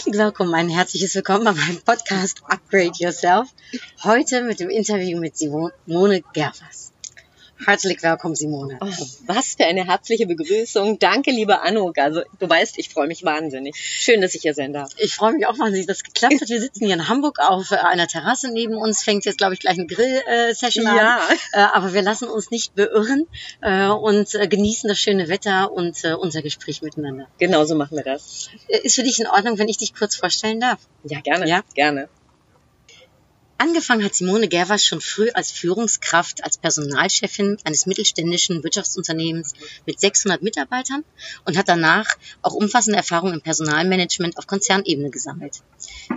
Herzlich 0.00 0.18
willkommen, 0.18 0.54
ein 0.54 0.70
herzliches 0.70 1.14
Willkommen 1.14 1.44
bei 1.44 1.52
meinem 1.52 1.82
Podcast 1.82 2.42
Upgrade 2.48 2.92
Yourself. 2.96 3.50
Heute 4.02 4.40
mit 4.44 4.58
dem 4.58 4.70
Interview 4.70 5.20
mit 5.20 5.36
Simone 5.36 6.22
Gervers. 6.32 6.94
Herzlich 7.66 8.02
willkommen, 8.02 8.34
Simone. 8.34 8.78
Oh, 8.80 8.86
was 9.26 9.54
für 9.54 9.66
eine 9.66 9.86
herzliche 9.86 10.26
Begrüßung. 10.26 10.98
Danke, 10.98 11.30
liebe 11.30 11.60
Anuk. 11.60 11.98
Also, 11.98 12.22
du 12.38 12.48
weißt, 12.48 12.78
ich 12.78 12.88
freue 12.88 13.06
mich 13.06 13.22
wahnsinnig. 13.24 13.76
Schön, 13.76 14.20
dass 14.22 14.34
ich 14.34 14.42
hier 14.42 14.54
sein 14.54 14.72
darf. 14.72 14.90
Ich 14.96 15.14
freue 15.14 15.32
mich 15.34 15.46
auch 15.46 15.58
wahnsinnig, 15.58 15.86
dass 15.86 15.98
es 15.98 16.02
geklappt 16.04 16.40
hat. 16.40 16.48
Wir 16.48 16.60
sitzen 16.60 16.86
hier 16.86 16.94
in 16.94 17.08
Hamburg 17.08 17.38
auf 17.38 17.70
äh, 17.70 17.76
einer 17.76 18.06
Terrasse. 18.06 18.50
Neben 18.50 18.74
uns 18.76 19.02
fängt 19.02 19.24
jetzt, 19.26 19.38
glaube 19.38 19.54
ich, 19.54 19.60
gleich 19.60 19.78
eine 19.78 19.86
Grill-Session 19.86 20.84
Ja. 20.84 21.18
an. 21.18 21.36
Äh, 21.52 21.58
aber 21.74 21.92
wir 21.92 22.02
lassen 22.02 22.28
uns 22.28 22.50
nicht 22.50 22.74
beirren 22.74 23.26
äh, 23.60 23.88
und 23.88 24.34
äh, 24.34 24.48
genießen 24.48 24.88
das 24.88 24.98
schöne 24.98 25.28
Wetter 25.28 25.70
und 25.72 26.02
äh, 26.04 26.14
unser 26.14 26.42
Gespräch 26.42 26.80
miteinander. 26.82 27.26
Genauso 27.38 27.74
machen 27.74 27.96
wir 27.96 28.04
das. 28.04 28.48
Äh, 28.68 28.78
Ist 28.78 28.94
für 28.96 29.02
dich 29.02 29.20
in 29.20 29.26
Ordnung, 29.26 29.58
wenn 29.58 29.68
ich 29.68 29.76
dich 29.76 29.94
kurz 29.94 30.16
vorstellen 30.16 30.60
darf? 30.60 30.78
Ja, 31.04 31.20
gerne. 31.20 31.46
Ja? 31.48 31.62
Gerne. 31.74 32.08
Angefangen 33.60 34.02
hat 34.02 34.14
Simone 34.14 34.48
Gervers 34.48 34.86
schon 34.86 35.02
früh 35.02 35.28
als 35.34 35.50
Führungskraft, 35.50 36.44
als 36.44 36.56
Personalchefin 36.56 37.58
eines 37.64 37.84
mittelständischen 37.84 38.64
Wirtschaftsunternehmens 38.64 39.52
mit 39.84 40.00
600 40.00 40.40
Mitarbeitern 40.40 41.04
und 41.44 41.58
hat 41.58 41.68
danach 41.68 42.06
auch 42.40 42.54
umfassende 42.54 42.96
Erfahrung 42.96 43.34
im 43.34 43.42
Personalmanagement 43.42 44.38
auf 44.38 44.46
Konzernebene 44.46 45.10
gesammelt. 45.10 45.58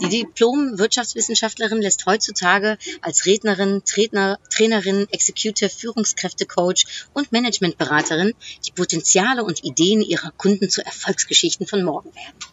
Die 0.02 0.08
Diplom-Wirtschaftswissenschaftlerin 0.08 1.82
lässt 1.82 2.06
heutzutage 2.06 2.78
als 3.02 3.26
Rednerin, 3.26 3.84
Trainer, 3.84 4.40
Trainerin, 4.50 5.10
Executive, 5.12 5.70
Führungskräftecoach 5.70 6.86
und 7.12 7.34
Managementberaterin 7.34 8.36
die 8.66 8.72
Potenziale 8.72 9.44
und 9.44 9.66
Ideen 9.66 10.02
ihrer 10.02 10.32
Kunden 10.32 10.70
zu 10.70 10.86
Erfolgsgeschichten 10.86 11.68
von 11.68 11.84
morgen 11.84 12.16
werden. 12.16 12.53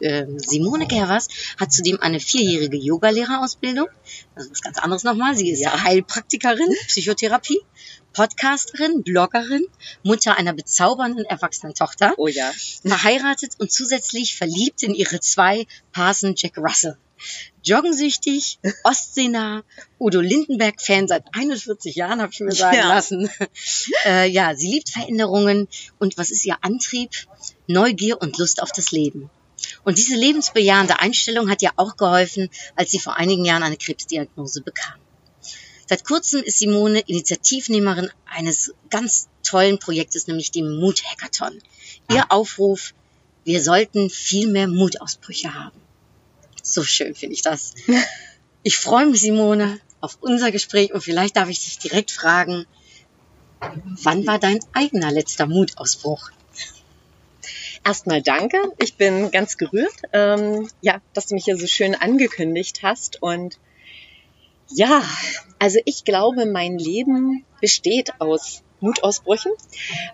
Ähm, 0.00 0.38
Simone 0.38 0.86
Gervers 0.86 1.28
hat 1.58 1.72
zudem 1.72 2.00
eine 2.00 2.18
vierjährige 2.20 2.76
Yogalehrerausbildung. 2.76 3.86
Das 4.34 4.44
ist 4.44 4.50
was 4.52 4.60
ganz 4.62 4.78
anderes 4.78 5.04
nochmal. 5.04 5.36
Sie 5.36 5.50
ist 5.50 5.64
Heilpraktikerin, 5.66 6.74
Psychotherapie, 6.88 7.60
Podcasterin, 8.12 9.02
Bloggerin, 9.02 9.64
Mutter 10.02 10.36
einer 10.36 10.52
bezaubernden 10.52 11.24
erwachsenen 11.24 11.74
Tochter, 11.74 12.14
Oh 12.18 12.26
ja. 12.28 12.50
verheiratet 12.84 13.52
und 13.58 13.72
zusätzlich 13.72 14.36
verliebt 14.36 14.82
in 14.82 14.94
ihre 14.94 15.20
zwei 15.20 15.66
Parsen 15.92 16.34
Jack 16.36 16.58
Russell. 16.58 16.96
Joggensüchtig, 17.64 18.58
Ostseenah, 18.84 19.62
Udo 20.00 20.20
Lindenberg-Fan 20.20 21.06
seit 21.06 21.24
41 21.32 21.94
Jahren, 21.94 22.20
habe 22.20 22.32
ich 22.32 22.40
mir 22.40 22.52
sagen 22.52 22.76
Ja. 22.78 22.88
lassen. 22.88 23.30
Äh, 24.04 24.28
ja, 24.28 24.54
sie 24.56 24.68
liebt 24.68 24.90
Veränderungen 24.90 25.68
und 26.00 26.18
was 26.18 26.30
ist 26.32 26.44
ihr 26.44 26.56
Antrieb? 26.62 27.10
Neugier 27.68 28.20
und 28.20 28.36
Lust 28.38 28.60
auf 28.62 28.72
das 28.72 28.90
Leben. 28.90 29.30
Und 29.84 29.98
diese 29.98 30.16
lebensbejahende 30.16 31.00
Einstellung 31.00 31.50
hat 31.50 31.62
ihr 31.62 31.72
auch 31.76 31.96
geholfen, 31.96 32.48
als 32.76 32.90
sie 32.90 32.98
vor 32.98 33.16
einigen 33.16 33.44
Jahren 33.44 33.62
eine 33.62 33.76
Krebsdiagnose 33.76 34.62
bekam. 34.62 34.98
Seit 35.86 36.04
kurzem 36.04 36.42
ist 36.42 36.58
Simone 36.58 37.00
Initiativnehmerin 37.00 38.10
eines 38.24 38.74
ganz 38.88 39.28
tollen 39.42 39.78
Projektes, 39.78 40.26
nämlich 40.26 40.50
dem 40.50 40.78
Mut 40.78 41.02
Hackathon. 41.04 41.58
Ihr 42.10 42.30
Aufruf, 42.30 42.94
wir 43.44 43.62
sollten 43.62 44.08
viel 44.08 44.48
mehr 44.48 44.68
Mutausbrüche 44.68 45.52
haben. 45.54 45.78
So 46.62 46.84
schön 46.84 47.14
finde 47.14 47.34
ich 47.34 47.42
das. 47.42 47.74
Ich 48.64 48.76
freue 48.78 49.06
mich, 49.06 49.20
Simone, 49.20 49.80
auf 50.00 50.18
unser 50.20 50.52
Gespräch 50.52 50.94
und 50.94 51.00
vielleicht 51.00 51.36
darf 51.36 51.48
ich 51.48 51.64
dich 51.64 51.78
direkt 51.78 52.12
fragen, 52.12 52.64
wann 53.60 54.24
war 54.24 54.38
dein 54.38 54.60
eigener 54.72 55.10
letzter 55.10 55.46
Mutausbruch? 55.46 56.30
Erstmal 57.84 58.22
danke. 58.22 58.58
Ich 58.78 58.94
bin 58.96 59.30
ganz 59.30 59.56
gerührt, 59.56 59.94
ähm, 60.12 60.68
ja, 60.80 61.00
dass 61.14 61.26
du 61.26 61.34
mich 61.34 61.44
hier 61.44 61.56
so 61.56 61.66
schön 61.66 61.94
angekündigt 61.94 62.80
hast. 62.82 63.20
Und 63.20 63.58
ja, 64.68 65.02
also 65.58 65.80
ich 65.84 66.04
glaube, 66.04 66.46
mein 66.46 66.78
Leben 66.78 67.44
besteht 67.60 68.20
aus 68.20 68.62
Mutausbrüchen, 68.82 69.52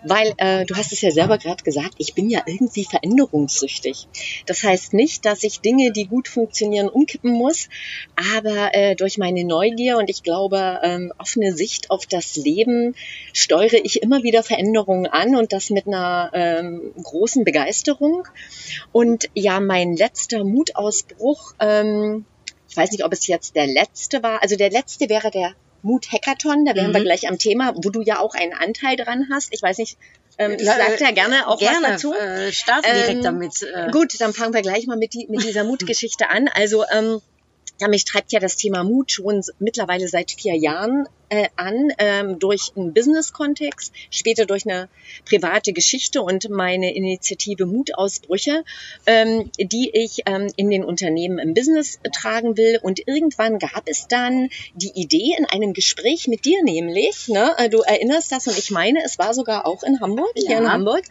weil 0.03 0.33
äh, 0.37 0.65
du 0.65 0.75
hast 0.75 0.91
es 0.91 1.01
ja 1.01 1.11
selber 1.11 1.37
gerade 1.37 1.63
gesagt, 1.63 1.95
ich 1.97 2.13
bin 2.13 2.29
ja 2.29 2.41
irgendwie 2.45 2.85
veränderungssüchtig. 2.85 4.07
Das 4.45 4.63
heißt 4.63 4.93
nicht, 4.93 5.25
dass 5.25 5.43
ich 5.43 5.61
Dinge, 5.61 5.91
die 5.91 6.05
gut 6.05 6.27
funktionieren, 6.27 6.87
umkippen 6.87 7.31
muss, 7.31 7.67
aber 8.35 8.73
äh, 8.73 8.95
durch 8.95 9.17
meine 9.17 9.43
Neugier 9.43 9.97
und 9.97 10.09
ich 10.09 10.23
glaube 10.23 10.79
ähm, 10.83 11.11
offene 11.17 11.53
Sicht 11.53 11.91
auf 11.91 12.05
das 12.05 12.35
Leben 12.35 12.95
steuere 13.33 13.83
ich 13.83 14.01
immer 14.01 14.23
wieder 14.23 14.43
Veränderungen 14.43 15.07
an 15.07 15.35
und 15.35 15.53
das 15.53 15.69
mit 15.69 15.87
einer 15.87 16.31
ähm, 16.33 16.93
großen 17.01 17.43
Begeisterung. 17.43 18.27
Und 18.91 19.29
ja, 19.33 19.59
mein 19.59 19.95
letzter 19.95 20.43
Mutausbruch, 20.43 21.53
ähm, 21.59 22.25
ich 22.69 22.77
weiß 22.77 22.91
nicht, 22.91 23.03
ob 23.03 23.13
es 23.13 23.27
jetzt 23.27 23.55
der 23.55 23.67
letzte 23.67 24.21
war, 24.23 24.41
also 24.41 24.55
der 24.55 24.69
letzte 24.69 25.09
wäre 25.09 25.31
der 25.31 25.53
Mut 25.81 26.05
Hackathon, 26.11 26.65
da 26.65 26.75
wären 26.75 26.89
Mhm. 26.91 26.95
wir 26.95 27.03
gleich 27.03 27.27
am 27.29 27.37
Thema, 27.37 27.73
wo 27.75 27.89
du 27.89 28.01
ja 28.01 28.19
auch 28.19 28.33
einen 28.35 28.53
Anteil 28.53 28.95
dran 28.95 29.27
hast. 29.31 29.49
Ich 29.51 29.61
weiß 29.61 29.77
nicht, 29.77 29.97
ähm, 30.37 30.53
ich 30.57 30.63
Ja, 30.63 30.75
sag 30.77 30.93
äh, 30.93 30.97
da 31.03 31.11
gerne 31.11 31.47
auch 31.47 31.59
Gerne, 31.59 31.77
was 31.81 31.89
dazu. 32.01 32.13
Äh, 32.13 32.51
starte 32.51 32.91
direkt 32.93 33.17
Ähm, 33.17 33.21
damit. 33.23 33.61
Äh, 33.61 33.91
Gut, 33.91 34.13
dann 34.19 34.33
fangen 34.33 34.53
wir 34.53 34.61
gleich 34.61 34.87
mal 34.87 34.97
mit, 34.97 35.13
die, 35.13 35.27
mit 35.29 35.43
dieser 35.43 35.63
Mutgeschichte 35.65 36.29
an. 36.29 36.47
Also 36.53 36.83
ähm, 36.91 37.19
ja, 37.79 37.87
mich 37.87 38.05
treibt 38.05 38.31
ja 38.31 38.39
das 38.39 38.57
Thema 38.57 38.83
Mut 38.83 39.11
schon 39.11 39.41
mittlerweile 39.59 40.07
seit 40.07 40.31
vier 40.31 40.55
Jahren 40.55 41.07
äh, 41.29 41.47
an, 41.55 41.91
ähm, 41.99 42.39
durch 42.39 42.71
einen 42.75 42.93
Business-Kontext, 42.93 43.93
später 44.09 44.45
durch 44.45 44.65
eine 44.65 44.89
private 45.25 45.73
Geschichte 45.73 46.21
und 46.21 46.49
meine 46.49 46.93
Initiative 46.93 47.65
Mutausbrüche, 47.65 48.63
ähm, 49.05 49.51
die 49.59 49.91
ich 49.93 50.23
ähm, 50.25 50.51
in 50.55 50.69
den 50.69 50.83
Unternehmen 50.83 51.37
im 51.37 51.53
Business 51.53 51.99
tragen 52.13 52.57
will. 52.57 52.79
Und 52.81 53.07
irgendwann 53.07 53.59
gab 53.59 53.83
es 53.85 54.07
dann 54.07 54.49
die 54.73 54.91
Idee 54.95 55.35
in 55.37 55.45
einem 55.45 55.73
Gespräch 55.73 56.27
mit 56.27 56.45
dir 56.45 56.63
nämlich, 56.63 57.27
ne, 57.27 57.53
äh, 57.57 57.69
du 57.69 57.81
erinnerst 57.81 58.31
das 58.31 58.47
und 58.47 58.57
ich 58.57 58.71
meine, 58.71 59.03
es 59.05 59.19
war 59.19 59.33
sogar 59.33 59.65
auch 59.65 59.83
in 59.83 60.01
Hamburg, 60.01 60.31
hier 60.35 60.57
in 60.57 60.63
Ja. 60.63 60.71
Hamburg, 60.71 61.03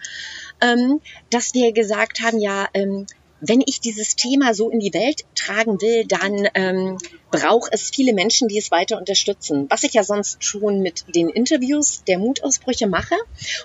ähm, 0.61 1.01
dass 1.31 1.55
wir 1.55 1.73
gesagt 1.73 2.21
haben, 2.21 2.41
ja, 2.41 2.69
ähm, 2.75 3.07
wenn 3.41 3.63
ich 3.65 3.81
dieses 3.81 4.17
Thema 4.17 4.55
so 4.55 4.71
in 4.71 4.81
die 4.81 4.93
Welt 4.95 5.25
tragen 5.35 5.81
will, 5.81 6.05
dann 6.07 6.49
ähm, 6.55 6.99
braucht 7.31 7.73
es 7.73 7.91
viele 7.91 8.13
Menschen, 8.13 8.49
die 8.49 8.59
es 8.59 8.71
weiter 8.71 8.99
unterstützen. 8.99 9.67
Was 9.69 9.83
ich 9.83 9.95
ja 9.95 10.03
sonst 10.03 10.43
schon 10.43 10.81
mit 10.81 11.05
den 11.15 11.29
Interviews 11.29 12.03
der 12.05 12.19
Mutausbrüche 12.19 12.87
mache. 12.87 13.15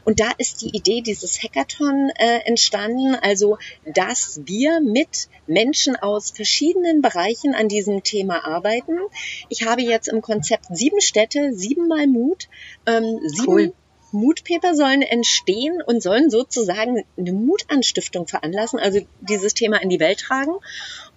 Und 0.03 0.19
da 0.19 0.31
ist 0.38 0.61
die 0.61 0.75
Idee 0.75 1.01
dieses 1.01 1.41
Hackathon 1.41 2.11
äh, 2.16 2.39
entstanden, 2.45 3.16
also 3.16 3.57
dass 3.85 4.41
wir 4.45 4.79
mit 4.81 5.28
Menschen 5.47 5.95
aus 5.95 6.31
verschiedenen 6.31 7.01
Bereichen 7.01 7.53
an 7.55 7.67
diesem 7.67 8.03
Thema 8.03 8.45
arbeiten. 8.45 8.97
Ich 9.50 9.66
habe 9.66 9.81
jetzt 9.81 10.07
im 10.07 10.22
Konzept 10.22 10.66
sieben 10.72 11.01
Städte, 11.01 11.53
siebenmal 11.53 12.07
Mut, 12.07 12.47
ähm, 12.85 13.19
sieben 13.25 13.47
Cool. 13.47 13.73
Mutpaper 14.13 14.75
sollen 14.75 15.01
entstehen 15.01 15.81
und 15.81 16.01
sollen 16.01 16.29
sozusagen 16.29 17.03
eine 17.18 17.34
Mutanstiftung 17.34 18.28
veranlassen, 18.28 18.79
also 18.79 19.01
dieses 19.22 19.53
Thema 19.53 19.82
in 19.82 19.90
die 19.90 19.99
Welt 19.99 20.20
tragen. 20.20 20.53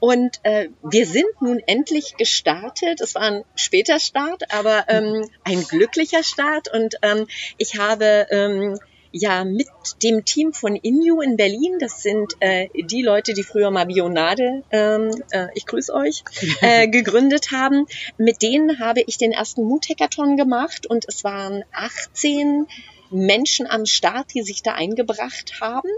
Und 0.00 0.40
äh, 0.42 0.68
wir 0.82 1.06
sind 1.06 1.40
nun 1.40 1.60
endlich 1.66 2.16
gestartet. 2.16 3.00
Es 3.00 3.14
war 3.14 3.22
ein 3.22 3.44
später 3.54 4.00
Start, 4.00 4.52
aber 4.52 4.86
ähm, 4.88 5.28
ein 5.44 5.62
glücklicher 5.62 6.22
Start. 6.22 6.72
Und 6.72 6.96
ähm, 7.02 7.26
ich 7.58 7.78
habe 7.78 8.26
ähm, 8.30 8.78
ja 9.18 9.44
mit 9.44 9.68
dem 10.02 10.24
Team 10.24 10.52
von 10.52 10.76
Inju 10.76 11.20
in 11.20 11.36
Berlin, 11.36 11.78
das 11.78 12.02
sind 12.02 12.34
äh, 12.40 12.68
die 12.74 13.02
Leute, 13.02 13.34
die 13.34 13.42
früher 13.42 13.70
mal 13.70 13.86
Bionade, 13.86 14.62
ähm, 14.70 15.10
äh, 15.30 15.48
ich 15.54 15.66
grüße 15.66 15.92
euch, 15.92 16.22
äh, 16.60 16.88
gegründet 16.88 17.50
haben. 17.52 17.86
Mit 18.18 18.42
denen 18.42 18.78
habe 18.78 19.02
ich 19.06 19.18
den 19.18 19.32
ersten 19.32 19.64
Mut-Hackathon 19.64 20.36
gemacht 20.36 20.86
und 20.86 21.06
es 21.08 21.24
waren 21.24 21.64
18 21.72 22.66
Menschen 23.10 23.66
am 23.66 23.86
Start, 23.86 24.34
die 24.34 24.42
sich 24.42 24.62
da 24.62 24.74
eingebracht 24.74 25.60
haben. 25.60 25.90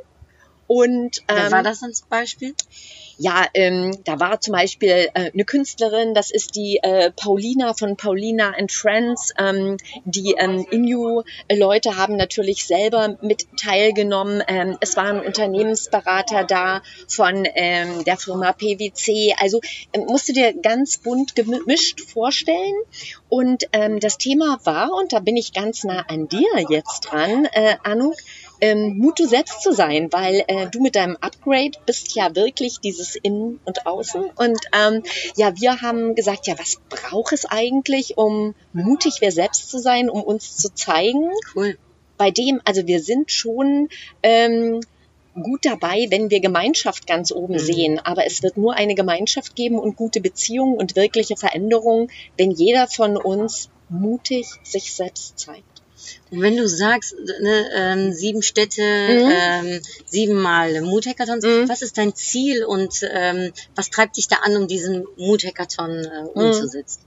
Und 0.66 1.22
Wer 1.26 1.46
ähm, 1.46 1.52
war 1.52 1.62
das 1.62 1.82
als 1.82 2.02
Beispiel? 2.02 2.54
Ja, 3.18 3.46
ähm, 3.54 3.98
da 4.04 4.20
war 4.20 4.40
zum 4.40 4.52
Beispiel 4.52 5.08
äh, 5.12 5.32
eine 5.32 5.44
Künstlerin, 5.44 6.14
das 6.14 6.30
ist 6.30 6.54
die 6.54 6.78
äh, 6.82 7.10
Paulina 7.10 7.74
von 7.74 7.96
Paulina 7.96 8.52
and 8.56 8.70
Friends. 8.70 9.32
Ähm, 9.36 9.76
die 10.04 10.36
ähm, 10.38 10.64
Inju-Leute 10.70 11.96
haben 11.96 12.16
natürlich 12.16 12.64
selber 12.64 13.18
mit 13.20 13.48
teilgenommen. 13.60 14.42
Ähm, 14.46 14.78
es 14.80 14.96
waren 14.96 15.18
Unternehmensberater 15.20 16.44
da 16.44 16.82
von 17.08 17.44
ähm, 17.56 18.04
der 18.04 18.16
Firma 18.16 18.52
PwC. 18.52 19.34
Also 19.38 19.60
ähm, 19.92 20.04
musst 20.06 20.28
du 20.28 20.32
dir 20.32 20.54
ganz 20.54 20.98
bunt 20.98 21.34
gemischt 21.34 22.00
vorstellen. 22.00 22.74
Und 23.28 23.64
ähm, 23.72 23.98
das 23.98 24.18
Thema 24.18 24.60
war, 24.62 24.92
und 24.92 25.12
da 25.12 25.18
bin 25.18 25.36
ich 25.36 25.52
ganz 25.52 25.82
nah 25.82 26.04
an 26.08 26.28
dir 26.28 26.48
jetzt 26.68 27.00
dran, 27.00 27.46
äh, 27.46 27.76
Anuk, 27.82 28.14
ähm, 28.60 28.98
Mut, 28.98 29.18
du 29.18 29.26
selbst 29.26 29.62
zu 29.62 29.72
sein, 29.72 30.08
weil 30.12 30.44
äh, 30.48 30.66
du 30.70 30.80
mit 30.80 30.96
deinem 30.96 31.16
Upgrade 31.20 31.72
bist 31.86 32.14
ja 32.14 32.34
wirklich 32.34 32.80
dieses 32.80 33.16
Innen 33.16 33.60
und 33.64 33.86
Außen. 33.86 34.30
Und 34.36 34.58
ähm, 34.72 35.02
ja, 35.36 35.52
wir 35.60 35.80
haben 35.80 36.14
gesagt, 36.14 36.46
ja, 36.46 36.58
was 36.58 36.76
braucht 36.88 37.32
es 37.32 37.44
eigentlich, 37.44 38.16
um 38.18 38.54
mutig 38.72 39.20
wir 39.20 39.32
selbst 39.32 39.70
zu 39.70 39.78
sein, 39.78 40.10
um 40.10 40.22
uns 40.22 40.56
zu 40.56 40.74
zeigen? 40.74 41.30
Cool. 41.54 41.78
Bei 42.16 42.30
dem, 42.30 42.60
also 42.64 42.86
wir 42.86 43.00
sind 43.00 43.30
schon 43.30 43.88
ähm, 44.22 44.80
gut 45.34 45.64
dabei, 45.64 46.06
wenn 46.10 46.30
wir 46.30 46.40
Gemeinschaft 46.40 47.06
ganz 47.06 47.30
oben 47.30 47.54
Mhm. 47.54 47.58
sehen. 47.58 47.98
Aber 48.00 48.26
es 48.26 48.42
wird 48.42 48.56
nur 48.56 48.74
eine 48.74 48.94
Gemeinschaft 48.94 49.54
geben 49.54 49.78
und 49.78 49.96
gute 49.96 50.20
Beziehungen 50.20 50.76
und 50.76 50.96
wirkliche 50.96 51.36
Veränderungen, 51.36 52.10
wenn 52.36 52.50
jeder 52.50 52.88
von 52.88 53.16
uns 53.16 53.70
mutig 53.88 54.46
sich 54.64 54.92
selbst 54.92 55.38
zeigt. 55.38 55.77
Und 56.30 56.40
wenn 56.42 56.56
du 56.56 56.68
sagst, 56.68 57.14
ne, 57.40 57.64
ähm, 57.74 58.12
sieben 58.12 58.42
Städte, 58.42 58.82
Mhm. 58.82 59.30
ähm, 59.30 59.80
siebenmal 60.06 60.80
Mood-Hackathons, 60.82 61.44
Mhm. 61.44 61.68
was 61.68 61.82
ist 61.82 61.96
dein 61.98 62.14
Ziel 62.14 62.64
und 62.64 63.06
ähm, 63.10 63.52
was 63.74 63.90
treibt 63.90 64.16
dich 64.16 64.28
da 64.28 64.36
an, 64.42 64.56
um 64.56 64.68
diesen 64.68 65.04
Mood-Hackathon 65.16 65.90
äh, 66.04 66.22
Mhm. 66.22 66.28
umzusetzen? 66.34 67.00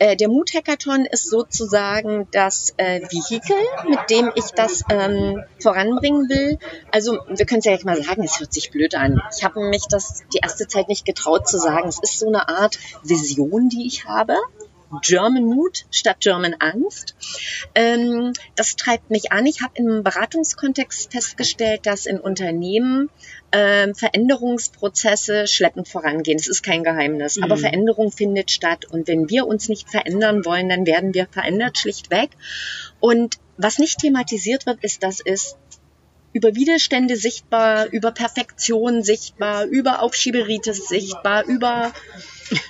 Äh, 0.00 0.16
der 0.16 0.28
Mood-Hackathon 0.28 1.06
ist 1.06 1.30
sozusagen 1.30 2.26
das 2.32 2.74
äh, 2.78 3.00
Vehikel, 3.02 3.56
mit 3.88 4.10
dem 4.10 4.32
ich 4.34 4.46
das 4.56 4.82
ähm, 4.90 5.40
voranbringen 5.60 6.28
will. 6.28 6.58
Also 6.90 7.20
wir 7.28 7.46
können 7.46 7.60
es 7.60 7.64
ja 7.64 7.70
jetzt 7.72 7.84
mal 7.84 8.02
sagen, 8.02 8.24
es 8.24 8.40
hört 8.40 8.52
sich 8.52 8.72
blöd 8.72 8.96
an. 8.96 9.22
Ich 9.36 9.44
habe 9.44 9.60
mich 9.68 9.84
das 9.88 10.22
die 10.34 10.40
erste 10.42 10.66
Zeit 10.66 10.88
nicht 10.88 11.04
getraut 11.04 11.48
zu 11.48 11.58
sagen. 11.58 11.88
Es 11.88 12.00
ist 12.02 12.18
so 12.18 12.26
eine 12.26 12.48
Art 12.48 12.76
Vision, 13.04 13.68
die 13.68 13.86
ich 13.86 14.04
habe. 14.04 14.34
German 15.02 15.44
Mut 15.44 15.86
statt 15.90 16.16
German 16.20 16.54
Angst. 16.58 17.14
Ähm, 17.74 18.32
das 18.56 18.76
treibt 18.76 19.10
mich 19.10 19.32
an. 19.32 19.46
Ich 19.46 19.62
habe 19.62 19.72
im 19.76 20.02
Beratungskontext 20.02 21.12
festgestellt, 21.12 21.86
dass 21.86 22.06
in 22.06 22.18
Unternehmen 22.18 23.10
ähm, 23.52 23.94
Veränderungsprozesse 23.94 25.46
schleppend 25.46 25.88
vorangehen. 25.88 26.38
Das 26.38 26.48
ist 26.48 26.62
kein 26.62 26.84
Geheimnis. 26.84 27.40
Aber 27.40 27.56
Mhm. 27.56 27.60
Veränderung 27.60 28.12
findet 28.12 28.50
statt. 28.50 28.84
Und 28.84 29.08
wenn 29.08 29.30
wir 29.30 29.46
uns 29.46 29.68
nicht 29.68 29.90
verändern 29.90 30.44
wollen, 30.44 30.68
dann 30.68 30.86
werden 30.86 31.14
wir 31.14 31.26
verändert 31.30 31.78
schlichtweg. 31.78 32.30
Und 33.00 33.38
was 33.56 33.78
nicht 33.78 33.98
thematisiert 33.98 34.66
wird, 34.66 34.82
ist, 34.82 35.02
dass 35.02 35.20
es 35.24 35.56
über 36.34 36.54
Widerstände 36.56 37.16
sichtbar, 37.16 37.86
über 37.86 38.10
Perfektion 38.10 39.02
sichtbar, 39.04 39.64
über 39.66 40.02
Aufschieberitis 40.02 40.88
sichtbar, 40.88 41.44
über 41.44 41.92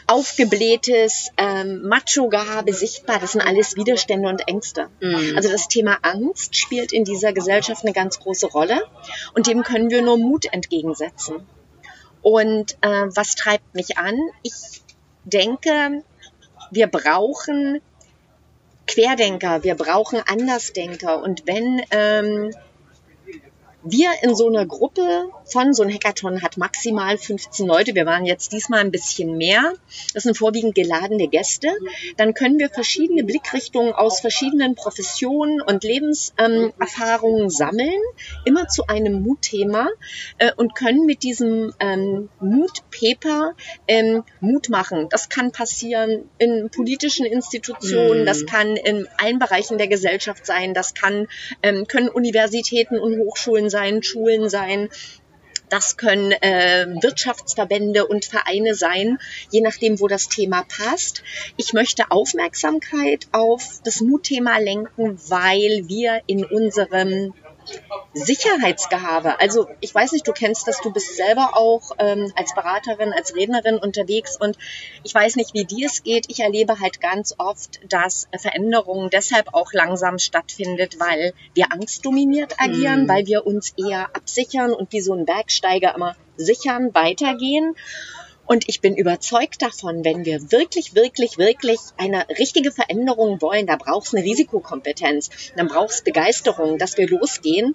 aufgeblähtes 0.06 1.30
ähm, 1.38 1.82
Macho-Gehabe 1.88 2.74
sichtbar. 2.74 3.18
Das 3.18 3.32
sind 3.32 3.40
alles 3.40 3.74
Widerstände 3.74 4.28
und 4.28 4.46
Ängste. 4.48 4.88
Mhm. 5.00 5.32
Also 5.34 5.50
das 5.50 5.66
Thema 5.68 5.98
Angst 6.02 6.56
spielt 6.56 6.92
in 6.92 7.04
dieser 7.04 7.32
Gesellschaft 7.32 7.84
eine 7.84 7.94
ganz 7.94 8.20
große 8.20 8.46
Rolle 8.46 8.82
und 9.34 9.46
dem 9.46 9.62
können 9.62 9.90
wir 9.90 10.02
nur 10.02 10.18
Mut 10.18 10.44
entgegensetzen. 10.52 11.46
Und 12.20 12.76
äh, 12.82 13.06
was 13.14 13.34
treibt 13.34 13.74
mich 13.74 13.96
an? 13.96 14.14
Ich 14.42 14.52
denke, 15.24 16.02
wir 16.70 16.86
brauchen 16.86 17.80
Querdenker, 18.86 19.64
wir 19.64 19.74
brauchen 19.74 20.20
Andersdenker. 20.20 21.22
Und 21.22 21.46
wenn 21.46 21.80
ähm, 21.90 22.54
wir 23.84 24.10
in 24.22 24.34
so 24.34 24.48
einer 24.48 24.66
Gruppe 24.66 25.28
von, 25.44 25.74
so 25.74 25.82
ein 25.82 25.92
Hackathon 25.92 26.42
hat 26.42 26.56
maximal 26.56 27.18
15 27.18 27.66
Leute, 27.66 27.94
wir 27.94 28.06
waren 28.06 28.24
jetzt 28.24 28.52
diesmal 28.52 28.80
ein 28.80 28.90
bisschen 28.90 29.36
mehr, 29.36 29.74
das 30.14 30.22
sind 30.22 30.36
vorwiegend 30.36 30.74
geladene 30.74 31.28
Gäste, 31.28 31.68
dann 32.16 32.34
können 32.34 32.58
wir 32.58 32.70
verschiedene 32.70 33.24
Blickrichtungen 33.24 33.92
aus 33.92 34.20
verschiedenen 34.20 34.74
Professionen 34.74 35.60
und 35.60 35.84
Lebenserfahrungen 35.84 37.42
ähm, 37.42 37.50
sammeln, 37.50 38.00
immer 38.44 38.68
zu 38.68 38.86
einem 38.86 39.22
Mutthema 39.22 39.88
äh, 40.38 40.52
und 40.56 40.74
können 40.74 41.06
mit 41.06 41.22
diesem 41.22 41.72
ähm, 41.78 42.30
Mutpaper 42.40 43.54
ähm, 43.86 44.24
Mut 44.40 44.68
machen. 44.70 45.08
Das 45.10 45.28
kann 45.28 45.52
passieren 45.52 46.30
in 46.38 46.70
politischen 46.70 47.26
Institutionen, 47.26 48.22
Mhm. 48.22 48.26
das 48.26 48.46
kann 48.46 48.76
in 48.76 49.06
allen 49.18 49.38
Bereichen 49.38 49.78
der 49.78 49.88
Gesellschaft 49.88 50.46
sein, 50.46 50.74
das 50.74 50.94
kann, 50.94 51.28
ähm, 51.62 51.86
können 51.86 52.08
Universitäten 52.08 52.98
und 52.98 53.18
Hochschulen 53.18 53.70
sein, 53.74 54.02
Schulen 54.02 54.48
sein. 54.48 54.88
Das 55.68 55.96
können 55.96 56.30
äh, 56.30 56.86
Wirtschaftsverbände 57.02 58.06
und 58.06 58.24
Vereine 58.24 58.76
sein, 58.76 59.18
je 59.50 59.60
nachdem, 59.60 59.98
wo 59.98 60.06
das 60.06 60.28
Thema 60.28 60.64
passt. 60.68 61.24
Ich 61.56 61.72
möchte 61.72 62.10
Aufmerksamkeit 62.10 63.26
auf 63.32 63.80
das 63.82 64.00
Mutthema 64.00 64.58
lenken, 64.58 65.18
weil 65.28 65.88
wir 65.88 66.20
in 66.26 66.44
unserem 66.44 67.34
Sicherheitsgehabe. 68.12 69.40
Also 69.40 69.66
ich 69.80 69.94
weiß 69.94 70.12
nicht, 70.12 70.26
du 70.26 70.32
kennst 70.32 70.68
das, 70.68 70.80
du 70.80 70.92
bist 70.92 71.16
selber 71.16 71.56
auch 71.56 71.92
ähm, 71.98 72.32
als 72.36 72.54
Beraterin, 72.54 73.12
als 73.12 73.34
Rednerin 73.34 73.76
unterwegs 73.78 74.36
und 74.38 74.56
ich 75.02 75.14
weiß 75.14 75.36
nicht, 75.36 75.54
wie 75.54 75.64
dir 75.64 75.86
es 75.86 76.02
geht. 76.02 76.26
Ich 76.30 76.40
erlebe 76.40 76.80
halt 76.80 77.00
ganz 77.00 77.34
oft, 77.38 77.80
dass 77.88 78.28
Veränderungen 78.38 79.10
deshalb 79.10 79.52
auch 79.54 79.72
langsam 79.72 80.18
stattfindet, 80.18 81.00
weil 81.00 81.34
wir 81.54 81.72
angstdominiert 81.72 82.54
agieren, 82.58 83.04
Mhm. 83.04 83.08
weil 83.08 83.26
wir 83.26 83.46
uns 83.46 83.72
eher 83.76 84.14
absichern 84.14 84.72
und 84.72 84.92
wie 84.92 85.00
so 85.00 85.12
ein 85.14 85.24
Bergsteiger 85.24 85.94
immer 85.94 86.16
sichern, 86.36 86.94
weitergehen. 86.94 87.74
Und 88.46 88.68
ich 88.68 88.80
bin 88.80 88.94
überzeugt 88.94 89.62
davon, 89.62 90.04
wenn 90.04 90.24
wir 90.24 90.52
wirklich, 90.52 90.94
wirklich, 90.94 91.38
wirklich 91.38 91.80
eine 91.96 92.28
richtige 92.28 92.72
Veränderung 92.72 93.40
wollen, 93.40 93.66
da 93.66 93.76
braucht 93.76 94.08
es 94.08 94.14
eine 94.14 94.24
Risikokompetenz, 94.24 95.30
dann 95.56 95.68
braucht 95.68 95.94
es 95.94 96.02
Begeisterung, 96.02 96.78
dass 96.78 96.98
wir 96.98 97.08
losgehen. 97.08 97.74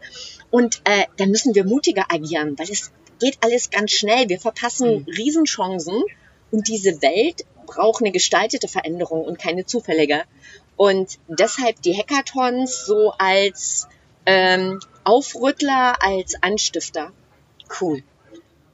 Und 0.52 0.82
äh, 0.84 1.06
dann 1.18 1.30
müssen 1.30 1.56
wir 1.56 1.66
mutiger 1.66 2.06
agieren, 2.10 2.58
weil 2.58 2.70
es 2.70 2.92
geht 3.20 3.38
alles 3.42 3.70
ganz 3.70 3.92
schnell. 3.92 4.30
Wir 4.30 4.40
verpassen 4.40 5.06
Riesenchancen 5.08 6.04
und 6.52 6.68
diese 6.68 7.02
Welt 7.02 7.46
braucht 7.66 8.02
eine 8.02 8.12
gestaltete 8.12 8.68
Veränderung 8.68 9.24
und 9.24 9.40
keine 9.40 9.66
zufällige. 9.66 10.24
Und 10.76 11.20
deshalb 11.28 11.82
die 11.82 11.98
Hackathons 11.98 12.86
so 12.86 13.12
als 13.18 13.88
ähm, 14.26 14.80
Aufrüttler, 15.04 16.02
als 16.02 16.42
Anstifter. 16.42 17.12
Cool. 17.80 18.04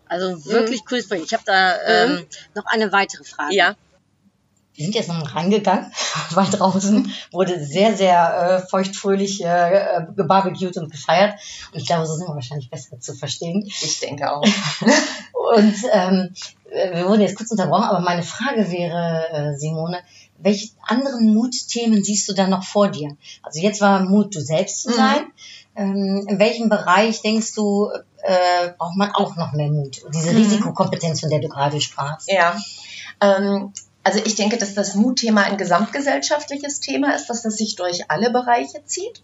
Also 0.08 0.46
wirklich 0.46 0.86
cooles 0.86 1.08
Projekt. 1.08 1.28
Ich 1.28 1.34
habe 1.34 1.44
da 1.46 1.82
ähm, 1.82 2.26
noch 2.54 2.66
eine 2.68 2.92
weitere 2.92 3.24
Frage. 3.24 3.56
Ja. 3.56 3.76
Wir 4.74 4.84
sind 4.84 4.96
jetzt 4.96 5.08
noch 5.08 5.34
rangegangen, 5.34 5.90
weil 6.32 6.48
draußen 6.48 7.12
wurde 7.32 7.64
sehr, 7.64 7.96
sehr 7.96 8.62
äh, 8.64 8.68
feuchtfröhlich 8.68 9.42
äh, 9.44 10.06
gebarbecued 10.16 10.76
und 10.78 10.92
gefeiert. 10.92 11.40
Und 11.72 11.80
ich 11.80 11.88
glaube, 11.88 12.06
so 12.06 12.16
sind 12.16 12.28
wir 12.28 12.36
wahrscheinlich 12.36 12.70
besser 12.70 13.00
zu 13.00 13.14
verstehen. 13.14 13.66
Ich 13.66 14.00
denke 14.02 14.32
auch. 14.32 14.44
Und 15.34 15.76
ähm, 15.92 16.34
wir 16.70 17.08
wurden 17.08 17.22
jetzt 17.22 17.38
kurz 17.38 17.52
unterbrochen, 17.52 17.84
aber 17.84 18.00
meine 18.00 18.24
Frage 18.24 18.70
wäre, 18.72 19.30
äh, 19.32 19.58
Simone, 19.58 20.00
welche 20.38 20.70
anderen 20.82 21.34
Mutthemen 21.34 22.04
siehst 22.04 22.28
du 22.28 22.34
da 22.34 22.48
noch 22.48 22.64
vor 22.64 22.90
dir? 22.90 23.16
Also 23.44 23.62
jetzt 23.62 23.80
war 23.80 24.02
Mut, 24.02 24.36
du 24.36 24.42
selbst 24.42 24.82
zu 24.82 24.92
sein. 24.92 25.28
Ähm, 25.76 26.26
in 26.28 26.40
welchem 26.40 26.70
Bereich 26.70 27.22
denkst 27.22 27.54
du, 27.54 27.90
äh, 28.26 28.74
braucht 28.78 28.98
man 28.98 29.12
auch 29.12 29.36
noch 29.36 29.54
mehr 29.54 29.70
Mut? 29.70 30.02
Diese 30.14 30.32
Risikokompetenz, 30.32 31.20
von 31.22 31.30
der 31.30 31.40
du 31.40 31.48
gerade 31.48 31.80
sprachst. 31.80 32.32
Ja. 32.32 32.58
Ähm, 33.22 33.72
also 34.04 34.20
ich 34.24 34.36
denke, 34.36 34.58
dass 34.58 34.74
das 34.74 34.96
Mutthema 34.96 35.44
ein 35.44 35.58
gesamtgesellschaftliches 35.58 36.80
Thema 36.80 37.16
ist, 37.16 37.28
dass 37.28 37.42
das 37.44 37.58
sich 37.58 37.76
durch 37.76 38.12
alle 38.12 38.32
Bereiche 38.32 38.84
zieht. 38.86 39.24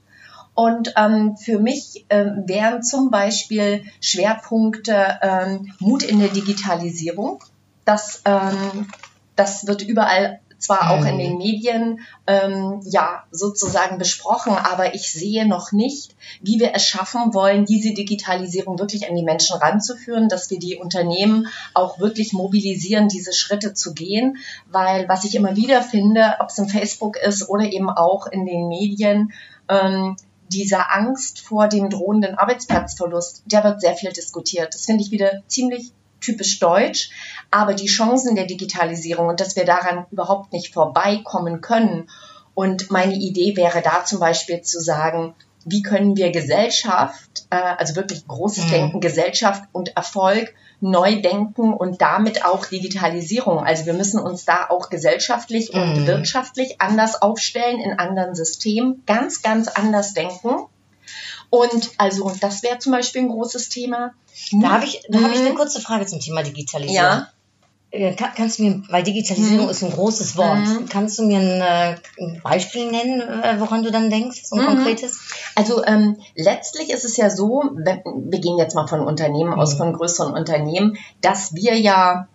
Und 0.53 0.93
ähm, 0.97 1.37
für 1.37 1.59
mich 1.59 2.05
ähm, 2.09 2.43
wären 2.45 2.83
zum 2.83 3.09
Beispiel 3.09 3.85
Schwerpunkte 4.01 5.19
ähm, 5.21 5.73
Mut 5.79 6.03
in 6.03 6.19
der 6.19 6.29
Digitalisierung. 6.29 7.43
Das, 7.85 8.21
ähm, 8.25 8.87
das 9.35 9.65
wird 9.65 9.81
überall 9.81 10.39
zwar 10.61 10.91
auch 10.91 11.05
in 11.05 11.17
den 11.17 11.37
Medien 11.37 12.01
ähm, 12.27 12.81
ja 12.85 13.23
sozusagen 13.31 13.97
besprochen, 13.97 14.53
aber 14.53 14.93
ich 14.93 15.11
sehe 15.11 15.47
noch 15.47 15.71
nicht, 15.71 16.15
wie 16.41 16.59
wir 16.59 16.73
es 16.73 16.85
schaffen 16.85 17.33
wollen, 17.33 17.65
diese 17.65 17.93
Digitalisierung 17.93 18.79
wirklich 18.79 19.09
an 19.09 19.15
die 19.15 19.23
Menschen 19.23 19.57
ranzuführen, 19.57 20.29
dass 20.29 20.49
wir 20.49 20.59
die 20.59 20.77
Unternehmen 20.77 21.47
auch 21.73 21.99
wirklich 21.99 22.31
mobilisieren, 22.31 23.09
diese 23.09 23.33
Schritte 23.33 23.73
zu 23.73 23.93
gehen, 23.93 24.37
weil 24.69 25.09
was 25.09 25.25
ich 25.25 25.35
immer 25.35 25.55
wieder 25.55 25.81
finde, 25.81 26.35
ob 26.39 26.49
es 26.49 26.57
im 26.59 26.69
Facebook 26.69 27.17
ist 27.17 27.49
oder 27.49 27.65
eben 27.65 27.89
auch 27.89 28.27
in 28.27 28.45
den 28.45 28.67
Medien, 28.67 29.33
ähm, 29.67 30.15
dieser 30.51 30.93
Angst 30.93 31.39
vor 31.39 31.67
dem 31.67 31.89
drohenden 31.89 32.35
Arbeitsplatzverlust, 32.35 33.43
der 33.45 33.63
wird 33.63 33.81
sehr 33.81 33.95
viel 33.95 34.11
diskutiert. 34.11 34.75
Das 34.75 34.85
finde 34.85 35.03
ich 35.03 35.11
wieder 35.11 35.41
ziemlich 35.47 35.93
typisch 36.21 36.59
deutsch, 36.59 37.09
aber 37.51 37.73
die 37.73 37.87
Chancen 37.87 38.35
der 38.35 38.45
Digitalisierung 38.45 39.27
und 39.27 39.39
dass 39.39 39.55
wir 39.55 39.65
daran 39.65 40.05
überhaupt 40.11 40.53
nicht 40.53 40.73
vorbeikommen 40.73 41.61
können. 41.61 42.09
Und 42.53 42.91
meine 42.91 43.15
Idee 43.15 43.55
wäre 43.57 43.81
da 43.81 44.05
zum 44.05 44.19
Beispiel 44.19 44.61
zu 44.61 44.79
sagen, 44.79 45.35
wie 45.65 45.81
können 45.83 46.17
wir 46.17 46.31
Gesellschaft, 46.31 47.45
äh, 47.49 47.55
also 47.55 47.95
wirklich 47.95 48.27
großes 48.27 48.65
Mhm. 48.65 48.69
Denken, 48.71 48.99
Gesellschaft 48.99 49.63
und 49.71 49.95
Erfolg 49.95 50.53
neu 50.79 51.21
denken 51.21 51.73
und 51.73 52.01
damit 52.01 52.43
auch 52.43 52.65
Digitalisierung. 52.65 53.59
Also 53.59 53.85
wir 53.85 53.93
müssen 53.93 54.19
uns 54.19 54.45
da 54.45 54.67
auch 54.69 54.89
gesellschaftlich 54.89 55.73
und 55.73 55.93
Mhm. 56.01 56.07
wirtschaftlich 56.07 56.81
anders 56.81 57.21
aufstellen, 57.21 57.79
in 57.79 57.99
anderen 57.99 58.33
Systemen, 58.33 59.03
ganz, 59.05 59.43
ganz 59.43 59.67
anders 59.67 60.13
denken. 60.15 60.65
Und 61.51 61.91
also 61.97 62.31
das 62.41 62.63
wäre 62.63 62.79
zum 62.79 62.93
Beispiel 62.93 63.21
ein 63.21 63.29
großes 63.29 63.69
Thema. 63.69 64.13
Da 64.53 64.71
habe 64.71 64.85
ich, 64.85 65.01
da 65.09 65.19
hab 65.21 65.31
ich 65.31 65.39
Mhm. 65.41 65.45
eine 65.47 65.55
kurze 65.55 65.81
Frage 65.81 66.07
zum 66.07 66.19
Thema 66.19 66.41
Digitalisierung. 66.41 66.95
Ja. 66.95 67.27
Äh, 67.93 68.15
kann, 68.15 68.29
kannst 68.37 68.57
du 68.57 68.63
mir, 68.63 68.83
weil 68.89 69.03
Digitalisierung 69.03 69.67
ist 69.67 69.83
ein 69.83 69.91
großes 69.91 70.37
Wort, 70.37 70.59
Mhm. 70.65 70.85
kannst 70.87 71.19
du 71.19 71.23
mir 71.23 71.39
ein, 71.39 71.61
äh, 71.61 71.97
ein 72.23 72.39
Beispiel 72.41 72.89
nennen, 72.89 73.19
äh, 73.19 73.59
woran 73.59 73.83
du 73.83 73.91
dann 73.91 74.09
denkst, 74.09 74.43
so 74.45 74.55
ein 74.55 74.61
Mhm. 74.61 74.65
konkretes? 74.67 75.19
Also 75.55 75.83
ähm, 75.85 76.15
letztlich 76.35 76.89
ist 76.89 77.03
es 77.03 77.17
ja 77.17 77.29
so, 77.29 77.63
wir 77.75 78.39
gehen 78.39 78.57
jetzt 78.57 78.75
mal 78.75 78.87
von 78.87 79.01
Unternehmen 79.01 79.53
aus, 79.53 79.73
Mhm. 79.73 79.77
von 79.77 79.93
größeren 79.93 80.31
Unternehmen, 80.33 80.97
dass 81.19 81.53
wir 81.53 81.77
ja, 81.77 82.29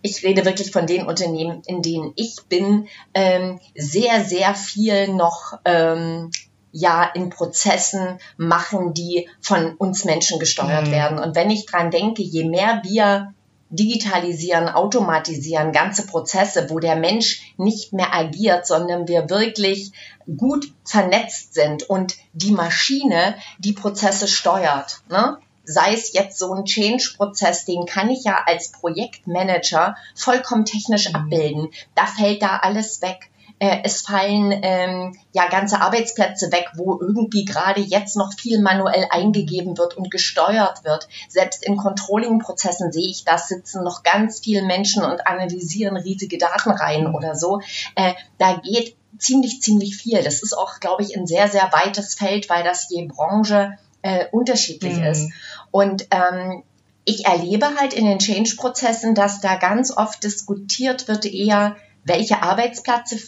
ich 0.00 0.22
rede 0.24 0.46
wirklich 0.46 0.70
von 0.72 0.86
den 0.86 1.04
Unternehmen, 1.06 1.60
in 1.66 1.82
denen 1.82 2.12
ich 2.16 2.36
bin, 2.48 2.88
ähm, 3.12 3.60
sehr, 3.74 4.24
sehr 4.24 4.54
viel 4.54 5.08
noch 5.12 5.58
ähm, 5.66 6.30
ja 6.76 7.04
in 7.04 7.30
Prozessen 7.30 8.18
machen, 8.36 8.92
die 8.92 9.28
von 9.40 9.74
uns 9.76 10.04
Menschen 10.04 10.38
gesteuert 10.38 10.88
Mhm. 10.88 10.92
werden. 10.92 11.18
Und 11.18 11.34
wenn 11.34 11.50
ich 11.50 11.64
dran 11.66 11.90
denke, 11.90 12.22
je 12.22 12.44
mehr 12.44 12.82
wir 12.84 13.32
digitalisieren, 13.70 14.68
automatisieren, 14.68 15.72
ganze 15.72 16.06
Prozesse, 16.06 16.70
wo 16.70 16.78
der 16.78 16.96
Mensch 16.96 17.54
nicht 17.56 17.92
mehr 17.92 18.14
agiert, 18.14 18.66
sondern 18.66 19.08
wir 19.08 19.28
wirklich 19.28 19.92
gut 20.36 20.72
vernetzt 20.84 21.54
sind 21.54 21.82
und 21.88 22.14
die 22.32 22.52
Maschine 22.52 23.34
die 23.58 23.72
Prozesse 23.72 24.28
steuert. 24.28 25.00
Ne? 25.10 25.38
Sei 25.64 25.94
es 25.94 26.12
jetzt 26.12 26.38
so 26.38 26.52
ein 26.52 26.64
Change-Prozess, 26.64 27.64
den 27.64 27.86
kann 27.86 28.08
ich 28.10 28.22
ja 28.22 28.38
als 28.46 28.70
Projektmanager 28.70 29.96
vollkommen 30.14 30.64
technisch 30.64 31.12
abbilden. 31.12 31.70
Da 31.96 32.06
fällt 32.06 32.42
da 32.42 32.58
alles 32.58 33.02
weg. 33.02 33.30
Äh, 33.58 33.78
es 33.84 34.02
fallen 34.02 34.52
ähm, 34.62 35.16
ja 35.32 35.48
ganze 35.48 35.80
Arbeitsplätze 35.80 36.52
weg, 36.52 36.66
wo 36.74 36.98
irgendwie 37.00 37.44
gerade 37.44 37.80
jetzt 37.80 38.16
noch 38.16 38.34
viel 38.34 38.60
manuell 38.60 39.06
eingegeben 39.10 39.78
wird 39.78 39.96
und 39.96 40.10
gesteuert 40.10 40.84
wird. 40.84 41.08
Selbst 41.28 41.64
in 41.64 41.76
Controlling-Prozessen 41.76 42.92
sehe 42.92 43.08
ich 43.08 43.24
das, 43.24 43.48
sitzen 43.48 43.82
noch 43.82 44.02
ganz 44.02 44.40
viele 44.40 44.62
Menschen 44.62 45.04
und 45.04 45.26
analysieren 45.26 45.96
riesige 45.96 46.36
Datenreihen 46.36 47.14
oder 47.14 47.34
so. 47.34 47.60
Äh, 47.94 48.12
da 48.38 48.60
geht 48.62 48.94
ziemlich, 49.18 49.62
ziemlich 49.62 49.96
viel. 49.96 50.22
Das 50.22 50.42
ist 50.42 50.56
auch, 50.56 50.78
glaube 50.80 51.02
ich, 51.02 51.16
ein 51.16 51.26
sehr, 51.26 51.48
sehr 51.48 51.70
weites 51.72 52.14
Feld, 52.14 52.50
weil 52.50 52.62
das 52.62 52.90
je 52.90 53.06
Branche 53.06 53.78
äh, 54.02 54.26
unterschiedlich 54.30 54.96
Mhm. 54.98 55.04
ist. 55.04 55.32
Und 55.70 56.06
ähm, 56.10 56.62
ich 57.04 57.24
erlebe 57.24 57.76
halt 57.78 57.94
in 57.94 58.04
den 58.04 58.18
Change-Prozessen, 58.18 59.14
dass 59.14 59.40
da 59.40 59.56
ganz 59.56 59.96
oft 59.96 60.22
diskutiert 60.22 61.08
wird 61.08 61.24
eher, 61.24 61.76
welche 62.04 62.42
Arbeitsplätze 62.42 63.18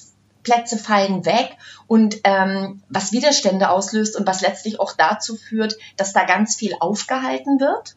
Plätze 0.48 0.78
fallen 0.78 1.26
weg 1.26 1.58
und 1.86 2.20
ähm, 2.24 2.82
was 2.88 3.12
Widerstände 3.12 3.68
auslöst 3.68 4.16
und 4.16 4.26
was 4.26 4.40
letztlich 4.40 4.80
auch 4.80 4.94
dazu 4.96 5.36
führt, 5.36 5.76
dass 5.98 6.14
da 6.14 6.24
ganz 6.24 6.56
viel 6.56 6.74
aufgehalten 6.80 7.60
wird. 7.60 7.96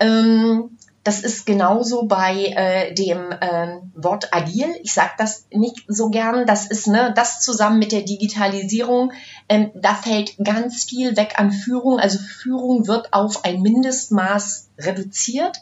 Ähm, 0.00 0.76
das 1.04 1.20
ist 1.20 1.46
genauso 1.46 2.04
bei 2.04 2.52
äh, 2.54 2.94
dem 2.94 3.34
ähm, 3.40 3.92
Wort 3.96 4.32
agil. 4.32 4.68
Ich 4.82 4.92
sage 4.92 5.12
das 5.18 5.46
nicht 5.50 5.84
so 5.88 6.10
gern. 6.10 6.46
Das 6.46 6.66
ist 6.66 6.86
ne, 6.86 7.12
das 7.14 7.40
zusammen 7.40 7.80
mit 7.80 7.90
der 7.90 8.02
Digitalisierung. 8.02 9.12
Ähm, 9.48 9.72
da 9.74 9.94
fällt 9.94 10.36
ganz 10.42 10.84
viel 10.84 11.16
weg 11.16 11.34
an 11.38 11.50
Führung. 11.50 11.98
Also 11.98 12.18
Führung 12.18 12.86
wird 12.86 13.12
auf 13.12 13.44
ein 13.44 13.62
Mindestmaß 13.62 14.68
reduziert. 14.78 15.60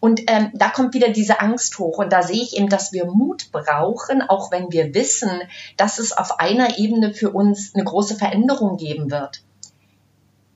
Und 0.00 0.22
ähm, 0.26 0.50
da 0.54 0.70
kommt 0.70 0.94
wieder 0.94 1.10
diese 1.10 1.40
Angst 1.40 1.78
hoch. 1.78 1.98
Und 1.98 2.12
da 2.12 2.22
sehe 2.22 2.42
ich 2.42 2.56
eben, 2.56 2.70
dass 2.70 2.92
wir 2.92 3.04
Mut 3.04 3.52
brauchen, 3.52 4.22
auch 4.22 4.50
wenn 4.50 4.72
wir 4.72 4.94
wissen, 4.94 5.30
dass 5.76 5.98
es 5.98 6.16
auf 6.16 6.40
einer 6.40 6.78
Ebene 6.78 7.12
für 7.12 7.30
uns 7.30 7.74
eine 7.74 7.84
große 7.84 8.16
Veränderung 8.16 8.78
geben 8.78 9.10
wird. 9.10 9.42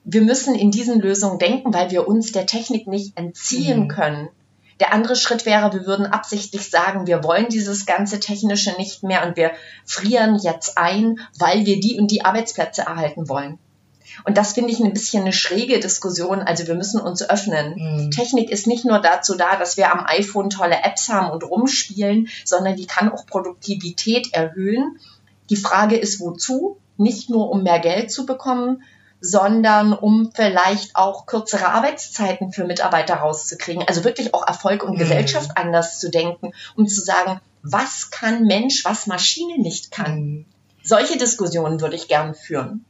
Wir 0.05 0.21
müssen 0.21 0.55
in 0.55 0.71
diesen 0.71 0.99
Lösungen 0.99 1.39
denken, 1.39 1.73
weil 1.73 1.91
wir 1.91 2.07
uns 2.07 2.31
der 2.31 2.45
Technik 2.45 2.87
nicht 2.87 3.17
entziehen 3.17 3.83
Mhm. 3.83 3.87
können. 3.87 4.29
Der 4.79 4.91
andere 4.91 5.15
Schritt 5.15 5.45
wäre, 5.45 5.71
wir 5.71 5.85
würden 5.85 6.05
absichtlich 6.05 6.69
sagen, 6.69 7.07
wir 7.07 7.23
wollen 7.23 7.47
dieses 7.47 7.85
ganze 7.85 8.19
Technische 8.19 8.73
nicht 8.77 9.03
mehr 9.03 9.25
und 9.25 9.37
wir 9.37 9.51
frieren 9.85 10.37
jetzt 10.41 10.77
ein, 10.77 11.19
weil 11.37 11.65
wir 11.65 11.79
die 11.79 11.97
und 11.99 12.11
die 12.11 12.25
Arbeitsplätze 12.25 12.81
erhalten 12.81 13.29
wollen. 13.29 13.59
Und 14.25 14.37
das 14.37 14.53
finde 14.53 14.71
ich 14.71 14.79
ein 14.79 14.93
bisschen 14.93 15.23
eine 15.23 15.33
schräge 15.33 15.79
Diskussion. 15.79 16.39
Also 16.39 16.67
wir 16.67 16.75
müssen 16.75 16.99
uns 16.99 17.27
öffnen. 17.27 17.75
Mhm. 17.77 18.11
Technik 18.11 18.49
ist 18.49 18.67
nicht 18.67 18.83
nur 18.83 18.99
dazu 18.99 19.35
da, 19.35 19.55
dass 19.55 19.77
wir 19.77 19.91
am 19.91 20.05
iPhone 20.05 20.49
tolle 20.49 20.83
Apps 20.83 21.07
haben 21.09 21.31
und 21.31 21.43
rumspielen, 21.43 22.27
sondern 22.43 22.75
die 22.75 22.85
kann 22.85 23.09
auch 23.09 23.25
Produktivität 23.25 24.33
erhöhen. 24.33 24.99
Die 25.49 25.55
Frage 25.55 25.95
ist, 25.97 26.19
wozu? 26.19 26.77
Nicht 26.97 27.29
nur, 27.29 27.49
um 27.49 27.63
mehr 27.63 27.79
Geld 27.79 28.11
zu 28.11 28.25
bekommen, 28.25 28.83
sondern 29.25 29.93
um 29.93 30.31
vielleicht 30.35 30.97
auch 30.97 31.25
kürzere 31.25 31.69
Arbeitszeiten 31.69 32.51
für 32.51 32.65
Mitarbeiter 32.65 33.15
rauszukriegen. 33.15 33.87
Also 33.87 34.03
wirklich 34.03 34.33
auch 34.33 34.45
Erfolg 34.45 34.83
und 34.83 34.95
Mhm. 34.95 34.99
Gesellschaft 34.99 35.51
anders 35.55 35.99
zu 35.99 36.11
denken, 36.11 36.51
um 36.75 36.87
zu 36.87 36.99
sagen, 37.01 37.39
was 37.61 38.11
kann 38.11 38.43
Mensch, 38.43 38.83
was 38.83 39.07
Maschine 39.07 39.57
nicht 39.59 39.91
kann. 39.91 40.15
Mhm. 40.19 40.45
Solche 40.83 41.17
Diskussionen 41.17 41.79
würde 41.79 41.95
ich 41.95 42.09
gerne 42.09 42.33
führen. 42.33 42.83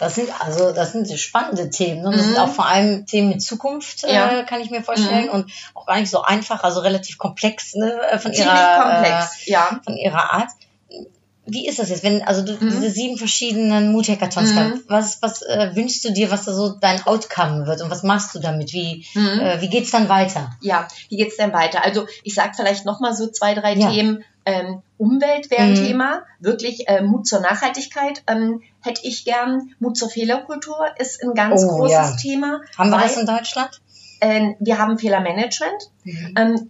Das 0.00 0.16
sind 0.16 0.28
also 0.40 0.72
das 0.72 0.90
sind 0.90 1.08
spannende 1.20 1.70
Themen. 1.70 2.02
Ne? 2.02 2.10
Das 2.10 2.22
Mhm. 2.22 2.26
sind 2.30 2.38
auch 2.40 2.48
vor 2.48 2.66
allem 2.66 3.06
Themen 3.06 3.28
mit 3.28 3.42
Zukunft, 3.42 4.02
Ja. 4.02 4.40
äh, 4.40 4.44
kann 4.44 4.60
ich 4.60 4.70
mir 4.70 4.82
vorstellen. 4.82 5.26
Mhm. 5.26 5.30
Und 5.30 5.52
auch 5.74 5.86
gar 5.86 6.00
nicht 6.00 6.10
so 6.10 6.22
einfach, 6.22 6.64
also 6.64 6.80
relativ 6.80 7.18
komplex 7.18 7.74
ne? 7.76 8.00
äh, 8.10 8.18
von 8.18 8.32
Ziemlich 8.34 8.52
ihrer 8.52 8.82
komplex, 8.82 9.46
ja. 9.46 9.68
Äh, 9.80 9.84
von 9.84 9.96
ihrer 9.96 10.32
Art. 10.32 10.48
Wie 11.50 11.66
ist 11.66 11.78
das 11.78 11.88
jetzt, 11.88 12.02
wenn 12.04 12.22
also 12.22 12.42
du 12.42 12.52
Mhm. 12.52 12.70
diese 12.70 12.90
sieben 12.90 13.16
verschiedenen 13.16 13.92
Mood-Hackathons 13.92 14.52
Mhm. 14.54 14.82
Was, 14.88 15.22
was 15.22 15.42
äh, 15.42 15.70
wünschst 15.74 16.04
du 16.04 16.12
dir, 16.12 16.30
was 16.30 16.44
da 16.44 16.52
so 16.52 16.70
dein 16.80 17.04
Outcome 17.06 17.66
wird 17.66 17.80
und 17.82 17.90
was 17.90 18.02
machst 18.02 18.34
du 18.34 18.38
damit? 18.38 18.72
Wie, 18.72 19.04
Mhm. 19.14 19.40
äh, 19.40 19.60
wie 19.60 19.68
geht's 19.68 19.90
dann 19.90 20.08
weiter? 20.08 20.50
Ja, 20.60 20.86
wie 21.08 21.16
geht's 21.16 21.36
denn 21.36 21.52
weiter? 21.52 21.82
Also 21.84 22.06
ich 22.22 22.34
sage 22.34 22.52
vielleicht 22.56 22.84
noch 22.84 23.00
mal 23.00 23.14
so 23.14 23.26
zwei, 23.28 23.54
drei 23.54 23.74
Ja. 23.74 23.90
Themen. 23.90 24.24
Ähm, 24.44 24.82
Umwelt 24.96 25.50
wäre 25.50 25.62
ein 25.62 25.70
Mhm. 25.72 25.86
Thema, 25.86 26.22
wirklich 26.40 26.88
äh, 26.88 27.02
Mut 27.02 27.26
zur 27.26 27.40
Nachhaltigkeit 27.40 28.22
ähm, 28.26 28.62
hätte 28.80 29.02
ich 29.04 29.24
gern. 29.24 29.74
Mut 29.78 29.96
zur 29.96 30.08
Fehlerkultur 30.08 30.86
ist 30.98 31.22
ein 31.22 31.34
ganz 31.34 31.62
Oh, 31.64 31.68
großes 31.68 31.92
ja. 31.92 32.16
Thema. 32.16 32.60
Haben 32.76 32.90
wir 32.90 32.98
das 32.98 33.16
in 33.16 33.26
Deutschland? 33.26 33.80
ähm, 34.20 34.56
wir 34.58 34.78
haben 34.78 34.98
Fehlermanagement. 34.98 35.90
Mhm. 36.04 36.34
Ähm, 36.36 36.68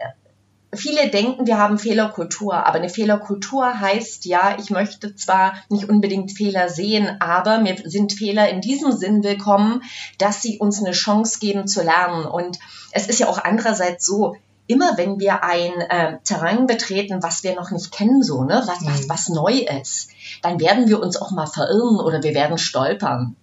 viele 0.74 1.08
denken, 1.08 1.46
wir 1.46 1.58
haben 1.58 1.78
Fehlerkultur, 1.78 2.54
aber 2.66 2.76
eine 2.78 2.88
Fehlerkultur 2.88 3.80
heißt 3.80 4.24
ja, 4.26 4.56
ich 4.58 4.70
möchte 4.70 5.14
zwar 5.14 5.54
nicht 5.68 5.88
unbedingt 5.88 6.32
Fehler 6.32 6.68
sehen, 6.68 7.16
aber 7.20 7.58
mir 7.58 7.76
sind 7.84 8.12
Fehler 8.12 8.48
in 8.48 8.60
diesem 8.60 8.92
Sinn 8.92 9.22
willkommen, 9.22 9.82
dass 10.18 10.42
sie 10.42 10.58
uns 10.58 10.82
eine 10.82 10.92
Chance 10.92 11.38
geben 11.40 11.66
zu 11.66 11.82
lernen. 11.82 12.26
Und 12.26 12.58
es 12.92 13.08
ist 13.08 13.20
ja 13.20 13.28
auch 13.28 13.42
andererseits 13.42 14.04
so, 14.04 14.36
immer 14.66 14.98
wenn 14.98 15.18
wir 15.18 15.42
ein 15.42 15.72
äh, 15.80 16.18
Terrain 16.24 16.66
betreten, 16.66 17.22
was 17.22 17.42
wir 17.42 17.54
noch 17.54 17.70
nicht 17.70 17.90
kennen, 17.90 18.22
so, 18.22 18.44
ne, 18.44 18.62
was, 18.66 18.84
was, 18.84 19.02
Mhm. 19.02 19.08
was 19.08 19.28
neu 19.30 19.64
ist, 19.80 20.10
dann 20.42 20.60
werden 20.60 20.88
wir 20.88 21.00
uns 21.00 21.16
auch 21.16 21.30
mal 21.30 21.46
verirren 21.46 21.98
oder 21.98 22.22
wir 22.22 22.34
werden 22.34 22.58
stolpern. 22.58 23.34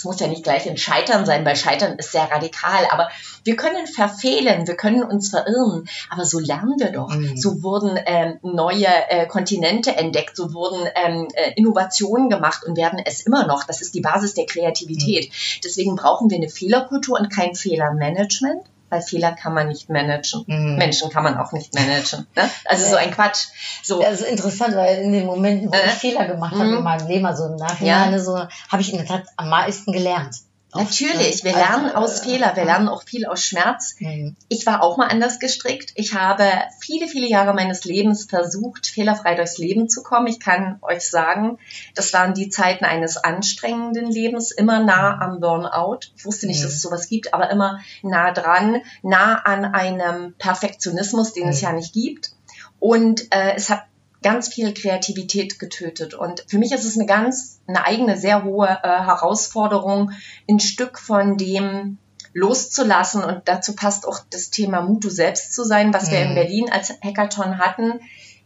Es 0.00 0.04
muss 0.04 0.18
ja 0.18 0.28
nicht 0.28 0.44
gleich 0.44 0.66
ein 0.66 0.78
Scheitern 0.78 1.26
sein, 1.26 1.44
weil 1.44 1.56
Scheitern 1.56 1.98
ist 1.98 2.12
sehr 2.12 2.30
radikal, 2.30 2.86
aber 2.90 3.10
wir 3.44 3.54
können 3.54 3.86
verfehlen, 3.86 4.66
wir 4.66 4.74
können 4.74 5.02
uns 5.02 5.28
verirren, 5.28 5.90
aber 6.08 6.24
so 6.24 6.38
lernen 6.38 6.76
wir 6.78 6.90
doch. 6.90 7.14
Mhm. 7.14 7.36
So 7.36 7.62
wurden 7.62 7.98
ähm, 8.06 8.38
neue 8.40 8.86
äh, 8.86 9.26
Kontinente 9.26 9.94
entdeckt, 9.94 10.36
so 10.36 10.54
wurden 10.54 10.88
ähm, 10.94 11.28
äh, 11.34 11.52
Innovationen 11.56 12.30
gemacht 12.30 12.64
und 12.64 12.78
werden 12.78 12.98
es 13.04 13.20
immer 13.20 13.46
noch. 13.46 13.64
Das 13.64 13.82
ist 13.82 13.94
die 13.94 14.00
Basis 14.00 14.32
der 14.32 14.46
Kreativität. 14.46 15.30
Deswegen 15.62 15.96
brauchen 15.96 16.30
wir 16.30 16.38
eine 16.38 16.48
Fehlerkultur 16.48 17.20
und 17.20 17.28
kein 17.28 17.54
Fehlermanagement, 17.54 18.62
weil 18.90 19.00
Fehler 19.02 19.32
kann 19.32 19.54
man 19.54 19.68
nicht 19.68 19.88
managen. 19.88 20.44
Mhm. 20.46 20.76
Menschen 20.76 21.08
kann 21.10 21.22
man 21.24 21.38
auch 21.38 21.52
nicht 21.52 21.74
managen. 21.74 22.26
Ne? 22.36 22.50
Also 22.66 22.84
so 22.86 22.92
Ja. 22.96 22.98
ein 22.98 23.10
Quatsch. 23.12 23.46
So. 23.82 24.00
Das 24.02 24.20
ist 24.20 24.28
interessant, 24.28 24.74
weil 24.76 24.98
in 25.02 25.12
den 25.12 25.24
Momenten, 25.26 25.70
wo 25.70 25.74
Äh? 25.76 25.86
ich 25.86 25.92
Fehler 25.92 26.26
gemacht 26.26 26.52
habe 26.54 26.64
Mhm. 26.64 26.76
in 26.78 26.82
meinem 26.84 27.06
Leben, 27.06 27.24
also 27.26 27.46
im 27.46 27.56
Nachhinein, 27.56 27.86
Ja. 27.86 28.10
ne, 28.10 28.20
so, 28.20 28.36
habe 28.36 28.82
ich 28.82 28.92
in 28.92 28.98
der 28.98 29.06
Tat 29.06 29.22
am 29.36 29.48
meisten 29.48 29.92
gelernt. 29.92 30.36
Natürlich, 30.74 31.42
wir 31.42 31.56
Also, 31.56 31.66
lernen 31.68 31.90
aus 31.96 32.20
äh, 32.20 32.24
Fehler, 32.24 32.54
wir 32.54 32.64
lernen 32.64 32.88
auch 32.88 33.02
viel 33.02 33.26
aus 33.26 33.42
Schmerz. 33.42 33.96
Mhm. 33.98 34.36
Ich 34.48 34.66
war 34.66 34.82
auch 34.82 34.96
mal 34.96 35.08
anders 35.08 35.38
gestrickt. 35.40 35.90
Ich 35.96 36.14
habe 36.14 36.44
viele, 36.80 37.08
viele 37.08 37.26
Jahre 37.28 37.54
meines 37.54 37.84
Lebens 37.84 38.26
versucht, 38.26 38.86
fehlerfrei 38.86 39.34
durchs 39.34 39.58
Leben 39.58 39.88
zu 39.88 40.02
kommen. 40.02 40.28
Ich 40.28 40.38
kann 40.38 40.78
euch 40.82 41.08
sagen, 41.08 41.58
das 41.94 42.12
waren 42.12 42.34
die 42.34 42.50
Zeiten 42.50 42.84
eines 42.84 43.16
anstrengenden 43.16 44.10
Lebens, 44.10 44.52
immer 44.52 44.78
nah 44.80 45.20
am 45.20 45.40
Burnout. 45.40 46.00
Ich 46.16 46.24
wusste 46.24 46.46
nicht, 46.46 46.60
Mhm. 46.60 46.64
dass 46.64 46.72
es 46.74 46.82
sowas 46.82 47.08
gibt, 47.08 47.34
aber 47.34 47.50
immer 47.50 47.80
nah 48.02 48.30
dran, 48.32 48.82
nah 49.02 49.36
an 49.44 49.64
einem 49.64 50.34
Perfektionismus, 50.38 51.32
den 51.32 51.48
es 51.48 51.60
Mhm. 51.60 51.66
ja 51.66 51.72
nicht 51.72 51.92
gibt. 51.92 52.30
Und 52.78 53.32
äh, 53.32 53.54
es 53.56 53.68
hat 53.70 53.82
ganz 54.22 54.48
viel 54.52 54.74
Kreativität 54.74 55.58
getötet. 55.58 56.14
Und 56.14 56.44
für 56.46 56.58
mich 56.58 56.72
ist 56.72 56.84
es 56.84 56.96
eine 56.96 57.06
ganz, 57.06 57.60
eine 57.66 57.84
eigene, 57.84 58.16
sehr 58.16 58.44
hohe 58.44 58.68
äh, 58.68 58.88
Herausforderung, 58.88 60.12
ein 60.48 60.60
Stück 60.60 60.98
von 60.98 61.36
dem 61.36 61.98
loszulassen. 62.32 63.24
Und 63.24 63.42
dazu 63.46 63.74
passt 63.74 64.06
auch 64.06 64.20
das 64.30 64.50
Thema 64.50 64.82
Mut, 64.82 65.04
du 65.04 65.10
selbst 65.10 65.54
zu 65.54 65.64
sein, 65.64 65.92
was 65.92 66.10
wir 66.10 66.20
Mhm. 66.20 66.26
in 66.28 66.34
Berlin 66.34 66.72
als 66.72 66.90
Hackathon 67.02 67.58
hatten. 67.58 68.00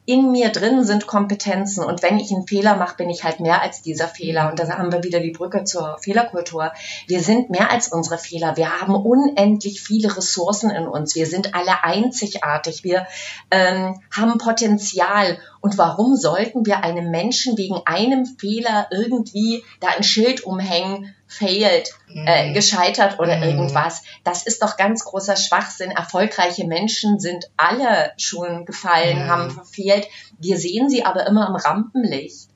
In 0.07 0.33
mir 0.33 0.51
drin 0.51 0.85
sind 0.85 1.07
Kompetenzen 1.07 1.83
und 1.83 2.03
wenn 2.03 2.19
ich 2.19 2.31
einen 2.31 2.47
Fehler 2.47 2.77
mache, 2.77 2.97
bin 2.97 3.09
ich 3.09 3.25
halt 3.25 3.41
mehr 3.41 3.63
als 3.63 3.81
dieser 3.81 4.07
Fehler. 4.07 4.51
Und 4.51 4.59
da 4.59 4.69
haben 4.69 4.93
wir 4.93 5.03
wieder 5.03 5.21
die 5.21 5.31
Brücke 5.31 5.65
zur 5.65 5.97
Fehlerkultur. 5.99 6.73
Wir 7.07 7.23
sind 7.23 7.49
mehr 7.49 7.71
als 7.71 7.89
unsere 7.89 8.19
Fehler. 8.19 8.59
Wir 8.59 8.81
haben 8.81 8.95
unendlich 8.95 9.81
viele 9.81 10.15
Ressourcen 10.15 10.71
in 10.71 10.87
uns. 10.87 11.15
Wir 11.15 11.27
sind 11.27 11.55
alle 11.55 11.85
einzigartig. 11.85 12.85
Wir 12.85 13.07
ähm, 13.51 13.99
haben 14.15 14.37
Potenzial. 14.37 15.39
Und 15.63 15.79
warum 15.79 16.17
sollten 16.17 16.67
wir 16.67 16.85
einem 16.85 17.11
Menschen 17.11 17.57
wegen 17.57 17.81
einem 17.87 18.27
Fehler 18.27 18.89
irgendwie 18.91 19.65
da 19.81 19.89
ein 19.97 20.03
Schild 20.03 20.45
umhängen, 20.45 21.15
failed, 21.39 21.91
äh, 22.27 22.49
Mhm. 22.49 22.55
gescheitert 22.55 23.19
oder 23.19 23.37
Mhm. 23.37 23.43
irgendwas? 23.43 24.03
Das 24.25 24.45
ist 24.45 24.63
doch 24.63 24.77
ganz 24.77 25.05
großer 25.05 25.37
Schwachsinn. 25.37 25.91
Erfolgreiche 25.91 26.67
Menschen 26.67 27.19
sind 27.21 27.51
alle 27.57 28.13
schon 28.19 28.65
gefallen, 28.65 29.25
Mhm. 29.25 29.29
haben 29.31 29.51
verfehlt. 29.51 30.07
Wir 30.39 30.59
sehen 30.59 30.89
sie 30.91 31.05
aber 31.05 31.27
immer 31.27 31.49
im 31.49 31.57
Rampenlicht. 31.57 32.49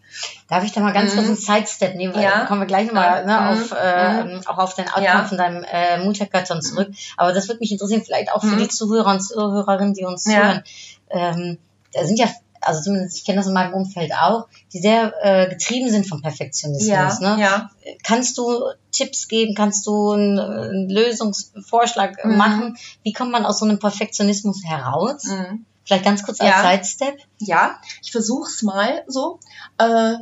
Darf 0.49 0.65
ich 0.65 0.73
da 0.73 0.81
mal 0.81 0.93
ganz 0.95 1.13
Mhm. 1.13 1.17
kurz 1.17 1.27
einen 1.29 1.37
Sidestep 1.37 1.95
nehmen? 1.95 2.15
Weil 2.15 2.23
Ja. 2.25 2.31
dann 2.39 2.47
kommen 2.49 2.61
wir 2.63 2.67
gleich 2.67 2.87
nochmal 2.87 3.25
ne, 3.27 3.33
Ja. 3.33 3.53
auf, 3.53 3.73
äh, 3.73 4.25
Mhm. 4.25 4.41
auch 4.47 4.59
auf 4.59 4.75
den 4.75 4.87
Outcome 4.89 5.05
Ja. 5.05 5.25
von 5.25 5.37
deinem 5.39 5.65
äh, 5.71 5.99
Mut-Hackathon 6.03 6.63
zurück. 6.63 6.89
Aber 7.17 7.33
das 7.33 7.47
würde 7.49 7.61
mich 7.61 7.71
interessieren, 7.71 8.03
vielleicht 8.05 8.33
auch 8.33 8.43
für 8.43 8.57
die 8.57 8.69
Zuhörer 8.69 9.11
und 9.11 9.21
Zuhörerinnen, 9.21 9.95
die 9.95 10.05
uns 10.05 10.25
Ja. 10.25 10.33
zuhören. 10.41 10.63
Ähm, 11.11 11.59
da 11.93 12.05
sind 12.05 12.19
ja, 12.19 12.27
also 12.61 12.83
zumindest 12.83 13.17
ich 13.19 13.25
kenne 13.25 13.39
das 13.39 13.47
in 13.47 13.53
meinem 13.55 13.75
Umfeld 13.75 14.13
auch, 14.13 14.49
die 14.73 14.79
sehr 14.81 15.13
äh, 15.23 15.49
getrieben 15.49 15.91
sind 15.91 16.07
vom 16.07 16.23
Perfektionismus. 16.23 17.21
ne? 17.21 17.37
ja. 17.41 17.71
Kannst 18.03 18.37
du 18.39 18.65
Tipps 18.93 19.29
geben? 19.29 19.55
Kannst 19.55 19.87
du 19.87 20.11
einen, 20.13 20.39
einen 20.39 20.89
Lösungsvorschlag 20.91 22.25
Mhm. 22.25 22.37
machen? 22.37 22.79
Wie 23.03 23.13
kommt 23.13 23.31
man 23.33 23.45
aus 23.47 23.59
so 23.61 23.65
einem 23.65 23.79
Perfektionismus 23.79 24.63
heraus? 24.65 25.25
Mhm. 25.25 25.65
Vielleicht 25.85 26.05
ganz 26.05 26.23
kurz 26.23 26.41
als 26.41 26.51
Ja. 26.51 26.71
Sidestep. 26.71 27.17
Ja, 27.39 27.81
ich 28.03 28.13
versuche 28.13 28.49
es 28.51 28.63
mal 28.63 29.05
so. 29.07 29.41
Äh, 29.79 30.15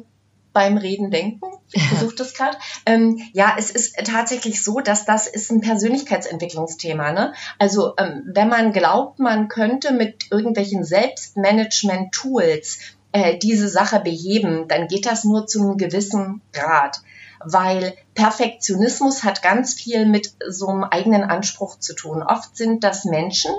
beim 0.56 0.78
Reden 0.78 1.10
denken. 1.10 1.44
Ich 1.70 1.86
versuche 1.86 2.14
das 2.14 2.32
gerade. 2.32 2.56
Ähm, 2.86 3.20
ja, 3.34 3.56
es 3.58 3.70
ist 3.70 3.94
tatsächlich 4.06 4.64
so, 4.64 4.80
dass 4.80 5.04
das 5.04 5.26
ist 5.26 5.52
ein 5.52 5.60
Persönlichkeitsentwicklungsthema. 5.60 7.12
Ne? 7.12 7.34
Also 7.58 7.92
ähm, 7.98 8.22
wenn 8.24 8.48
man 8.48 8.72
glaubt, 8.72 9.18
man 9.18 9.48
könnte 9.48 9.92
mit 9.92 10.30
irgendwelchen 10.30 10.82
Selbstmanagement-Tools 10.82 12.78
äh, 13.12 13.36
diese 13.36 13.68
Sache 13.68 14.00
beheben, 14.00 14.66
dann 14.66 14.88
geht 14.88 15.04
das 15.04 15.24
nur 15.24 15.46
zu 15.46 15.60
einem 15.60 15.76
gewissen 15.76 16.40
Grad. 16.54 17.02
Weil 17.44 17.92
Perfektionismus 18.14 19.24
hat 19.24 19.42
ganz 19.42 19.74
viel 19.74 20.06
mit 20.06 20.32
so 20.48 20.68
einem 20.68 20.84
eigenen 20.84 21.24
Anspruch 21.24 21.78
zu 21.78 21.94
tun. 21.94 22.22
Oft 22.22 22.56
sind 22.56 22.82
das 22.82 23.04
Menschen, 23.04 23.52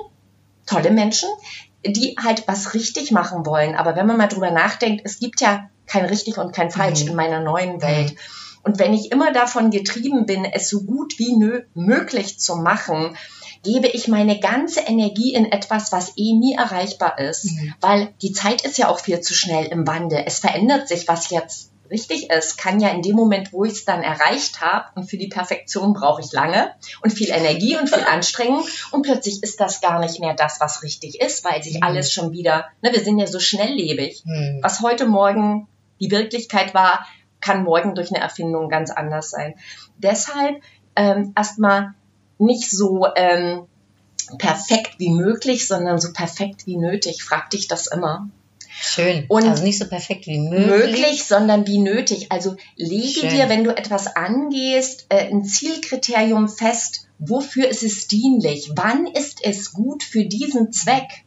tolle 0.66 0.90
Menschen, 0.90 1.30
die 1.86 2.16
halt 2.20 2.48
was 2.48 2.74
richtig 2.74 3.12
machen 3.12 3.46
wollen. 3.46 3.76
Aber 3.76 3.96
wenn 3.96 4.08
man 4.08 4.18
mal 4.18 4.26
drüber 4.26 4.50
nachdenkt, 4.50 5.04
es 5.06 5.20
gibt 5.20 5.42
ja 5.42 5.70
kein 5.88 6.06
richtig 6.06 6.38
und 6.38 6.54
kein 6.54 6.72
falsch 6.72 7.04
Mhm. 7.04 7.10
in 7.10 7.16
meiner 7.16 7.40
neuen 7.42 7.82
Welt. 7.82 8.16
Und 8.64 8.80
wenn 8.80 8.94
ich 8.94 9.12
immer 9.12 9.32
davon 9.32 9.72
getrieben 9.72 10.26
bin, 10.26 10.44
es 10.46 10.70
so 10.70 10.82
gut 10.84 11.18
wie 11.20 11.34
möglich 11.74 12.40
zu 12.40 12.58
machen, 12.58 13.16
gebe 13.64 13.88
ich 13.88 14.08
meine 14.08 14.40
ganze 14.40 14.82
Energie 14.82 15.34
in 15.34 15.52
etwas, 15.52 15.92
was 15.92 16.14
eh 16.18 16.34
nie 16.34 16.54
erreichbar 16.56 17.18
ist. 17.20 17.46
Mhm. 17.46 17.74
Weil 17.82 18.14
die 18.22 18.34
Zeit 18.34 18.62
ist 18.64 18.78
ja 18.78 18.90
auch 18.90 19.00
viel 19.00 19.22
zu 19.22 19.34
schnell 19.34 19.66
im 19.66 19.88
Wandel. 19.88 20.22
Es 20.26 20.40
verändert 20.40 20.88
sich, 20.88 21.08
was 21.08 21.30
jetzt 21.30 21.72
richtig 21.90 22.30
ist, 22.30 22.58
kann 22.58 22.82
ja 22.82 22.90
in 22.90 23.02
dem 23.02 23.16
Moment, 23.16 23.54
wo 23.54 23.64
ich 23.64 23.72
es 23.72 23.86
dann 23.86 24.04
erreicht 24.04 24.60
habe, 24.60 24.88
und 24.96 25.10
für 25.10 25.18
die 25.18 25.30
Perfektion 25.30 25.94
brauche 25.94 26.20
ich 26.22 26.34
lange 26.34 26.72
und 27.02 27.12
viel 27.14 27.30
Energie 27.30 27.78
und 27.78 27.88
viel 27.90 28.04
Anstrengung, 28.04 28.66
und 28.92 29.04
plötzlich 29.04 29.42
ist 29.42 29.62
das 29.62 29.80
gar 29.80 30.00
nicht 30.02 30.20
mehr 30.20 30.34
das, 30.34 30.60
was 30.60 30.84
richtig 30.84 31.22
ist, 31.22 31.46
weil 31.46 31.64
sich 31.64 31.76
Mhm. 31.76 31.84
alles 31.84 32.12
schon 32.12 32.34
wieder, 32.34 32.66
ne, 32.82 32.92
wir 32.92 33.02
sind 33.02 33.18
ja 33.20 33.28
so 33.28 33.40
schnelllebig. 33.40 34.22
Hm. 34.26 34.60
Was 34.62 34.82
heute 34.82 35.06
Morgen 35.06 35.70
die 36.00 36.12
Wirklichkeit 36.12 36.74
war, 36.74 37.06
kann 37.42 37.64
morgen 37.64 37.96
durch 37.96 38.10
eine 38.14 38.22
Erfindung 38.22 38.70
ganz 38.70 38.92
anders 38.92 39.30
sein. 39.30 39.56
Deshalb 39.98 40.62
ähm, 40.96 41.34
erstmal 41.36 41.94
nicht 42.40 42.70
so 42.70 43.08
ähm, 43.16 43.64
perfekt 44.38 44.96
wie 45.00 45.12
möglich, 45.12 45.68
sondern 45.68 46.00
so 46.00 46.14
perfekt 46.14 46.66
wie 46.66 46.78
nötig. 46.78 47.24
Frag 47.24 47.50
dich 47.50 47.68
das 47.68 47.88
immer. 47.88 48.30
Schön. 48.80 49.26
Und 49.28 49.48
also 49.48 49.64
nicht 49.64 49.80
so 49.80 49.88
perfekt 49.88 50.28
wie 50.28 50.40
möglich. 50.40 50.68
Möglich, 50.68 51.24
sondern 51.24 51.66
wie 51.66 51.80
nötig. 51.80 52.32
Also 52.32 52.56
lege 52.76 53.22
Schön. 53.22 53.30
dir, 53.30 53.50
wenn 53.50 53.64
du 53.64 53.76
etwas 53.76 54.16
angehst, 54.16 55.08
äh, 55.10 55.30
ein 55.30 55.46
Zielkriterium 55.46 56.48
fest. 56.48 57.08
Wofür 57.20 57.68
ist 57.68 57.82
es 57.82 58.08
dienlich? 58.08 58.72
Wann 58.76 59.08
ist 59.08 59.44
es 59.44 59.74
gut 59.74 60.04
für 60.04 60.26
diesen 60.26 60.72
Zweck? 60.72 61.26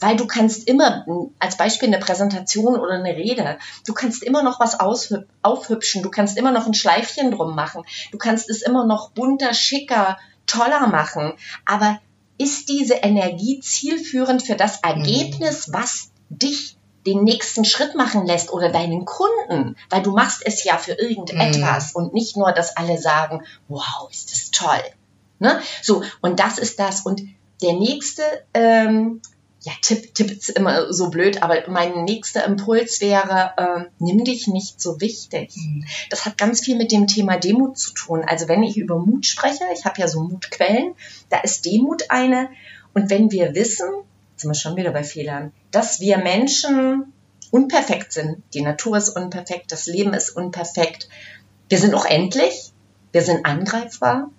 Weil 0.00 0.16
du 0.16 0.26
kannst 0.26 0.66
immer, 0.66 1.04
als 1.38 1.56
Beispiel 1.56 1.88
eine 1.88 1.98
Präsentation 1.98 2.78
oder 2.78 2.94
eine 2.94 3.16
Rede, 3.16 3.58
du 3.86 3.92
kannst 3.92 4.22
immer 4.22 4.42
noch 4.42 4.60
was 4.60 4.78
aufhübschen, 5.42 6.02
du 6.02 6.10
kannst 6.10 6.36
immer 6.36 6.52
noch 6.52 6.66
ein 6.66 6.74
Schleifchen 6.74 7.30
drum 7.30 7.54
machen, 7.54 7.84
du 8.10 8.18
kannst 8.18 8.48
es 8.50 8.62
immer 8.62 8.86
noch 8.86 9.10
bunter, 9.10 9.54
schicker, 9.54 10.18
toller 10.46 10.86
machen. 10.86 11.34
Aber 11.66 12.00
ist 12.38 12.68
diese 12.70 12.94
Energie 12.94 13.60
zielführend 13.60 14.42
für 14.42 14.56
das 14.56 14.80
Ergebnis, 14.82 15.72
was 15.72 16.10
dich 16.30 16.76
den 17.06 17.24
nächsten 17.24 17.64
Schritt 17.64 17.94
machen 17.94 18.26
lässt 18.26 18.52
oder 18.52 18.70
deinen 18.70 19.04
Kunden, 19.04 19.76
weil 19.88 20.02
du 20.02 20.12
machst 20.12 20.42
es 20.44 20.64
ja 20.64 20.76
für 20.76 20.92
irgendetwas 20.92 21.92
und 21.92 22.12
nicht 22.14 22.36
nur, 22.36 22.52
dass 22.52 22.76
alle 22.76 22.98
sagen, 22.98 23.42
wow, 23.68 24.08
ist 24.10 24.32
das 24.32 24.50
toll. 24.50 24.82
Ne? 25.38 25.60
So, 25.82 26.02
und 26.20 26.40
das 26.40 26.58
ist 26.58 26.78
das. 26.78 27.02
Und 27.02 27.22
der 27.62 27.74
nächste, 27.74 28.22
ähm, 28.54 29.20
ja, 29.62 29.72
Tipp, 29.82 30.14
Tipp 30.14 30.30
ist 30.30 30.50
immer 30.50 30.92
so 30.92 31.10
blöd, 31.10 31.42
aber 31.42 31.68
mein 31.68 32.04
nächster 32.04 32.44
Impuls 32.44 33.00
wäre, 33.00 33.52
ähm, 33.58 33.86
nimm 33.98 34.24
dich 34.24 34.46
nicht 34.48 34.80
so 34.80 35.00
wichtig. 35.00 35.54
Mhm. 35.54 35.84
Das 36.08 36.24
hat 36.24 36.38
ganz 36.38 36.60
viel 36.60 36.76
mit 36.76 36.92
dem 36.92 37.06
Thema 37.06 37.36
Demut 37.36 37.76
zu 37.76 37.92
tun. 37.92 38.24
Also 38.26 38.48
wenn 38.48 38.62
ich 38.62 38.78
über 38.78 38.98
Mut 38.98 39.26
spreche, 39.26 39.64
ich 39.74 39.84
habe 39.84 40.00
ja 40.00 40.08
so 40.08 40.22
Mutquellen, 40.22 40.94
da 41.28 41.40
ist 41.40 41.66
Demut 41.66 42.04
eine. 42.08 42.48
Und 42.94 43.10
wenn 43.10 43.30
wir 43.30 43.54
wissen, 43.54 43.88
jetzt 44.32 44.42
sind 44.42 44.50
wir 44.50 44.54
schon 44.54 44.76
wieder 44.76 44.92
bei 44.92 45.04
Fehlern, 45.04 45.52
dass 45.70 46.00
wir 46.00 46.16
Menschen 46.16 47.12
unperfekt 47.50 48.12
sind, 48.12 48.42
die 48.54 48.62
Natur 48.62 48.96
ist 48.96 49.10
unperfekt, 49.10 49.72
das 49.72 49.86
Leben 49.86 50.14
ist 50.14 50.30
unperfekt, 50.30 51.08
wir 51.68 51.78
sind 51.78 51.94
auch 51.94 52.06
endlich, 52.06 52.72
wir 53.12 53.22
sind 53.22 53.44
angreifbar, 53.44 54.30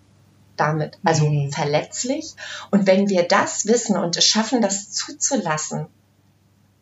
damit, 0.62 1.00
also 1.04 1.26
Mhm. 1.26 1.52
verletzlich. 1.52 2.36
Und 2.72 2.86
wenn 2.88 3.10
wir 3.10 3.24
das 3.24 3.66
wissen 3.66 3.98
und 3.98 4.16
es 4.18 4.26
schaffen, 4.26 4.62
das 4.62 4.92
zuzulassen, 4.92 5.88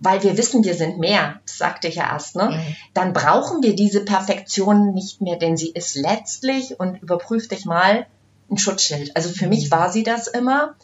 weil 0.01 0.23
wir 0.23 0.37
wissen, 0.37 0.63
wir 0.63 0.75
sind 0.75 0.97
mehr, 0.99 1.39
das 1.45 1.57
sagte 1.57 1.87
ich 1.87 1.95
ja 1.95 2.11
erst, 2.13 2.35
ne? 2.35 2.49
Mhm. 2.51 2.75
dann 2.93 3.13
brauchen 3.13 3.63
wir 3.63 3.75
diese 3.75 4.05
Perfektion 4.05 4.93
nicht 4.93 5.21
mehr, 5.21 5.37
denn 5.37 5.57
sie 5.57 5.71
ist 5.71 5.95
letztlich, 5.95 6.79
und 6.79 7.01
überprüf 7.01 7.47
dich 7.47 7.65
mal, 7.65 8.05
ein 8.51 8.57
Schutzschild. 8.57 9.15
Also 9.15 9.29
für 9.29 9.47
mich 9.47 9.71
war 9.71 9.91
sie 9.91 10.03
das 10.03 10.27
immer. 10.27 10.75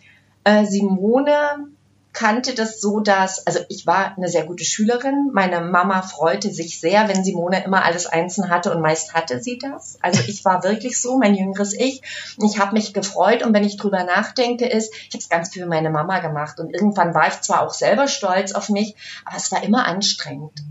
Äh, 0.43 0.65
Simone 0.65 1.69
kannte 2.15 2.55
das 2.55 2.81
so, 2.81 3.01
dass, 3.01 3.45
also 3.45 3.59
ich 3.69 3.85
war 3.85 4.17
eine 4.17 4.29
sehr 4.29 4.45
gute 4.45 4.63
Schülerin. 4.65 5.29
Meine 5.33 5.61
Mama 5.61 6.01
freute 6.01 6.51
sich 6.51 6.79
sehr, 6.79 7.07
wenn 7.07 7.23
Simone 7.23 7.63
immer 7.63 7.83
alles 7.83 8.07
einzeln 8.07 8.49
hatte 8.49 8.73
und 8.73 8.81
meist 8.81 9.13
hatte 9.13 9.41
sie 9.41 9.59
das. 9.59 9.99
Also 10.01 10.21
ich 10.27 10.43
war 10.45 10.63
wirklich 10.63 10.99
so, 10.99 11.19
mein 11.19 11.35
jüngeres 11.35 11.73
Ich. 11.73 12.01
Ich 12.41 12.57
habe 12.57 12.73
mich 12.73 12.93
gefreut 12.93 13.43
und 13.43 13.53
wenn 13.53 13.65
ich 13.65 13.77
drüber 13.77 14.03
nachdenke, 14.03 14.65
ist, 14.65 14.93
ich 14.93 15.13
habe 15.13 15.19
es 15.19 15.29
ganz 15.29 15.49
viel 15.49 15.63
für 15.63 15.69
meine 15.69 15.89
Mama 15.89 16.19
gemacht 16.19 16.59
und 16.59 16.73
irgendwann 16.73 17.13
war 17.13 17.27
ich 17.27 17.41
zwar 17.41 17.61
auch 17.61 17.73
selber 17.73 18.07
stolz 18.07 18.53
auf 18.53 18.69
mich, 18.69 18.95
aber 19.25 19.37
es 19.37 19.51
war 19.51 19.61
immer 19.61 19.85
anstrengend. 19.85 20.63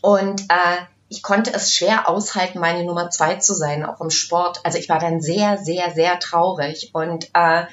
Und 0.00 0.40
äh, 0.48 0.76
ich 1.08 1.22
konnte 1.22 1.52
es 1.52 1.72
schwer 1.74 2.08
aushalten, 2.08 2.58
meine 2.58 2.84
Nummer 2.84 3.10
zwei 3.10 3.36
zu 3.36 3.54
sein, 3.54 3.84
auch 3.84 4.00
im 4.00 4.10
Sport. 4.10 4.60
Also 4.64 4.78
ich 4.78 4.88
war 4.88 4.98
dann 4.98 5.20
sehr, 5.20 5.58
sehr, 5.58 5.90
sehr 5.92 6.18
traurig. 6.18 6.90
Und 6.94 7.28
äh, 7.34 7.64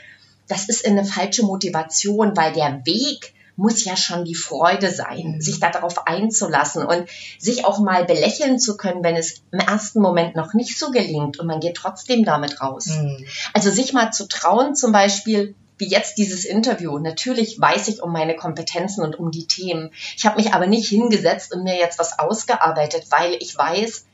das 0.47 0.69
ist 0.69 0.85
eine 0.85 1.05
falsche 1.05 1.43
Motivation, 1.43 2.35
weil 2.35 2.53
der 2.53 2.81
Weg 2.85 3.33
muss 3.57 3.83
ja 3.83 3.95
schon 3.95 4.25
die 4.25 4.35
Freude 4.35 4.89
sein, 4.91 5.33
Mhm. 5.35 5.41
sich 5.41 5.59
darauf 5.59 6.07
einzulassen 6.07 6.85
und 6.85 7.05
sich 7.37 7.65
auch 7.65 7.79
mal 7.79 8.05
belächeln 8.05 8.59
zu 8.59 8.75
können, 8.77 9.03
wenn 9.03 9.15
es 9.15 9.41
im 9.51 9.59
ersten 9.59 10.01
Moment 10.01 10.35
noch 10.35 10.53
nicht 10.53 10.79
so 10.79 10.89
gelingt 10.89 11.37
und 11.39 11.47
man 11.47 11.59
geht 11.59 11.75
trotzdem 11.75 12.23
damit 12.23 12.61
raus. 12.61 12.87
Mhm. 12.87 13.25
Also 13.53 13.69
sich 13.69 13.93
mal 13.93 14.11
zu 14.11 14.27
trauen, 14.27 14.75
zum 14.75 14.91
Beispiel 14.91 15.53
wie 15.77 15.89
jetzt 15.89 16.17
dieses 16.17 16.45
Interview. 16.45 16.97
Natürlich 16.99 17.59
weiß 17.59 17.87
ich 17.89 18.01
um 18.01 18.11
meine 18.13 18.35
Kompetenzen 18.35 19.03
und 19.03 19.17
um 19.19 19.31
die 19.31 19.47
Themen. 19.47 19.91
Ich 20.15 20.25
habe 20.25 20.37
mich 20.37 20.53
aber 20.53 20.67
nicht 20.67 20.87
hingesetzt 20.87 21.53
und 21.53 21.63
mir 21.63 21.75
jetzt 21.75 21.99
was 21.99 22.19
ausgearbeitet, 22.19 23.05
weil 23.09 23.35
ich 23.39 23.57
weiß, 23.57 24.05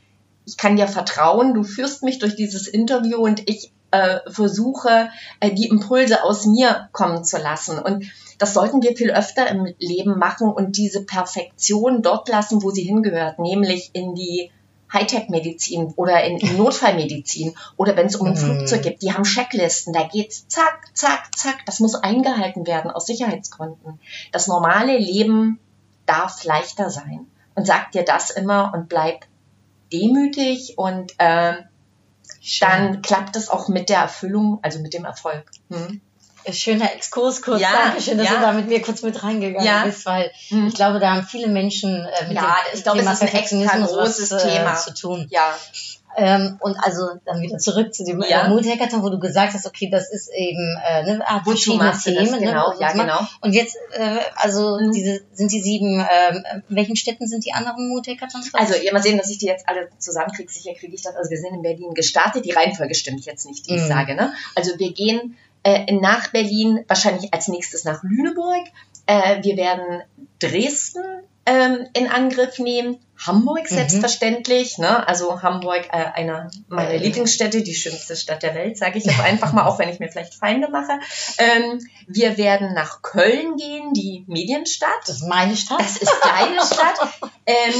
ich 0.45 0.55
kann 0.57 0.77
dir 0.77 0.87
vertrauen, 0.87 1.53
du 1.53 1.63
führst 1.63 2.03
mich 2.03 2.19
durch 2.19 2.35
dieses 2.35 2.67
Interview 2.67 3.17
und 3.17 3.49
ich 3.49 3.71
äh, 3.91 4.19
versuche, 4.27 5.09
äh, 5.39 5.51
die 5.51 5.67
Impulse 5.67 6.23
aus 6.23 6.45
mir 6.45 6.89
kommen 6.91 7.23
zu 7.23 7.37
lassen. 7.37 7.79
Und 7.79 8.05
das 8.37 8.53
sollten 8.53 8.81
wir 8.81 8.95
viel 8.95 9.11
öfter 9.11 9.47
im 9.47 9.73
Leben 9.79 10.19
machen 10.19 10.51
und 10.51 10.77
diese 10.77 11.03
Perfektion 11.03 12.01
dort 12.01 12.29
lassen, 12.29 12.61
wo 12.61 12.71
sie 12.71 12.83
hingehört, 12.83 13.39
nämlich 13.39 13.91
in 13.93 14.13
die 14.13 14.51
Hightech-Medizin 14.91 15.93
oder 15.95 16.23
in, 16.23 16.37
in 16.37 16.57
Notfallmedizin 16.57 17.55
oder 17.75 17.95
wenn 17.95 18.07
es 18.07 18.15
um 18.15 18.27
ein 18.27 18.33
Mhm. 18.33 18.37
Flugzeug 18.37 18.83
geht, 18.83 19.01
die 19.01 19.13
haben 19.13 19.23
Checklisten, 19.23 19.93
da 19.93 20.03
geht's 20.03 20.47
zack, 20.47 20.87
zack, 20.93 21.35
zack, 21.35 21.65
das 21.65 21.79
muss 21.79 21.95
eingehalten 21.95 22.67
werden 22.67 22.91
aus 22.91 23.05
Sicherheitsgründen. 23.05 23.99
Das 24.31 24.47
normale 24.47 24.97
Leben 24.97 25.59
darf 26.05 26.43
leichter 26.43 26.89
sein. 26.89 27.27
Und 27.55 27.65
sag 27.65 27.91
dir 27.91 28.03
das 28.03 28.29
immer 28.29 28.71
und 28.73 28.87
bleib 28.87 29.25
demütig 29.91 30.77
und 30.77 31.13
äh, 31.17 31.53
dann 32.59 33.01
klappt 33.01 33.35
es 33.35 33.49
auch 33.49 33.67
mit 33.67 33.89
der 33.89 33.99
Erfüllung, 33.99 34.59
also 34.61 34.79
mit 34.79 34.93
dem 34.93 35.05
Erfolg. 35.05 35.43
Hm? 35.69 36.01
Schöner 36.49 36.93
Exkurs 36.93 37.41
kurz. 37.41 37.59
Ja, 37.59 37.71
Dankeschön, 37.73 38.17
dass 38.17 38.27
ja. 38.27 38.35
du 38.35 38.39
da 38.41 38.51
mit 38.53 38.67
mir 38.67 38.81
kurz 38.81 39.01
mit 39.01 39.21
reingegangen 39.21 39.65
Ja. 39.67 39.83
bist, 39.83 40.05
weil 40.05 40.31
Hm. 40.47 40.67
ich 40.67 40.75
glaube, 40.75 40.99
da 40.99 41.15
haben 41.15 41.25
viele 41.27 41.47
Menschen 41.47 41.93
äh, 42.05 42.27
mit 42.27 42.37
Ja, 42.37 42.55
dem 42.71 42.77
ich 42.77 42.83
glaube, 42.83 42.99
Thema 42.99 43.11
es 43.11 43.21
ist 43.21 43.33
ein 43.33 43.35
extra 43.35 43.77
großes 43.85 44.31
was, 44.31 44.43
äh, 44.45 44.57
Thema. 44.57 44.75
zu 44.75 44.93
tun. 44.93 45.27
Ja, 45.29 45.53
Ähm, 46.19 46.57
und 46.61 46.75
also 46.77 47.09
dann 47.25 47.41
wieder 47.41 47.59
zurück 47.59 47.93
zu 47.93 48.03
dem 48.03 48.19
Ja. 48.27 48.47
äh, 48.47 48.49
Mood-Hackathon, 48.49 49.03
wo 49.03 49.09
du 49.09 49.19
gesagt 49.19 49.53
hast, 49.53 49.67
okay, 49.67 49.87
das 49.91 50.11
ist 50.11 50.29
eben 50.35 50.75
äh, 50.83 51.03
ne, 51.03 51.21
ah, 51.23 51.43
verschiedene 51.43 51.83
du 51.83 51.85
das? 51.91 52.03
Themen. 52.03 52.39
Genau, 52.39 52.71
ne, 52.73 52.75
ja, 52.79 52.91
genau. 52.91 53.19
Und 53.41 53.53
jetzt, 53.53 53.77
äh, 53.93 54.17
also 54.35 54.79
Mhm. 54.81 54.91
diese 54.93 55.21
sind 55.33 55.51
die 55.51 55.61
sieben, 55.61 55.99
ähm, 55.99 56.43
in 56.69 56.75
welchen 56.75 56.95
Städten 56.95 57.27
sind 57.27 57.45
die 57.45 57.53
anderen 57.53 57.87
Mood-Hackathons? 57.89 58.49
Also, 58.53 58.73
ihr 58.73 58.91
mal 58.93 59.03
sehen, 59.03 59.19
dass 59.19 59.29
ich 59.29 59.37
die 59.37 59.45
jetzt 59.45 59.69
alle 59.69 59.89
zusammenkriege. 59.99 60.51
Sicher 60.51 60.73
kriege 60.73 60.95
ich 60.95 61.03
das. 61.03 61.15
Also, 61.15 61.29
wir 61.29 61.37
sind 61.37 61.53
in 61.53 61.61
Berlin 61.61 61.93
gestartet. 61.93 62.45
Die 62.45 62.51
Reihenfolge 62.51 62.95
stimmt 62.95 63.23
jetzt 63.25 63.45
nicht, 63.45 63.67
die 63.69 63.75
ich 63.75 63.83
Mhm. 63.83 63.87
sage. 63.87 64.15
Ne? 64.15 64.33
Also, 64.55 64.71
wir 64.79 64.93
gehen 64.93 65.37
äh, 65.63 65.91
nach 65.93 66.29
Berlin, 66.31 66.83
wahrscheinlich 66.87 67.31
als 67.33 67.47
nächstes 67.47 67.83
nach 67.83 68.01
Lüneburg. 68.01 68.65
Äh, 69.05 69.43
wir 69.43 69.55
werden 69.57 70.01
Dresden 70.39 71.03
ähm, 71.45 71.87
in 71.93 72.07
Angriff 72.09 72.57
nehmen. 72.59 72.97
Hamburg 73.25 73.63
Mhm. 73.71 73.75
selbstverständlich. 73.75 74.77
Ne? 74.77 75.07
Also, 75.07 75.41
Hamburg, 75.41 75.87
äh, 75.91 76.05
einer 76.13 76.49
meiner 76.67 76.91
Äh. 76.91 76.97
Lieblingsstädte, 76.97 77.61
die 77.63 77.75
schönste 77.75 78.15
Stadt 78.15 78.43
der 78.43 78.55
Welt, 78.55 78.77
sage 78.77 78.97
ich 78.99 79.05
jetzt 79.05 79.19
einfach 79.19 79.53
mal, 79.53 79.65
auch 79.65 79.79
wenn 79.79 79.89
ich 79.89 79.99
mir 79.99 80.09
vielleicht 80.09 80.33
Feinde 80.35 80.69
mache. 80.69 80.99
Ähm, 81.37 81.79
wir 82.07 82.37
werden 82.37 82.73
nach 82.73 83.01
Köln 83.01 83.55
gehen, 83.57 83.93
die 83.93 84.23
Medienstadt. 84.27 84.89
das 85.07 85.17
ist 85.17 85.27
meine 85.27 85.55
Stadt. 85.55 85.79
Das 85.79 85.97
ist 85.97 86.13
deine 86.23 86.59
Stadt. 86.61 86.99
Ähm, 87.45 87.73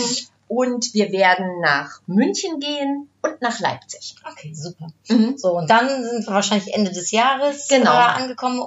und 0.50 0.93
wir 0.93 1.12
werden 1.12 1.60
nach 1.62 2.00
München 2.08 2.62
gehen 2.62 3.10
und 3.21 3.41
nach 3.41 3.60
Leipzig. 3.60 4.15
okay, 4.32 4.54
super. 4.54 4.88
Mhm. 5.10 5.38
So, 5.38 5.58
und 5.58 5.69
dann 5.69 5.89
sind 6.06 6.26
wir 6.26 6.34
wahrscheinlich 6.34 6.73
Ende 6.73 6.91
des 6.91 7.12
Jahres 7.12 7.67
Genau. 7.67 7.91
äh, 7.91 7.95
angekommen. 8.21 8.62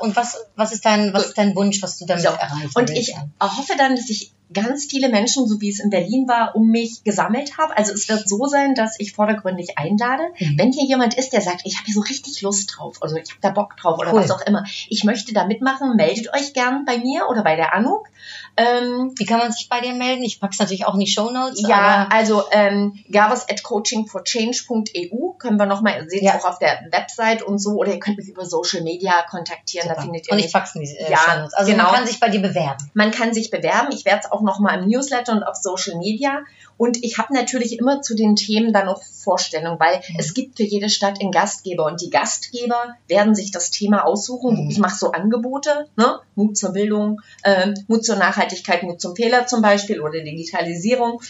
Und 0.00 0.14
was, 0.14 0.36
was, 0.54 0.72
ist 0.72 0.84
dein, 0.84 1.12
was 1.12 1.22
Gut. 1.22 1.28
ist 1.30 1.38
dein 1.38 1.56
Wunsch, 1.56 1.82
was 1.82 1.98
du 1.98 2.06
damit 2.06 2.22
So. 2.22 2.28
erreichen 2.28 2.70
Und 2.74 2.88
willst? 2.88 3.08
ich 3.08 3.16
hoffe 3.40 3.72
dann, 3.76 3.96
dass 3.96 4.08
ich 4.10 4.32
ganz 4.52 4.86
viele 4.86 5.08
Menschen, 5.08 5.46
so 5.46 5.60
wie 5.60 5.70
es 5.70 5.80
in 5.80 5.90
Berlin 5.90 6.28
war, 6.28 6.54
um 6.54 6.68
mich 6.68 7.02
gesammelt 7.02 7.56
habe. 7.58 7.76
Also 7.76 7.92
es 7.92 8.08
wird 8.08 8.28
so 8.28 8.46
sein, 8.46 8.74
dass 8.74 8.98
ich 9.00 9.12
vordergründig 9.12 9.78
einlade. 9.78 10.22
Mhm. 10.38 10.58
Wenn 10.58 10.72
hier 10.72 10.84
jemand 10.84 11.14
ist, 11.14 11.32
der 11.32 11.40
sagt, 11.40 11.62
ich 11.64 11.76
habe 11.76 11.86
hier 11.86 11.94
so 11.94 12.00
richtig 12.00 12.42
Lust 12.42 12.74
drauf, 12.76 12.98
also 13.00 13.16
ich 13.16 13.30
habe 13.30 13.40
da 13.40 13.50
Bock 13.50 13.76
drauf 13.76 13.98
oder 13.98 14.12
Cool. 14.12 14.20
was 14.20 14.30
auch 14.30 14.42
immer, 14.46 14.64
ich 14.88 15.04
möchte 15.04 15.32
da 15.32 15.46
mitmachen, 15.46 15.96
meldet 15.96 16.32
euch 16.34 16.52
gern 16.52 16.84
bei 16.84 16.98
mir 16.98 17.28
oder 17.28 17.42
bei 17.42 17.56
der 17.56 17.74
Anuk. 17.74 18.08
Ähm, 18.56 19.12
Wie 19.16 19.24
kann 19.26 19.38
man 19.38 19.50
sich 19.52 19.68
bei 19.68 19.80
dir 19.80 19.94
melden? 19.94 20.22
Ich 20.22 20.40
pack's 20.40 20.58
natürlich 20.58 20.86
auch 20.86 20.94
in 20.94 21.00
die 21.00 21.06
Shownotes. 21.06 21.60
Ja, 21.68 21.76
aber 21.76 22.12
also 22.14 22.44
ähm, 22.52 22.98
gavas 23.10 23.48
at 23.48 23.62
coachingforchange.eu 23.62 25.32
können 25.38 25.56
wir 25.58 25.66
nochmal, 25.66 26.02
ihr 26.02 26.08
seht 26.10 26.20
es 26.22 26.26
Ja. 26.26 26.38
auch 26.38 26.44
auf 26.44 26.58
der 26.58 26.80
Website 26.90 27.42
und 27.42 27.58
so, 27.58 27.72
oder 27.72 27.92
ihr 27.92 27.98
könnt 28.00 28.16
mich 28.18 28.28
über 28.28 28.44
Social 28.46 28.82
Media 28.82 29.22
kontaktieren, 29.28 29.88
da 29.88 29.94
super. 29.94 30.02
findet 30.02 30.28
ihr 30.28 30.32
Und 30.32 30.38
ich 30.38 30.52
pack's 30.52 30.74
in 30.74 30.82
die 30.82 30.88
äh, 30.96 31.10
Ja, 31.10 31.18
Shownotes. 31.18 31.54
Also 31.54 31.70
genau. 31.72 31.84
man 31.84 31.94
kann 31.94 32.06
sich 32.06 32.20
bei 32.20 32.28
dir 32.28 32.40
bewerben. 32.40 32.90
Man 32.94 33.10
kann 33.10 33.34
sich 33.34 33.50
bewerben, 33.50 33.88
ich 33.92 34.04
werde 34.04 34.20
es 34.24 34.32
auch 34.32 34.42
nochmal 34.42 34.78
im 34.82 34.88
Newsletter 34.88 35.32
und 35.32 35.42
auf 35.42 35.56
Social 35.56 35.96
Media 35.98 36.40
und 36.76 37.02
ich 37.04 37.18
habe 37.18 37.32
natürlich 37.34 37.78
immer 37.78 38.02
zu 38.02 38.14
den 38.14 38.36
Themen 38.36 38.72
dann 38.72 38.88
auch 38.88 39.02
Vorstellungen, 39.02 39.78
weil 39.80 39.96
Mhm. 39.98 40.16
es 40.18 40.34
gibt 40.34 40.56
für 40.56 40.64
jede 40.64 40.90
Stadt 40.90 41.20
einen 41.20 41.30
Gastgeber 41.30 41.86
und 41.86 42.00
die 42.00 42.10
Gastgeber 42.10 42.96
werden 43.08 43.34
sich 43.34 43.50
das 43.50 43.70
Thema 43.70 44.04
aussuchen. 44.04 44.64
Mhm. 44.64 44.70
Ich 44.70 44.78
mache 44.78 44.96
so 44.96 45.12
Angebote, 45.12 45.88
ne? 45.96 46.18
Mut 46.34 46.56
zur 46.56 46.72
Bildung, 46.72 47.20
ähm, 47.44 47.74
Mut 47.88 48.04
zur 48.04 48.16
Nachhaltigkeit, 48.16 48.82
Mut 48.82 49.00
zum 49.00 49.14
Fehler 49.16 49.46
zum 49.46 49.62
Beispiel 49.62 50.00
oder 50.00 50.20
Digitalisierung. 50.20 51.20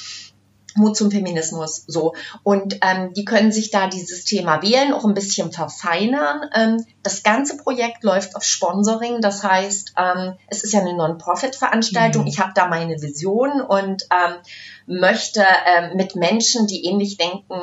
Mut 0.76 0.96
zum 0.96 1.10
Feminismus, 1.10 1.84
so. 1.86 2.14
Und 2.42 2.78
ähm, 2.82 3.12
die 3.14 3.24
können 3.24 3.52
sich 3.52 3.70
da 3.70 3.88
dieses 3.88 4.24
Thema 4.24 4.62
wählen, 4.62 4.92
auch 4.92 5.04
ein 5.04 5.14
bisschen 5.14 5.52
verfeinern. 5.52 6.50
Ähm, 6.54 6.84
das 7.02 7.22
ganze 7.22 7.56
Projekt 7.56 8.02
läuft 8.02 8.36
auf 8.36 8.44
Sponsoring, 8.44 9.20
das 9.20 9.42
heißt, 9.42 9.94
ähm, 9.96 10.34
es 10.48 10.64
ist 10.64 10.72
ja 10.72 10.80
eine 10.80 10.96
Non-Profit-Veranstaltung. 10.96 12.22
Mhm. 12.22 12.28
Ich 12.28 12.40
habe 12.40 12.52
da 12.54 12.68
meine 12.68 13.00
Vision 13.00 13.60
und 13.60 14.04
ähm, 14.10 14.34
möchte 14.86 15.44
ähm, 15.66 15.96
mit 15.96 16.16
Menschen, 16.16 16.66
die 16.66 16.84
ähnlich 16.84 17.16
denken, 17.16 17.54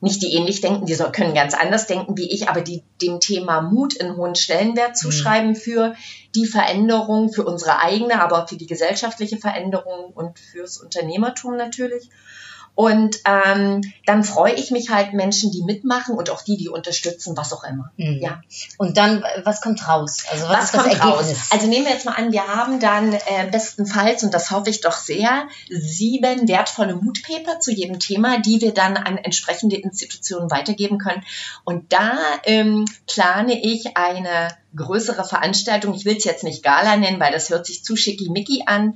nicht 0.00 0.22
die 0.22 0.34
ähnlich 0.34 0.60
denken, 0.60 0.86
die 0.86 0.96
können 1.12 1.34
ganz 1.34 1.54
anders 1.54 1.86
denken 1.86 2.16
wie 2.16 2.30
ich, 2.30 2.48
aber 2.48 2.62
die 2.62 2.82
dem 3.02 3.20
Thema 3.20 3.60
Mut 3.60 4.00
einen 4.00 4.16
hohen 4.16 4.34
Stellenwert 4.34 4.96
zuschreiben 4.96 5.54
für 5.54 5.94
die 6.34 6.46
Veränderung, 6.46 7.32
für 7.32 7.44
unsere 7.44 7.80
eigene, 7.80 8.22
aber 8.22 8.42
auch 8.42 8.48
für 8.48 8.56
die 8.56 8.66
gesellschaftliche 8.66 9.36
Veränderung 9.36 10.12
und 10.14 10.38
fürs 10.38 10.78
Unternehmertum 10.78 11.56
natürlich. 11.56 12.08
Und 12.80 13.18
ähm, 13.26 13.82
dann 14.06 14.24
freue 14.24 14.54
ich 14.54 14.70
mich 14.70 14.88
halt 14.88 15.12
Menschen, 15.12 15.52
die 15.52 15.62
mitmachen 15.62 16.14
und 16.16 16.30
auch 16.30 16.40
die, 16.40 16.56
die 16.56 16.70
unterstützen, 16.70 17.36
was 17.36 17.52
auch 17.52 17.62
immer. 17.62 17.92
Mhm. 17.98 18.20
Ja. 18.22 18.40
Und 18.78 18.96
dann, 18.96 19.22
was 19.44 19.60
kommt 19.60 19.86
raus? 19.86 20.24
Also 20.30 20.48
was, 20.48 20.72
Was, 20.72 20.72
kommt 20.72 21.04
raus? 21.04 21.26
Ergebnis? 21.26 21.52
Also 21.52 21.66
nehmen 21.66 21.84
wir 21.84 21.92
jetzt 21.92 22.06
mal 22.06 22.14
an, 22.14 22.32
wir 22.32 22.46
haben 22.46 22.80
dann 22.80 23.12
äh, 23.12 23.50
bestenfalls, 23.52 24.24
und 24.24 24.32
das 24.32 24.50
hoffe 24.50 24.70
ich 24.70 24.80
doch 24.80 24.94
sehr, 24.94 25.46
sieben 25.68 26.48
wertvolle 26.48 26.94
Moodpaper 26.96 27.60
zu 27.60 27.70
jedem 27.70 27.98
Thema, 28.00 28.38
die 28.38 28.62
wir 28.62 28.72
dann 28.72 28.96
an 28.96 29.18
entsprechende 29.18 29.76
Institutionen 29.76 30.50
weitergeben 30.50 30.96
können. 30.96 31.22
Und 31.64 31.92
da 31.92 32.16
ähm, 32.44 32.86
plane 33.06 33.62
ich 33.62 33.94
eine 33.98 34.56
größere 34.74 35.24
Veranstaltung. 35.24 35.92
Ich 35.92 36.06
will 36.06 36.16
es 36.16 36.24
jetzt 36.24 36.44
nicht 36.44 36.62
Gala 36.62 36.96
nennen, 36.96 37.20
weil 37.20 37.32
das 37.32 37.50
hört 37.50 37.66
sich 37.66 37.84
zu 37.84 37.94
schickimicki 37.94 38.62
an, 38.64 38.94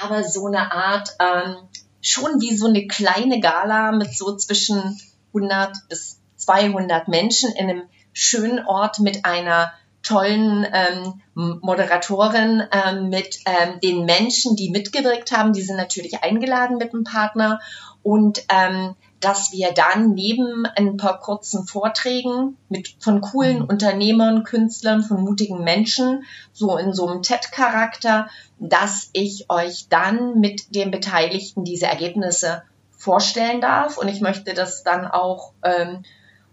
aber 0.00 0.22
so 0.22 0.46
eine 0.46 0.70
Art, 0.70 1.16
ähm, 1.18 1.56
schon 2.04 2.40
wie 2.40 2.56
so 2.56 2.66
eine 2.66 2.86
kleine 2.86 3.40
Gala 3.40 3.92
mit 3.92 4.14
so 4.14 4.36
zwischen 4.36 5.00
100 5.34 5.88
bis 5.88 6.20
200 6.36 7.08
Menschen 7.08 7.52
in 7.52 7.70
einem 7.70 7.82
schönen 8.12 8.64
Ort 8.66 9.00
mit 9.00 9.24
einer 9.24 9.72
tollen 10.02 10.66
ähm, 10.70 11.22
Moderatorin, 11.62 12.62
ähm, 12.70 13.08
mit 13.08 13.38
ähm, 13.46 13.80
den 13.80 14.04
Menschen, 14.04 14.54
die 14.54 14.70
mitgewirkt 14.70 15.32
haben. 15.32 15.54
Die 15.54 15.62
sind 15.62 15.76
natürlich 15.76 16.22
eingeladen 16.22 16.76
mit 16.76 16.92
einem 16.92 17.04
Partner. 17.04 17.60
Und 18.02 18.44
ähm, 18.50 18.94
dass 19.20 19.52
wir 19.52 19.72
dann 19.72 20.12
neben 20.12 20.66
ein 20.66 20.96
paar 20.96 21.18
kurzen 21.18 21.66
Vorträgen 21.66 22.56
mit 22.68 22.94
von 22.98 23.20
coolen 23.20 23.60
Mhm. 23.60 23.64
Unternehmern, 23.64 24.44
Künstlern, 24.44 25.02
von 25.02 25.22
mutigen 25.22 25.64
Menschen, 25.64 26.24
so 26.52 26.76
in 26.76 26.92
so 26.92 27.08
einem 27.08 27.22
TED-Charakter, 27.22 28.28
dass 28.58 29.10
ich 29.12 29.50
euch 29.50 29.88
dann 29.88 30.40
mit 30.40 30.74
den 30.74 30.90
Beteiligten 30.90 31.64
diese 31.64 31.86
Ergebnisse 31.86 32.62
vorstellen 32.96 33.60
darf. 33.60 33.98
Und 33.98 34.08
ich 34.08 34.20
möchte 34.20 34.54
das 34.54 34.82
dann 34.82 35.06
auch 35.06 35.52
ähm, 35.62 36.04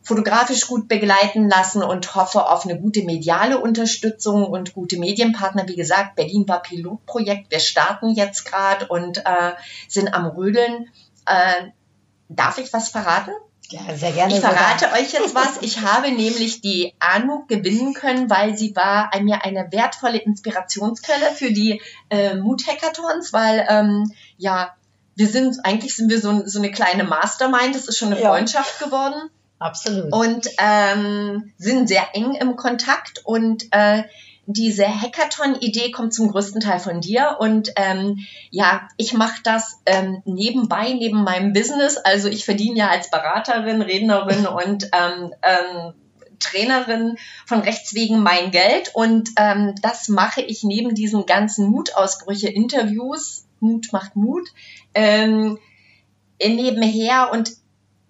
fotografisch 0.04 0.68
gut 0.68 0.88
begleiten 0.88 1.48
lassen 1.48 1.84
und 1.84 2.16
hoffe 2.16 2.50
auf 2.50 2.66
eine 2.66 2.80
gute 2.80 3.04
mediale 3.04 3.60
Unterstützung 3.60 4.46
und 4.46 4.74
gute 4.74 4.98
Medienpartner. 4.98 5.68
Wie 5.68 5.76
gesagt, 5.76 6.16
Berlin 6.16 6.48
war 6.48 6.62
Pilotprojekt. 6.62 7.52
Wir 7.52 7.60
starten 7.60 8.10
jetzt 8.10 8.46
gerade 8.46 8.88
und 8.88 9.20
äh, 9.20 9.52
sind 9.88 10.14
am 10.14 10.26
Rödeln. 10.26 10.90
Äh, 11.26 11.70
darf 12.36 12.58
ich 12.58 12.72
was 12.74 12.90
verraten? 12.90 13.32
ja, 13.72 13.96
sehr 13.96 14.12
gerne. 14.12 14.34
Ich 14.34 14.42
sogar. 14.42 14.54
verrate 14.54 14.92
euch 15.00 15.14
jetzt 15.14 15.34
was. 15.34 15.62
Ich 15.62 15.82
habe 15.82 16.12
nämlich 16.12 16.60
die 16.62 16.94
Anu 17.00 17.46
gewinnen 17.48 17.94
können, 17.94 18.30
weil 18.30 18.58
sie 18.58 18.76
war 18.76 19.10
mir 19.22 19.46
eine 19.46 19.72
wertvolle 19.72 20.18
Inspirationsquelle 20.18 21.32
für 21.34 21.52
die 21.52 21.82
äh, 22.10 22.36
Mood-Hackathons, 22.36 23.32
weil 23.32 23.66
ähm, 23.70 24.12
ja, 24.38 24.76
wir 25.16 25.28
sind, 25.28 25.58
eigentlich 25.64 25.96
sind 25.96 26.10
wir 26.10 26.20
so, 26.20 26.46
so 26.46 26.60
eine 26.60 26.72
kleine 26.72 27.04
Mastermind, 27.04 27.76
das 27.76 27.88
ist 27.88 27.98
schon 27.98 28.12
eine 28.12 28.22
Ja. 28.22 28.30
Freundschaft 28.30 28.80
geworden 28.80 29.30
Absolut. 29.60 30.12
und 30.12 30.48
ähm, 30.58 31.54
sind 31.58 31.88
sehr 31.88 32.14
eng 32.14 32.36
im 32.36 32.56
Kontakt 32.56 33.22
und 33.24 33.66
äh, 33.72 34.04
diese 34.54 34.86
Hackathon-Idee 34.88 35.92
kommt 35.92 36.14
zum 36.14 36.32
größten 36.32 36.62
Teil 36.62 36.80
von 36.80 37.02
dir. 37.02 37.38
Und 37.40 37.72
ähm, 37.76 38.20
ja, 38.50 38.88
ich 38.98 39.14
mache 39.14 39.42
das 39.44 39.82
ähm, 39.86 40.22
nebenbei, 40.26 40.94
neben 40.94 41.24
meinem 41.24 41.54
Business. 41.54 41.98
Also 41.98 42.28
ich 42.28 42.46
verdiene 42.46 42.78
ja 42.78 42.90
als 42.90 43.10
Beraterin, 43.10 43.82
Rednerin 43.82 44.48
und 44.66 44.90
ähm, 44.94 45.34
ähm, 45.42 45.94
Trainerin 46.40 47.18
von 47.46 47.60
Rechts 47.62 47.94
wegen 47.94 48.22
mein 48.22 48.52
Geld. 48.52 48.92
Und 48.94 49.30
ähm, 49.38 49.76
das 49.82 50.08
mache 50.08 50.42
ich 50.42 50.64
neben 50.64 50.96
diesen 50.96 51.26
ganzen 51.26 51.68
Mutausbrüche, 51.70 52.50
Interviews, 52.50 53.46
Mut 53.60 53.94
macht 53.94 54.16
Mut, 54.16 54.50
ähm, 54.94 55.60
nebenher. 56.40 57.32
Und 57.32 57.52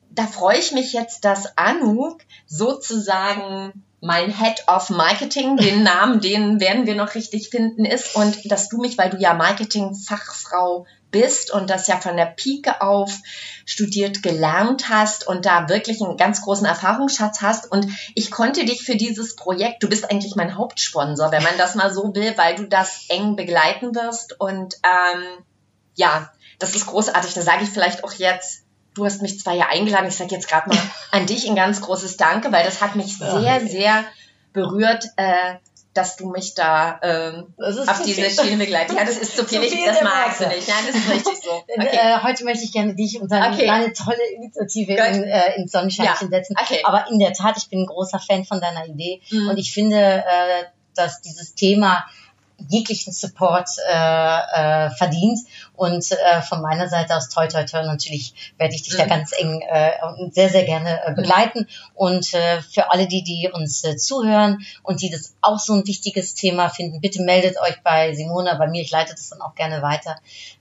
da 0.09 0.25
freue 0.27 0.57
ich 0.57 0.71
mich 0.71 0.93
jetzt, 0.93 1.25
dass 1.25 1.57
Anouk 1.57 2.21
sozusagen 2.45 3.83
mein 4.01 4.35
Head 4.35 4.65
of 4.67 4.89
Marketing, 4.89 5.57
den 5.57 5.83
Namen, 5.83 6.19
den 6.19 6.59
werden 6.59 6.85
wir 6.85 6.95
noch 6.95 7.15
richtig 7.15 7.49
finden, 7.49 7.85
ist 7.85 8.15
und 8.15 8.51
dass 8.51 8.67
du 8.67 8.79
mich, 8.79 8.97
weil 8.97 9.11
du 9.11 9.17
ja 9.17 9.33
Marketing-Fachfrau 9.33 10.85
bist 11.11 11.51
und 11.51 11.69
das 11.69 11.87
ja 11.87 11.97
von 11.97 12.17
der 12.17 12.25
Pike 12.25 12.81
auf 12.81 13.13
studiert 13.65 14.23
gelernt 14.23 14.89
hast 14.89 15.27
und 15.27 15.45
da 15.45 15.69
wirklich 15.69 16.01
einen 16.01 16.17
ganz 16.17 16.41
großen 16.41 16.65
Erfahrungsschatz 16.65 17.41
hast. 17.41 17.71
Und 17.71 17.85
ich 18.15 18.31
konnte 18.31 18.65
dich 18.65 18.81
für 18.83 18.95
dieses 18.95 19.35
Projekt, 19.35 19.83
du 19.83 19.89
bist 19.89 20.09
eigentlich 20.09 20.35
mein 20.35 20.57
Hauptsponsor, 20.57 21.31
wenn 21.31 21.43
man 21.43 21.57
das 21.57 21.75
mal 21.75 21.93
so 21.93 22.15
will, 22.15 22.33
weil 22.37 22.55
du 22.55 22.65
das 22.65 23.05
eng 23.09 23.35
begleiten 23.35 23.93
wirst. 23.93 24.39
Und 24.39 24.75
ähm, 24.83 25.23
ja, 25.95 26.31
das 26.59 26.75
ist 26.75 26.87
großartig. 26.87 27.33
Da 27.33 27.41
sage 27.41 27.63
ich 27.63 27.69
vielleicht 27.69 28.03
auch 28.03 28.13
jetzt, 28.13 28.60
du 28.93 29.05
hast 29.05 29.21
mich 29.21 29.39
zwar 29.39 29.53
ja 29.53 29.67
eingeladen, 29.69 30.07
ich 30.07 30.15
sage 30.15 30.33
jetzt 30.35 30.47
gerade 30.47 30.69
mal 30.69 30.77
an 31.11 31.25
dich 31.25 31.47
ein 31.49 31.55
ganz 31.55 31.81
großes 31.81 32.17
Danke, 32.17 32.51
weil 32.51 32.65
das 32.65 32.81
hat 32.81 32.95
mich 32.95 33.17
sehr, 33.17 33.61
sehr 33.61 34.03
berührt. 34.53 35.05
Äh, 35.17 35.55
dass 35.93 36.15
du 36.15 36.29
mich 36.29 36.53
da 36.53 37.01
ähm, 37.03 37.53
auf 37.57 38.01
diese 38.03 38.21
viel. 38.21 38.29
Schiene 38.45 38.55
begleitet. 38.63 38.95
Ja, 38.97 39.03
das 39.03 39.17
ist 39.17 39.35
zu 39.35 39.43
viel, 39.45 39.61
Zu 39.61 39.75
viel 39.75 39.85
das 39.85 40.01
magst 40.01 40.39
du 40.39 40.47
nicht. 40.47 40.65
Nein, 40.65 40.77
das 40.87 40.95
ist 40.95 41.09
richtig 41.09 41.43
so. 41.43 41.51
Okay. 41.67 41.97
Äh, 41.97 42.23
heute 42.23 42.45
möchte 42.45 42.63
ich 42.63 42.71
gerne 42.71 42.95
dich 42.95 43.19
und 43.19 43.29
deine, 43.29 43.53
Okay. 43.53 43.67
deine 43.67 43.91
tolle 43.91 44.25
Initiative 44.37 44.93
in, 44.93 45.23
äh, 45.25 45.55
ins 45.57 45.73
Sonnenscheinchen 45.73 46.29
setzen. 46.29 46.55
Okay. 46.57 46.79
Aber 46.85 47.07
in 47.11 47.19
der 47.19 47.33
Tat, 47.33 47.57
ich 47.57 47.67
bin 47.67 47.81
ein 47.81 47.87
großer 47.87 48.19
Fan 48.19 48.45
von 48.45 48.61
deiner 48.61 48.85
Idee 48.85 49.21
Mhm. 49.31 49.49
und 49.49 49.57
ich 49.57 49.73
finde, 49.73 49.97
äh, 50.25 50.63
dass 50.95 51.19
dieses 51.23 51.55
Thema 51.55 52.05
jeglichen 52.71 53.13
Support 53.13 53.69
äh, 53.89 53.95
äh, 53.95 54.89
verdient 54.91 55.39
und 55.75 56.09
äh, 56.11 56.41
von 56.41 56.61
meiner 56.61 56.89
Seite 56.89 57.15
aus 57.15 57.29
toi 57.29 57.47
toi 57.47 57.63
toi 57.65 57.83
natürlich 57.83 58.33
werde 58.57 58.73
ich 58.75 58.83
dich 58.83 58.95
da 58.97 59.05
Mhm. 59.05 59.09
ganz 59.09 59.31
eng 59.37 59.61
äh, 59.67 59.91
und 60.19 60.33
sehr 60.33 60.49
sehr 60.49 60.63
gerne 60.63 61.03
äh, 61.05 61.13
begleiten 61.13 61.67
und 61.93 62.33
äh, 62.33 62.61
für 62.61 62.91
alle 62.91 63.07
die 63.07 63.23
die 63.23 63.49
uns 63.53 63.83
äh, 63.83 63.97
zuhören 63.97 64.59
und 64.83 65.01
die 65.01 65.09
das 65.09 65.35
auch 65.41 65.59
so 65.59 65.73
ein 65.73 65.85
wichtiges 65.85 66.33
Thema 66.35 66.69
finden 66.69 67.01
bitte 67.01 67.21
meldet 67.21 67.59
euch 67.61 67.81
bei 67.83 68.13
Simona 68.15 68.55
bei 68.55 68.67
mir 68.67 68.81
ich 68.81 68.91
leite 68.91 69.13
das 69.13 69.29
dann 69.29 69.41
auch 69.41 69.55
gerne 69.55 69.81
weiter 69.81 70.15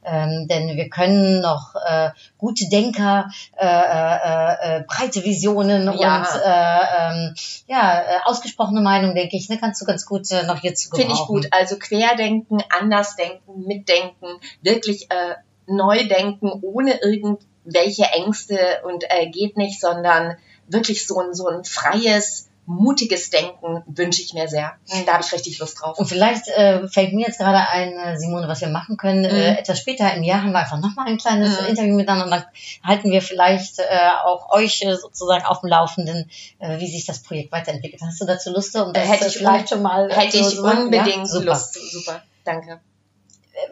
ähm, 0.05 0.49
denn 0.49 0.77
wir 0.77 0.89
können 0.89 1.41
noch 1.41 1.75
äh, 1.77 2.11
gute 2.39 2.69
Denker 2.69 3.31
äh, 3.57 3.67
äh, 3.67 4.79
äh, 4.79 4.85
breite 4.87 5.23
Visionen 5.25 5.85
Ja. 5.99 6.17
und 6.19 6.27
äh, 6.45 7.13
ähm, 7.29 7.35
ja 7.69 8.01
äh, 8.01 8.05
ausgesprochene 8.25 8.81
Meinung 8.81 9.15
denke 9.15 9.37
ich 9.37 9.49
ne 9.49 9.59
kannst 9.59 9.81
du 9.81 9.85
ganz 9.85 10.07
gut 10.07 10.31
äh, 10.31 10.43
noch 10.45 10.61
hier 10.61 10.75
zu 10.75 10.89
Finde 10.91 11.03
ich 11.13 11.19
gebrauchen. 11.19 11.27
gut. 11.43 11.49
Also 11.53 11.77
querdenken, 12.01 12.63
andersdenken, 12.71 13.67
mitdenken, 13.67 14.41
wirklich 14.63 15.11
äh, 15.11 15.35
neu 15.67 16.09
denken, 16.09 16.61
ohne 16.63 17.01
irgendwelche 17.03 18.05
Ängste 18.05 18.81
und 18.85 19.05
äh, 19.09 19.29
geht 19.31 19.57
nicht, 19.57 19.81
sondern 19.81 20.37
wirklich 20.69 21.07
so 21.07 21.21
ein, 21.21 21.35
so 21.35 21.47
ein 21.49 21.65
freies, 21.65 22.50
mutiges 22.71 23.31
Denken 23.31 23.83
wünsche 23.87 24.23
ich 24.23 24.33
mir 24.33 24.49
sehr. 24.49 24.73
Da 25.07 25.15
habe 25.15 25.25
ich 25.27 25.33
richtig 25.33 25.59
Lust 25.59 25.81
drauf. 25.81 25.99
Und 25.99 26.07
vielleicht 26.07 26.49
äh, 26.49 26.87
fällt 26.89 27.13
mir 27.13 27.27
jetzt 27.27 27.39
gerade 27.39 27.69
ein, 27.69 27.93
äh, 27.99 28.17
Simone, 28.19 28.47
was 28.49 28.61
wir 28.61 28.69
machen 28.69 28.97
können. 28.97 29.25
Äh, 29.25 29.51
Mhm. 29.53 29.57
etwas 29.59 29.79
später 29.79 30.13
im 30.15 30.23
Jahr 30.23 30.43
haben 30.43 30.53
wir 30.53 30.61
einfach 30.61 30.79
nochmal 30.81 31.07
ein 31.09 31.19
kleines 31.19 31.61
Mhm. 31.61 31.67
Interview 31.67 31.95
miteinander 31.97 32.25
und 32.27 32.31
dann 32.31 32.45
halten 32.85 33.11
wir 33.11 33.23
vielleicht 33.23 33.79
äh, 33.81 33.85
auch 34.25 34.51
euch 34.51 34.83
äh, 34.83 34.95
sozusagen 34.97 35.45
auf 35.45 35.61
dem 35.61 35.69
Laufenden, 35.71 36.31
äh, 36.59 36.79
wie 36.79 36.91
sich 36.91 37.05
das 37.07 37.23
Projekt 37.23 37.53
weiterentwickelt. 37.53 38.03
Hast 38.03 38.21
du 38.21 38.25
dazu 38.27 38.51
Lust? 38.53 38.75
Um 38.77 38.93
das 38.93 39.09
Hätte 39.09 39.25
äh, 39.25 39.29
ich 39.29 39.39
vielleicht 39.39 39.69
schon 39.69 39.83
mal 39.83 40.11
äh, 40.11 40.15
Hätte 40.15 40.43
so 40.43 40.51
ich 40.51 40.59
unbedingt 40.61 41.07
ja? 41.17 41.27
Super. 41.27 41.45
Lust. 41.47 41.75
Super. 41.93 42.23
Danke. 42.45 42.81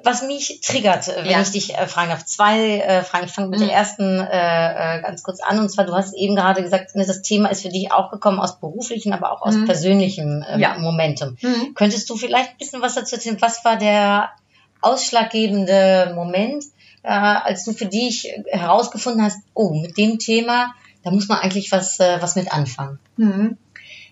Was 0.05 0.22
mich 0.22 0.61
triggert, 0.62 1.09
äh, 1.09 1.24
wenn 1.24 1.31
Ja. 1.31 1.40
ich 1.40 1.51
dich 1.51 1.74
äh, 1.77 1.87
fragen 1.87 2.11
darf, 2.11 2.24
zwei 2.24 2.79
äh, 2.79 3.03
Fragen. 3.05 3.27
Ich 3.27 3.33
fange 3.33 3.48
mit 3.48 3.61
Mhm. 3.61 3.64
der 3.66 3.74
ersten 3.74 4.20
äh, 4.20 4.98
äh, 4.98 5.03
ganz 5.03 5.22
kurz 5.22 5.40
an. 5.40 5.59
Und 5.59 5.68
zwar, 5.70 5.85
du 5.87 5.94
hast 5.94 6.14
eben 6.14 6.37
gerade 6.37 6.62
gesagt, 6.62 6.94
ne, 6.96 7.07
das 7.07 7.22
Thema 7.22 7.48
ist 7.51 7.62
für 7.62 7.68
dich 7.68 7.90
auch 7.92 8.11
gekommen 8.11 8.38
aus 8.40 8.61
beruflichem, 8.61 9.12
aber 9.12 9.33
auch 9.33 9.42
aus 9.42 9.55
Mhm. 9.55 9.66
persönlichem 9.66 10.44
ähm, 10.48 10.61
Ja. 10.61 10.79
Momentum. 10.79 11.37
Mhm. 11.40 11.74
Könntest 11.74 12.09
du 12.11 12.16
vielleicht 12.16 12.51
ein 12.51 12.57
bisschen 12.59 12.83
was 12.83 12.94
dazu 12.94 13.16
erzählen? 13.16 13.37
Was 13.40 13.64
war 13.64 13.77
der 13.77 14.31
ausschlaggebende 14.81 16.12
Moment, 16.14 16.64
äh, 17.03 17.09
als 17.09 17.64
du 17.64 17.72
für 17.72 17.87
dich 17.87 18.29
herausgefunden 18.51 19.22
hast, 19.24 19.38
oh, 19.55 19.70
mit 19.74 19.96
dem 19.96 20.18
Thema, 20.18 20.74
da 21.05 21.11
muss 21.11 21.29
man 21.29 21.38
eigentlich 21.38 21.72
was, 21.72 21.98
äh, 22.01 22.18
was 22.20 22.37
mit 22.37 22.53
anfangen? 22.53 22.98
Mhm. 23.16 23.57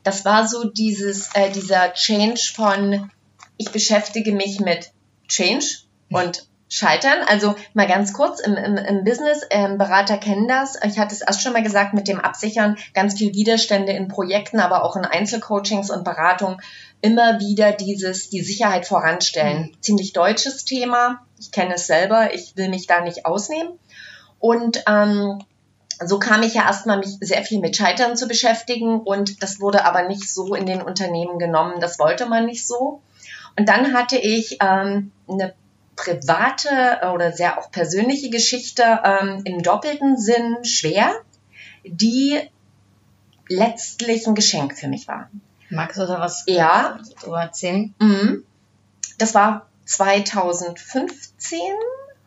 Das 0.04 0.24
war 0.24 0.46
so 0.48 0.64
dieses, 0.64 1.30
äh, 1.34 1.50
dieser 1.50 1.92
Change 1.94 2.40
von, 2.54 3.10
ich 3.56 3.70
beschäftige 3.70 4.32
mich 4.32 4.60
mit 4.60 4.90
Change 5.28 5.66
und 6.10 6.46
Scheitern. 6.68 7.18
Also 7.28 7.54
mal 7.74 7.86
ganz 7.86 8.12
kurz 8.12 8.40
im, 8.40 8.56
im, 8.56 8.76
im 8.76 9.04
Business, 9.04 9.42
ähm, 9.50 9.78
Berater 9.78 10.18
kennen 10.18 10.48
das. 10.48 10.76
Ich 10.84 10.98
hatte 10.98 11.14
es 11.14 11.20
erst 11.20 11.42
schon 11.42 11.52
mal 11.52 11.62
gesagt, 11.62 11.94
mit 11.94 12.08
dem 12.08 12.20
Absichern 12.20 12.76
ganz 12.92 13.14
viel 13.16 13.34
Widerstände 13.34 13.92
in 13.92 14.08
Projekten, 14.08 14.58
aber 14.58 14.84
auch 14.84 14.96
in 14.96 15.04
Einzelcoachings 15.04 15.90
und 15.90 16.04
Beratung. 16.04 16.60
Immer 17.02 17.38
wieder 17.38 17.72
dieses, 17.72 18.30
die 18.30 18.42
Sicherheit 18.42 18.86
voranstellen. 18.86 19.76
Ziemlich 19.80 20.12
deutsches 20.12 20.64
Thema. 20.64 21.20
Ich 21.38 21.52
kenne 21.52 21.74
es 21.74 21.86
selber. 21.86 22.34
Ich 22.34 22.56
will 22.56 22.68
mich 22.68 22.86
da 22.86 23.00
nicht 23.00 23.26
ausnehmen. 23.26 23.78
Und 24.40 24.82
ähm, 24.88 25.40
so 26.04 26.18
kam 26.18 26.42
ich 26.42 26.54
ja 26.54 26.64
erstmal 26.64 26.98
mich 26.98 27.16
sehr 27.20 27.42
viel 27.44 27.60
mit 27.60 27.76
Scheitern 27.76 28.16
zu 28.16 28.26
beschäftigen 28.26 29.00
und 29.00 29.42
das 29.42 29.60
wurde 29.60 29.84
aber 29.84 30.02
nicht 30.08 30.32
so 30.32 30.54
in 30.54 30.66
den 30.66 30.82
Unternehmen 30.82 31.38
genommen. 31.38 31.80
Das 31.80 31.98
wollte 31.98 32.26
man 32.26 32.46
nicht 32.46 32.66
so. 32.66 33.00
Und 33.58 33.68
dann 33.68 33.94
hatte 33.94 34.16
ich 34.16 34.58
ähm, 34.60 35.12
eine 35.28 35.54
private 35.96 37.00
oder 37.14 37.32
sehr 37.32 37.58
auch 37.58 37.70
persönliche 37.70 38.30
Geschichte 38.30 38.82
ähm, 39.02 39.42
im 39.44 39.62
doppelten 39.62 40.18
Sinn 40.18 40.64
schwer, 40.64 41.10
die 41.84 42.38
letztlich 43.48 44.26
ein 44.26 44.34
Geschenk 44.34 44.76
für 44.76 44.88
mich 44.88 45.08
war. 45.08 45.30
Magst 45.70 45.98
du 45.98 46.06
da 46.06 46.20
was 46.20 46.44
Ja, 46.46 46.98
erzählen? 47.24 47.94
Mhm. 47.98 48.44
Das 49.18 49.34
war 49.34 49.66
2015 49.86 51.60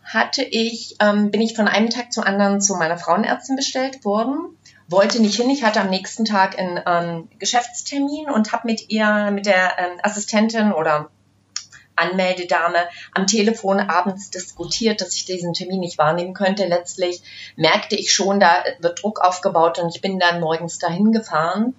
hatte 0.03 0.41
ich, 0.43 0.95
ähm, 0.99 1.29
bin 1.29 1.41
ich 1.41 1.55
von 1.55 1.67
einem 1.67 1.91
Tag 1.91 2.11
zum 2.11 2.23
anderen 2.23 2.61
zu 2.61 2.75
meiner 2.75 2.97
Frauenärztin 2.97 3.55
bestellt 3.55 4.03
worden. 4.03 4.57
Wollte 4.87 5.21
nicht 5.21 5.35
hin, 5.35 5.51
ich 5.51 5.63
hatte 5.63 5.81
am 5.81 5.91
nächsten 5.91 6.25
Tag 6.25 6.57
einen 6.57 6.81
ähm, 6.85 7.29
Geschäftstermin 7.37 8.27
und 8.29 8.51
habe 8.51 8.65
mit 8.65 8.89
ihr, 8.89 9.29
mit 9.31 9.45
der 9.45 9.77
ähm, 9.77 9.99
Assistentin 10.01 10.71
oder 10.71 11.11
Anmeldedame 11.99 12.88
am 13.13 13.27
Telefon 13.27 13.79
abends 13.79 14.29
diskutiert, 14.29 15.01
dass 15.01 15.15
ich 15.15 15.25
diesen 15.25 15.53
Termin 15.53 15.79
nicht 15.79 15.97
wahrnehmen 15.97 16.33
könnte. 16.33 16.65
Letztlich 16.65 17.21
merkte 17.55 17.95
ich 17.95 18.13
schon, 18.13 18.39
da 18.39 18.63
wird 18.79 19.01
Druck 19.01 19.19
aufgebaut 19.21 19.79
und 19.79 19.95
ich 19.95 20.01
bin 20.01 20.19
dann 20.19 20.39
morgens 20.39 20.79
dahin 20.79 21.12
gefahren. 21.12 21.75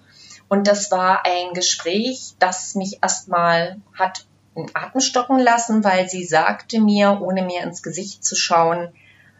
Und 0.47 0.67
das 0.67 0.91
war 0.91 1.25
ein 1.25 1.53
Gespräch, 1.53 2.33
das 2.39 2.75
mich 2.75 2.99
erstmal 3.01 3.77
hat 3.97 4.25
in 4.55 4.69
Atem 4.73 4.99
stocken 4.99 5.39
lassen, 5.39 5.83
weil 5.83 6.09
sie 6.09 6.25
sagte 6.25 6.81
mir, 6.81 7.19
ohne 7.21 7.41
mir 7.41 7.63
ins 7.63 7.81
Gesicht 7.81 8.25
zu 8.25 8.35
schauen, 8.35 8.89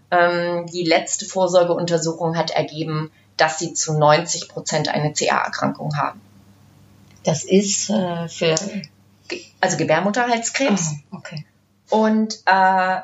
ähm, 0.10 0.68
die 0.68 0.84
letzte 0.84 1.26
Vorsorgeuntersuchung 1.26 2.38
hat 2.38 2.52
ergeben, 2.52 3.12
dass 3.38 3.60
sie 3.60 3.74
zu 3.74 3.98
90 3.98 4.50
Prozent 4.50 4.90
eine 4.90 5.14
CA-Erkrankung 5.14 5.98
haben. 5.98 6.22
Das 7.24 7.44
ist 7.44 7.90
äh, 7.90 8.28
für. 8.28 8.56
Also 9.60 9.78
Gebärmutterhalskrebs. 9.78 10.96
Ah, 11.12 11.18
okay. 11.18 11.46
Und 11.90 12.40
äh, 12.46 13.02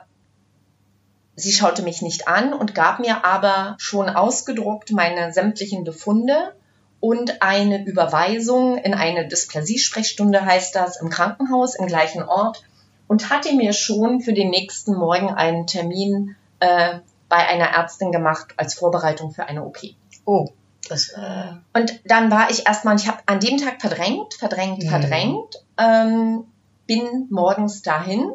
sie 1.36 1.52
schaute 1.52 1.84
mich 1.84 2.02
nicht 2.02 2.28
an 2.28 2.54
und 2.54 2.74
gab 2.74 3.00
mir 3.00 3.26
aber 3.26 3.76
schon 3.80 4.10
ausgedruckt 4.10 4.92
meine 4.92 5.32
sämtlichen 5.34 5.84
Befunde 5.84 6.54
und 7.00 7.42
eine 7.42 7.86
Überweisung 7.86 8.78
in 8.78 8.94
eine 8.94 9.28
Dysplasie-Sprechstunde, 9.28 10.44
heißt 10.44 10.76
das, 10.76 11.00
im 11.00 11.10
Krankenhaus 11.10 11.76
im 11.76 11.88
gleichen 11.88 12.24
Ort 12.24 12.64
und 13.08 13.30
hatte 13.30 13.54
mir 13.54 13.74
schon 13.74 14.22
für 14.22 14.34
den 14.34 14.50
nächsten 14.50 14.96
Morgen 14.96 15.30
einen 15.30 15.68
Termin 15.68 16.36
äh, 16.60 17.00
bei 17.30 17.38
einer 17.38 17.66
Ärztin 17.66 18.12
gemacht 18.12 18.54
als 18.58 18.74
Vorbereitung 18.74 19.32
für 19.32 19.46
eine 19.46 19.64
OP. 19.64 19.78
Oh, 20.26 20.50
das. 20.88 21.10
Äh, 21.10 21.54
Und 21.74 22.00
dann 22.06 22.32
war 22.32 22.50
ich 22.50 22.66
erstmal, 22.68 22.96
ich 22.98 23.08
habe 23.08 23.20
an 23.26 23.40
dem 23.40 23.58
Tag 23.58 23.82
verdrängt, 23.82 24.34
verdrängt, 24.36 24.84
Mhm. 24.84 24.90
verdrängt, 24.90 25.56
ähm, 25.78 26.44
bin 26.88 27.28
morgens 27.30 27.82
dahin 27.82 28.32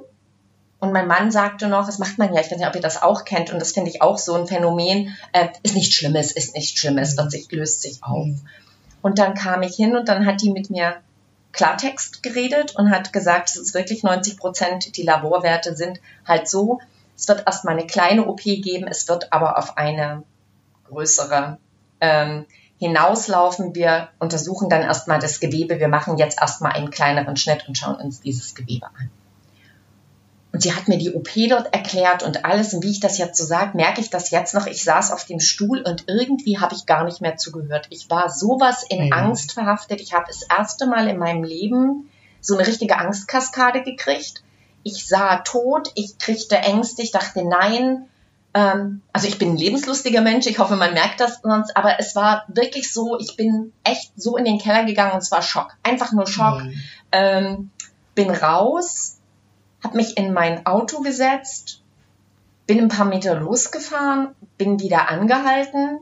und 0.78 0.92
mein 0.92 1.06
Mann 1.06 1.30
sagte 1.30 1.68
noch, 1.68 1.86
das 1.86 1.98
macht 1.98 2.18
man 2.18 2.34
ja, 2.34 2.40
ich 2.40 2.50
weiß 2.50 2.58
nicht, 2.58 2.66
ob 2.68 2.74
ihr 2.74 2.80
das 2.82 3.02
auch 3.02 3.24
kennt 3.24 3.52
und 3.52 3.58
das 3.60 3.72
finde 3.72 3.90
ich 3.90 4.02
auch 4.02 4.18
so 4.18 4.34
ein 4.34 4.46
Phänomen, 4.46 5.16
äh, 5.32 5.48
ist 5.62 5.74
nicht 5.74 5.94
Schlimmes, 5.94 6.32
ist 6.32 6.54
nicht 6.54 6.78
Schlimmes, 6.78 7.12
Mhm. 7.14 7.18
wird 7.18 7.30
sich, 7.30 7.50
löst 7.52 7.82
sich 7.82 8.02
auf. 8.02 8.26
Mhm. 8.26 8.40
Und 9.00 9.18
dann 9.18 9.34
kam 9.34 9.62
ich 9.62 9.74
hin 9.74 9.96
und 9.96 10.08
dann 10.08 10.26
hat 10.26 10.42
die 10.42 10.50
mit 10.50 10.70
mir 10.70 10.96
Klartext 11.52 12.22
geredet 12.22 12.76
und 12.76 12.90
hat 12.90 13.12
gesagt, 13.12 13.50
es 13.50 13.56
ist 13.56 13.74
wirklich 13.74 14.02
90 14.02 14.38
Prozent, 14.38 14.96
die 14.96 15.02
Laborwerte 15.02 15.74
sind 15.76 16.00
halt 16.26 16.48
so. 16.48 16.80
Es 17.16 17.28
wird 17.28 17.46
erstmal 17.46 17.76
eine 17.76 17.86
kleine 17.86 18.26
OP 18.26 18.42
geben, 18.42 18.86
es 18.88 19.06
wird 19.08 19.32
aber 19.32 19.58
auf 19.58 19.76
eine 19.76 20.22
größere 20.88 21.58
ähm, 22.02 22.44
hinauslaufen. 22.78 23.74
Wir 23.74 24.08
untersuchen 24.18 24.68
dann 24.68 24.82
erstmal 24.82 25.20
das 25.20 25.40
Gewebe. 25.40 25.80
Wir 25.80 25.88
machen 25.88 26.18
jetzt 26.18 26.38
erstmal 26.40 26.72
einen 26.72 26.90
kleineren 26.90 27.36
Schnitt 27.36 27.66
und 27.66 27.78
schauen 27.78 27.94
uns 27.94 28.20
dieses 28.20 28.54
Gewebe 28.54 28.86
an. 28.86 29.10
Und 30.52 30.62
sie 30.62 30.74
hat 30.74 30.86
mir 30.86 30.98
die 30.98 31.14
OP 31.14 31.30
dort 31.48 31.72
erklärt 31.72 32.22
und 32.22 32.44
alles. 32.44 32.74
Und 32.74 32.82
wie 32.84 32.90
ich 32.90 33.00
das 33.00 33.16
jetzt 33.16 33.38
so 33.38 33.44
sage, 33.44 33.74
merke 33.74 34.02
ich 34.02 34.10
das 34.10 34.30
jetzt 34.30 34.52
noch. 34.52 34.66
Ich 34.66 34.84
saß 34.84 35.10
auf 35.10 35.24
dem 35.24 35.40
Stuhl 35.40 35.80
und 35.80 36.04
irgendwie 36.08 36.58
habe 36.58 36.74
ich 36.74 36.84
gar 36.84 37.04
nicht 37.04 37.22
mehr 37.22 37.38
zugehört. 37.38 37.86
Ich 37.88 38.10
war 38.10 38.28
sowas 38.28 38.84
in 38.86 39.06
Mhm. 39.06 39.12
Angst 39.14 39.52
verhaftet. 39.52 40.02
Ich 40.02 40.12
habe 40.12 40.26
das 40.28 40.42
erste 40.42 40.86
Mal 40.86 41.08
in 41.08 41.16
meinem 41.16 41.42
Leben 41.42 42.10
so 42.42 42.58
eine 42.58 42.66
richtige 42.66 42.98
Angstkaskade 42.98 43.82
gekriegt. 43.82 44.42
Ich 44.82 45.06
sah 45.06 45.36
tot, 45.36 45.90
ich 45.94 46.18
kriegte 46.18 46.56
Ängste, 46.56 47.02
ich 47.02 47.12
dachte, 47.12 47.44
nein. 47.48 48.08
Ähm, 48.54 49.00
also 49.12 49.28
ich 49.28 49.38
bin 49.38 49.52
ein 49.52 49.56
lebenslustiger 49.56 50.20
Mensch, 50.20 50.46
ich 50.46 50.58
hoffe, 50.58 50.76
man 50.76 50.92
merkt 50.92 51.20
das 51.20 51.40
sonst, 51.42 51.76
aber 51.76 51.98
es 51.98 52.14
war 52.14 52.44
wirklich 52.48 52.92
so, 52.92 53.18
ich 53.18 53.36
bin 53.36 53.72
echt 53.82 54.12
so 54.16 54.36
in 54.36 54.44
den 54.44 54.58
Keller 54.58 54.84
gegangen 54.84 55.12
und 55.12 55.22
es 55.22 55.32
war 55.32 55.42
Schock. 55.42 55.76
Einfach 55.82 56.12
nur 56.12 56.26
Schock 56.26 56.62
Mhm. 56.62 56.74
ähm, 57.12 57.70
bin 58.14 58.30
raus, 58.30 59.18
habe 59.82 59.96
mich 59.96 60.16
in 60.18 60.32
mein 60.32 60.66
Auto 60.66 61.00
gesetzt, 61.00 61.80
bin 62.66 62.78
ein 62.78 62.88
paar 62.88 63.06
Meter 63.06 63.34
losgefahren, 63.34 64.34
bin 64.58 64.80
wieder 64.80 65.08
angehalten 65.10 66.00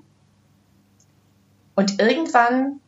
und 1.76 2.00
irgendwann 2.00 2.80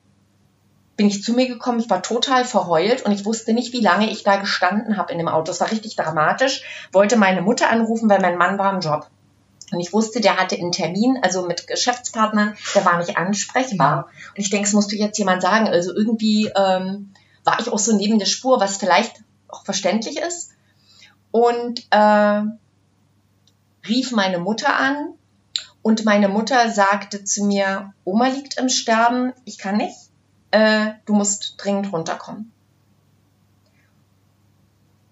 bin 0.97 1.07
ich 1.07 1.23
zu 1.23 1.33
mir 1.33 1.49
gekommen, 1.49 1.81
ich 1.81 1.89
war 1.89 2.03
total 2.03 2.45
verheult 2.45 3.03
und 3.03 3.13
ich 3.13 3.25
wusste 3.25 3.55
nicht, 3.55 3.73
wie 3.73 3.81
lange 3.81 4.11
ich 4.11 4.25
da 4.25 4.37
gestanden 4.37 4.97
habe 4.99 5.13
in 5.13 5.19
dem 5.19 5.29
Auto. 5.29 5.51
Es 5.51 5.61
war 5.61 5.71
richtig 5.71 5.97
dramatisch, 5.97 6.63
wollte 6.93 7.17
meine 7.17 7.43
Mutter 7.43 7.71
anrufen, 7.71 8.11
weil 8.11 8.21
mein 8.21 8.37
Mann 8.37 8.59
war 8.59 8.73
im 8.75 8.81
Job. 8.81 9.07
Und 9.73 9.81
ich 9.81 9.93
wusste, 9.93 10.21
der 10.21 10.37
hatte 10.37 10.57
einen 10.57 10.71
Termin, 10.71 11.19
also 11.23 11.47
mit 11.47 11.67
Geschäftspartnern, 11.67 12.55
der 12.75 12.85
war 12.85 12.99
nicht 12.99 13.17
ansprechbar. 13.17 14.09
Und 14.37 14.39
ich 14.39 14.51
denke, 14.51 14.69
es 14.69 14.75
musste 14.75 14.97
jetzt 14.97 15.19
jemand 15.19 15.43
sagen. 15.43 15.67
Also 15.67 15.95
irgendwie 15.95 16.53
ähm, 16.55 17.13
war 17.43 17.59
ich 17.59 17.71
auch 17.71 17.79
so 17.79 17.97
neben 17.97 18.19
der 18.19 18.27
Spur, 18.27 18.61
was 18.61 18.77
vielleicht 18.77 19.25
auch 19.49 19.65
verständlich 19.65 20.19
ist. 20.19 20.51
Und 21.31 21.87
äh, 21.91 22.43
rief 23.89 24.13
meine 24.13 24.39
Mutter 24.39 24.77
an 24.77 25.15
und 25.81 26.05
meine 26.05 26.29
Mutter 26.29 26.71
sagte 26.71 27.25
zu 27.25 27.45
mir, 27.45 27.93
Oma 28.05 28.29
liegt 28.29 28.59
im 28.59 28.69
Sterben, 28.69 29.33
ich 29.45 29.59
kann 29.59 29.79
nicht, 29.79 29.97
äh, 30.53 30.93
du 31.07 31.15
musst 31.15 31.55
dringend 31.57 31.93
runterkommen. 31.93 32.53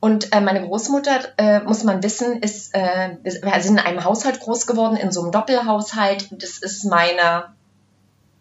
Und 0.01 0.33
äh, 0.33 0.41
meine 0.41 0.67
Großmutter, 0.67 1.21
äh, 1.37 1.61
muss 1.61 1.85
man 1.85 2.03
wissen, 2.03 2.43
ist, 2.43 2.75
äh, 2.75 3.17
wir 3.23 3.63
sind 3.63 3.79
in 3.79 3.85
einem 3.85 4.05
Haushalt 4.05 4.41
groß 4.41 4.67
geworden, 4.67 4.97
in 4.97 5.13
so 5.13 5.21
einem 5.21 5.31
Doppelhaushalt. 5.31 6.29
Das 6.31 6.59
ist 6.59 6.85
meine, 6.85 7.55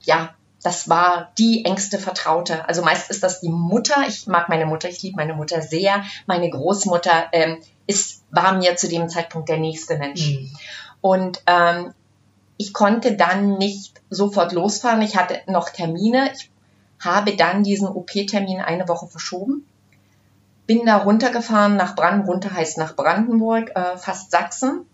ja, 0.02 0.34
das 0.64 0.90
war 0.90 1.32
die 1.38 1.66
engste 1.66 2.00
Vertraute. 2.00 2.68
Also 2.68 2.82
meist 2.82 3.10
ist 3.10 3.24
das 3.24 3.42
die 3.42 3.50
Mutter. 3.50 4.06
Ich 4.08 4.28
mag 4.28 4.48
meine 4.48 4.66
Mutter, 4.66 4.90
ich 4.90 5.02
liebe 5.02 5.18
meine 5.18 5.34
Mutter 5.34 5.62
sehr. 5.62 6.04
Meine 6.26 6.50
Großmutter 6.50 7.28
ähm, 7.34 7.58
ist, 7.88 8.24
war 8.32 8.54
mir 8.54 8.78
zu 8.78 8.88
dem 8.88 9.10
Zeitpunkt 9.10 9.50
der 9.50 9.58
nächste 9.58 9.98
Mensch. 9.98 10.32
Mhm. 10.32 10.52
Und 11.02 11.42
ähm, 11.46 11.94
ich 12.58 12.74
konnte 12.74 13.16
dann 13.16 13.58
nicht 13.58 14.02
sofort 14.10 14.54
losfahren. 14.54 15.02
Ich 15.02 15.18
hatte 15.18 15.40
noch 15.48 15.70
Termine. 15.70 16.32
Ich 16.34 16.50
habe 17.00 17.36
dann 17.36 17.64
diesen 17.64 17.88
OP-Termin 17.88 18.60
eine 18.60 18.88
Woche 18.88 19.08
verschoben. 19.08 19.66
Bin 20.70 20.86
da 20.86 20.98
runtergefahren 20.98 21.78
nach 21.78 21.96
Brandenburg, 21.96 22.36
runter 22.36 22.54
heißt 22.54 22.78
nach 22.78 22.96
Brandenburg, 22.96 23.72
äh, 23.74 23.98
fast 23.98 24.30
Sachsen. 24.30 24.86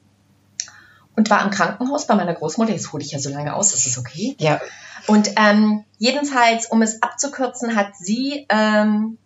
Und 1.17 1.29
war 1.29 1.43
im 1.43 1.49
Krankenhaus 1.51 2.07
bei 2.07 2.15
meiner 2.15 2.33
Großmutter. 2.33 2.71
Jetzt 2.71 2.93
hole 2.93 3.03
ich 3.03 3.11
ja 3.11 3.19
so 3.19 3.29
lange 3.29 3.53
aus, 3.53 3.73
ist 3.73 3.85
es 3.85 3.97
okay? 3.97 4.37
Ja, 4.39 4.61
Und 5.07 5.31
ähm, 5.35 5.83
jedenfalls, 5.97 6.67
um 6.67 6.81
es 6.81 7.03
abzukürzen, 7.03 7.75
hat 7.75 7.97
sie 7.97 8.45
ähm, 8.47 9.17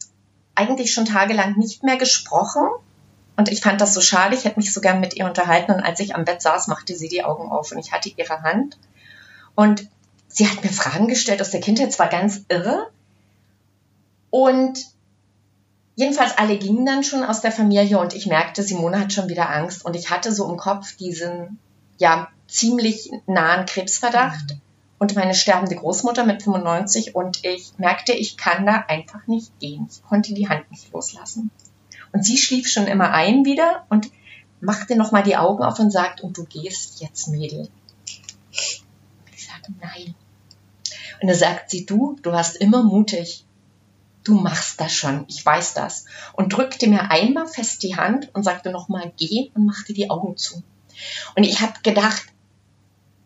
eigentlich 0.56 0.92
schon 0.92 1.06
tagelang 1.06 1.56
nicht 1.56 1.84
mehr 1.84 1.98
gesprochen. 1.98 2.68
Und 3.38 3.52
ich 3.52 3.62
fand 3.62 3.80
das 3.80 3.94
so 3.94 4.02
schade. 4.02 4.34
Ich 4.34 4.46
hätte 4.46 4.58
mich 4.58 4.74
so 4.74 4.82
gern 4.82 5.00
mit 5.00 5.16
ihr 5.16 5.26
unterhalten. 5.26 5.72
Und 5.72 5.84
als 5.84 6.00
ich 6.00 6.16
am 6.16 6.26
Bett 6.26 6.42
saß, 6.42 6.66
machte 6.66 6.96
sie 6.96 7.10
die 7.10 7.24
Augen 7.24 7.52
auf 7.52 7.72
und 7.72 7.78
ich 7.78 7.92
hatte 7.92 8.10
ihre 8.10 8.42
Hand. 8.42 8.80
Und 9.54 9.88
sie 10.28 10.50
hat 10.50 10.64
mir 10.64 10.72
Fragen 10.72 11.10
gestellt 11.10 11.42
aus 11.42 11.52
der 11.52 11.62
Kindheit. 11.62 11.90
Es 11.90 12.00
war 12.00 12.10
ganz 12.10 12.42
irre. 12.50 12.90
Und 14.32 14.80
jedenfalls 16.00 16.38
alle 16.38 16.58
gingen 16.58 16.86
dann 16.86 17.04
schon 17.04 17.26
aus 17.26 17.42
der 17.42 17.52
Familie 17.52 18.00
und 18.00 18.14
ich 18.14 18.26
merkte, 18.26 18.64
Simone 18.64 19.02
hat 19.02 19.12
schon 19.12 19.28
wieder 19.28 19.50
Angst. 19.50 19.84
Und 19.84 19.98
ich 19.98 20.10
hatte 20.10 20.32
so 20.32 20.50
im 20.50 20.56
Kopf 20.56 20.96
diesen, 20.96 21.60
ja, 21.98 22.30
ziemlich 22.48 23.12
nahen 23.28 23.66
Krebsverdacht 23.66 24.56
und 24.98 25.16
meine 25.16 25.36
sterbende 25.36 25.76
Großmutter 25.76 26.26
mit 26.26 26.42
95 26.42 27.16
und 27.16 27.44
ich 27.44 27.74
merkte, 27.78 28.14
ich 28.14 28.38
kann 28.38 28.66
da 28.66 28.86
einfach 28.88 29.28
nicht 29.28 29.60
gehen. 29.60 29.90
Ich 29.92 30.02
konnte 30.02 30.34
die 30.34 30.48
Hand 30.48 30.72
nicht 30.72 30.92
loslassen. 30.94 31.52
Und 32.14 32.24
sie 32.24 32.38
schlief 32.38 32.70
schon 32.70 32.88
immer 32.88 33.12
ein 33.12 33.44
wieder 33.44 33.86
und 33.90 34.10
machte 34.62 34.96
nochmal 34.96 35.24
die 35.24 35.36
Augen 35.36 35.64
auf 35.64 35.80
und 35.80 35.92
sagt, 35.92 36.22
und 36.22 36.38
du 36.38 36.46
gehst 36.46 37.02
jetzt, 37.02 37.28
Mädel. 37.28 37.68
Ich 38.52 38.86
sagte, 39.36 39.74
nein. 39.82 40.16
Und 41.22 41.28
da 41.28 41.36
sagt 41.36 41.70
sie, 41.70 41.86
du, 41.86 42.16
du 42.22 42.32
hast 42.32 42.56
immer 42.56 42.84
mutig. 42.84 43.44
Du 44.30 44.36
machst 44.36 44.80
das 44.80 44.94
schon, 44.94 45.26
ich 45.28 45.44
weiß 45.44 45.74
das. 45.74 46.06
Und 46.34 46.54
drückte 46.54 46.86
mir 46.86 47.10
einmal 47.10 47.48
fest 47.48 47.82
die 47.82 47.96
Hand 47.96 48.30
und 48.36 48.44
sagte 48.44 48.70
nochmal, 48.70 49.12
geh 49.18 49.50
und 49.56 49.66
machte 49.66 49.92
die 49.92 50.12
Augen 50.12 50.38
zu. 50.38 50.62
Und 51.36 51.46
ich 51.46 51.62
habe 51.62 51.74
gedacht, 51.82 52.22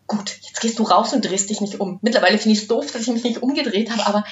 gut, 0.06 0.38
jetzt 0.40 0.62
gehst 0.62 0.78
du 0.78 0.84
raus 0.84 1.12
und 1.12 1.22
drehst 1.22 1.50
dich 1.50 1.60
nicht 1.60 1.78
um. 1.78 1.98
Mittlerweile 2.00 2.38
finde 2.38 2.56
ich 2.56 2.62
es 2.62 2.68
doof, 2.68 2.90
dass 2.90 3.02
ich 3.02 3.12
mich 3.12 3.22
nicht 3.22 3.42
umgedreht 3.42 3.90
habe, 3.90 4.06
aber 4.06 4.24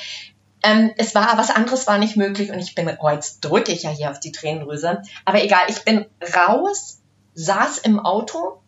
ähm, 0.62 0.92
es 0.96 1.14
war, 1.14 1.36
was 1.36 1.50
anderes 1.50 1.86
war 1.86 1.98
nicht 1.98 2.16
möglich 2.16 2.50
und 2.50 2.58
ich 2.58 2.74
bin, 2.74 2.90
oh, 2.98 3.10
jetzt 3.10 3.40
drücke 3.40 3.70
ich 3.70 3.82
ja 3.82 3.90
hier 3.90 4.10
auf 4.10 4.18
die 4.18 4.32
Tränendrüse. 4.32 5.02
Aber 5.26 5.44
egal, 5.44 5.66
ich 5.68 5.84
bin 5.84 6.06
raus, 6.34 7.02
saß 7.34 7.80
im 7.80 8.00
Auto, 8.00 8.62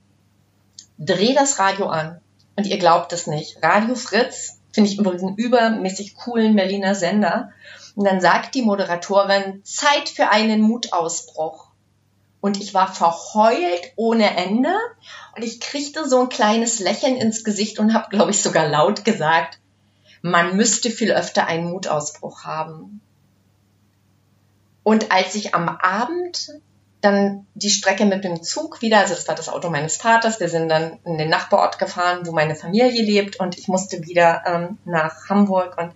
dreh 0.99 1.33
das 1.33 1.59
Radio 1.59 1.87
an 1.87 2.21
und 2.55 2.67
ihr 2.67 2.79
glaubt 2.79 3.15
es 3.15 3.27
nicht. 3.27 3.63
Radio 3.63 3.95
Fritz 3.95 4.61
finde 4.75 4.91
ich 4.91 4.99
übrigens 4.99 5.23
einen 5.23 5.37
übermäßig 5.37 6.17
coolen 6.17 6.55
Berliner 6.55 6.95
Sender. 6.95 7.51
Und 7.95 8.05
dann 8.05 8.21
sagt 8.21 8.55
die 8.55 8.63
Moderatorin, 8.63 9.63
Zeit 9.65 10.09
für 10.09 10.29
einen 10.29 10.61
Mutausbruch. 10.61 11.69
Und 12.41 12.61
ich 12.61 12.75
war 12.75 12.93
verheult 12.93 13.93
ohne 13.97 14.37
Ende 14.37 14.75
und 15.35 15.43
ich 15.43 15.61
kriegte 15.61 16.07
so 16.07 16.21
ein 16.21 16.29
kleines 16.29 16.79
Lächeln 16.79 17.17
ins 17.17 17.43
Gesicht 17.43 17.79
und 17.79 17.95
habe, 17.95 18.11
glaube 18.11 18.33
ich, 18.33 18.43
sogar 18.43 18.69
laut 18.69 19.05
gesagt, 19.05 19.59
man 20.21 20.57
müsste 20.57 20.91
viel 20.91 21.13
öfter 21.13 21.47
einen 21.47 21.71
Mutausbruch 21.71 22.45
haben. 22.45 23.01
Und 24.83 25.11
als 25.11 25.35
ich 25.35 25.55
am 25.55 25.69
Abend 25.69 26.61
dann 27.01 27.47
die 27.55 27.71
Strecke 27.71 28.05
mit 28.05 28.25
dem 28.25 28.43
Zug 28.43 28.83
wieder, 28.83 28.99
also 28.99 29.15
das 29.15 29.29
war 29.29 29.35
das 29.35 29.49
Auto 29.49 29.71
meines 29.71 29.97
Vaters, 29.97 30.41
wir 30.41 30.49
sind 30.49 30.69
dann 30.69 30.99
in 31.05 31.19
den 31.19 31.29
Nachbarort 31.29 31.79
gefahren, 31.79 32.27
wo 32.27 32.33
meine 32.33 32.55
Familie 32.55 33.03
lebt 33.03 33.41
und 33.41 33.59
ich 33.59 33.69
musste 33.69 34.03
wieder 34.07 34.43
ähm, 34.47 34.79
nach 34.85 35.29
Hamburg 35.29 35.79
und 35.79 35.93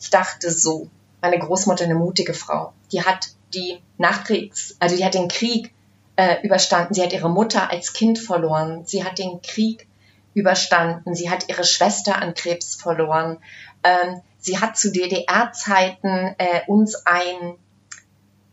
ich 0.00 0.10
dachte 0.10 0.50
so, 0.50 0.88
meine 1.20 1.38
Großmutter 1.38 1.84
eine 1.84 1.94
mutige 1.94 2.34
Frau, 2.34 2.72
die 2.92 3.02
hat 3.02 3.28
die 3.54 3.80
Nachkriegs, 3.98 4.76
also 4.78 4.96
die 4.96 5.04
hat 5.04 5.14
den 5.14 5.28
Krieg 5.28 5.72
äh, 6.16 6.36
überstanden, 6.42 6.94
sie 6.94 7.02
hat 7.02 7.12
ihre 7.12 7.30
Mutter 7.30 7.70
als 7.70 7.92
Kind 7.92 8.18
verloren, 8.18 8.84
sie 8.84 9.04
hat 9.04 9.18
den 9.18 9.42
Krieg 9.42 9.86
überstanden, 10.34 11.14
sie 11.14 11.30
hat 11.30 11.48
ihre 11.48 11.64
Schwester 11.64 12.20
an 12.20 12.34
Krebs 12.34 12.74
verloren, 12.74 13.38
ähm, 13.82 14.20
sie 14.38 14.58
hat 14.58 14.76
zu 14.76 14.92
DDR-Zeiten 14.92 16.34
äh, 16.38 16.60
uns 16.66 17.06
ein 17.06 17.56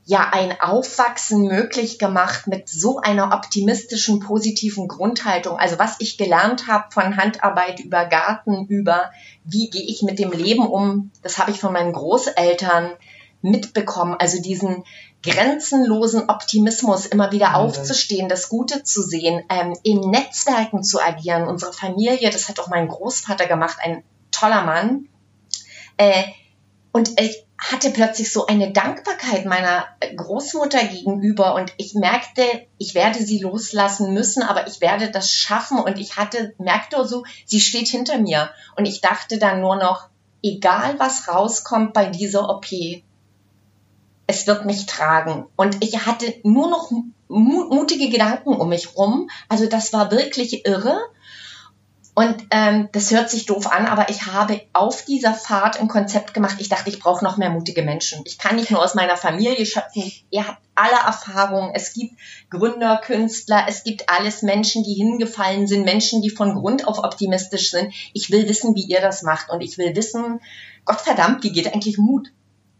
ja 0.07 0.29
ein 0.31 0.59
Aufwachsen 0.61 1.47
möglich 1.47 1.99
gemacht 1.99 2.47
mit 2.47 2.69
so 2.69 2.99
einer 2.99 3.33
optimistischen, 3.33 4.21
positiven 4.21 4.87
Grundhaltung. 4.87 5.59
Also 5.59 5.77
was 5.79 5.97
ich 5.99 6.17
gelernt 6.17 6.67
habe 6.67 6.85
von 6.91 7.17
Handarbeit 7.17 7.81
über 7.81 8.05
Garten, 8.05 8.67
über 8.67 9.11
wie 9.43 9.69
gehe 9.69 9.83
ich 9.83 10.03
mit 10.03 10.17
dem 10.17 10.31
Leben 10.31 10.65
um, 10.65 11.11
das 11.23 11.37
habe 11.37 11.51
ich 11.51 11.59
von 11.59 11.73
meinen 11.73 11.91
Großeltern 11.91 12.93
mitbekommen. 13.41 14.15
Also 14.17 14.41
diesen 14.41 14.85
grenzenlosen 15.23 16.29
Optimismus, 16.29 17.05
immer 17.05 17.33
wieder 17.33 17.57
aufzustehen, 17.57 18.29
das 18.29 18.47
Gute 18.47 18.83
zu 18.83 19.01
sehen, 19.01 19.43
ähm, 19.49 19.75
in 19.83 19.99
Netzwerken 19.99 20.83
zu 20.83 21.01
agieren. 21.01 21.49
Unsere 21.49 21.73
Familie, 21.73 22.29
das 22.29 22.47
hat 22.47 22.61
auch 22.61 22.69
mein 22.69 22.87
Großvater 22.87 23.45
gemacht, 23.45 23.79
ein 23.81 24.05
toller 24.31 24.63
Mann. 24.63 25.09
Äh, 25.97 26.23
und 26.93 27.19
ich 27.19 27.46
hatte 27.57 27.89
plötzlich 27.89 28.31
so 28.31 28.45
eine 28.45 28.71
Dankbarkeit 28.71 29.45
meiner 29.45 29.85
Großmutter 30.15 30.83
gegenüber 30.85 31.55
und 31.55 31.73
ich 31.77 31.95
merkte, 31.95 32.43
ich 32.77 32.93
werde 32.93 33.19
sie 33.19 33.39
loslassen 33.39 34.13
müssen, 34.13 34.43
aber 34.43 34.67
ich 34.67 34.79
werde 34.79 35.09
das 35.09 35.31
schaffen 35.31 35.79
und 35.79 35.97
ich 35.97 36.17
hatte, 36.17 36.53
merkte 36.59 37.07
so, 37.07 37.23
sie 37.45 37.59
steht 37.59 37.87
hinter 37.87 38.19
mir 38.19 38.51
und 38.75 38.85
ich 38.85 39.01
dachte 39.01 39.39
dann 39.39 39.61
nur 39.61 39.75
noch, 39.75 40.09
egal 40.43 40.99
was 40.99 41.27
rauskommt 41.27 41.93
bei 41.93 42.05
dieser 42.05 42.47
OP, 42.49 42.67
es 44.27 44.45
wird 44.45 44.65
mich 44.65 44.85
tragen. 44.85 45.47
Und 45.55 45.83
ich 45.83 46.05
hatte 46.05 46.35
nur 46.43 46.69
noch 46.69 46.91
mu 46.91 47.63
mutige 47.73 48.09
Gedanken 48.09 48.53
um 48.55 48.69
mich 48.69 48.95
rum. 48.95 49.29
Also 49.49 49.65
das 49.67 49.93
war 49.93 50.11
wirklich 50.11 50.65
irre. 50.65 50.99
Und 52.17 52.47
ähm, 52.49 52.89
das 52.93 53.11
hört 53.11 53.29
sich 53.29 53.45
doof 53.45 53.71
an, 53.71 53.85
aber 53.85 54.09
ich 54.09 54.25
habe 54.25 54.59
auf 54.73 55.05
dieser 55.05 55.35
Fahrt 55.35 55.79
ein 55.79 55.87
Konzept 55.87 56.33
gemacht. 56.33 56.55
Ich 56.57 56.67
dachte, 56.67 56.89
ich 56.89 56.97
brauche 56.97 57.23
noch 57.23 57.37
mehr 57.37 57.51
mutige 57.51 57.83
Menschen. 57.83 58.23
Ich 58.25 58.39
kann 58.39 58.55
nicht 58.55 58.71
nur 58.71 58.83
aus 58.83 58.95
meiner 58.95 59.17
Familie 59.17 59.63
schöpfen. 59.67 60.11
Ihr 60.31 60.47
habt 60.47 60.59
alle 60.73 60.95
Erfahrungen. 60.95 61.75
Es 61.75 61.93
gibt 61.93 62.15
Gründer, 62.49 62.97
Künstler, 62.97 63.67
es 63.69 63.83
gibt 63.83 64.09
alles 64.09 64.41
Menschen, 64.41 64.83
die 64.83 64.95
hingefallen 64.95 65.67
sind, 65.67 65.85
Menschen, 65.85 66.23
die 66.23 66.31
von 66.31 66.55
Grund 66.55 66.87
auf 66.87 66.97
optimistisch 67.03 67.69
sind. 67.69 67.93
Ich 68.13 68.31
will 68.31 68.49
wissen, 68.49 68.73
wie 68.73 68.87
ihr 68.87 68.99
das 68.99 69.21
macht. 69.21 69.51
Und 69.51 69.61
ich 69.61 69.77
will 69.77 69.95
wissen, 69.95 70.39
Gott 70.85 71.01
verdammt, 71.01 71.43
wie 71.43 71.51
geht 71.51 71.71
eigentlich 71.71 71.99
Mut? 71.99 72.29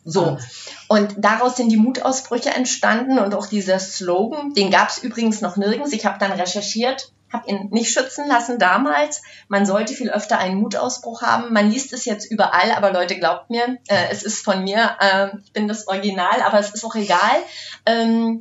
So. 0.03 0.39
Und 0.87 1.13
daraus 1.19 1.57
sind 1.57 1.69
die 1.69 1.77
Mutausbrüche 1.77 2.49
entstanden 2.49 3.19
und 3.19 3.35
auch 3.35 3.45
dieser 3.45 3.77
Slogan, 3.77 4.55
den 4.55 4.71
gab 4.71 4.89
es 4.89 4.97
übrigens 4.97 5.41
noch 5.41 5.57
nirgends. 5.57 5.93
Ich 5.93 6.07
habe 6.07 6.17
dann 6.17 6.31
recherchiert, 6.31 7.11
habe 7.31 7.49
ihn 7.49 7.69
nicht 7.71 7.91
schützen 7.91 8.27
lassen 8.27 8.59
damals. 8.59 9.21
Man 9.47 9.65
sollte 9.65 9.93
viel 9.93 10.09
öfter 10.09 10.37
einen 10.37 10.59
Mutausbruch 10.61 11.21
haben. 11.21 11.53
Man 11.53 11.69
liest 11.69 11.93
es 11.93 12.05
jetzt 12.05 12.29
überall, 12.31 12.71
aber 12.71 12.91
Leute, 12.91 13.17
glaubt 13.17 13.49
mir, 13.49 13.77
äh, 13.87 14.07
es 14.11 14.23
ist 14.23 14.43
von 14.43 14.63
mir, 14.63 14.97
äh, 14.99 15.29
ich 15.43 15.53
bin 15.53 15.67
das 15.67 15.87
Original, 15.87 16.41
aber 16.41 16.59
es 16.59 16.71
ist 16.71 16.85
auch 16.85 16.95
egal. 16.95 17.37
Ähm, 17.85 18.39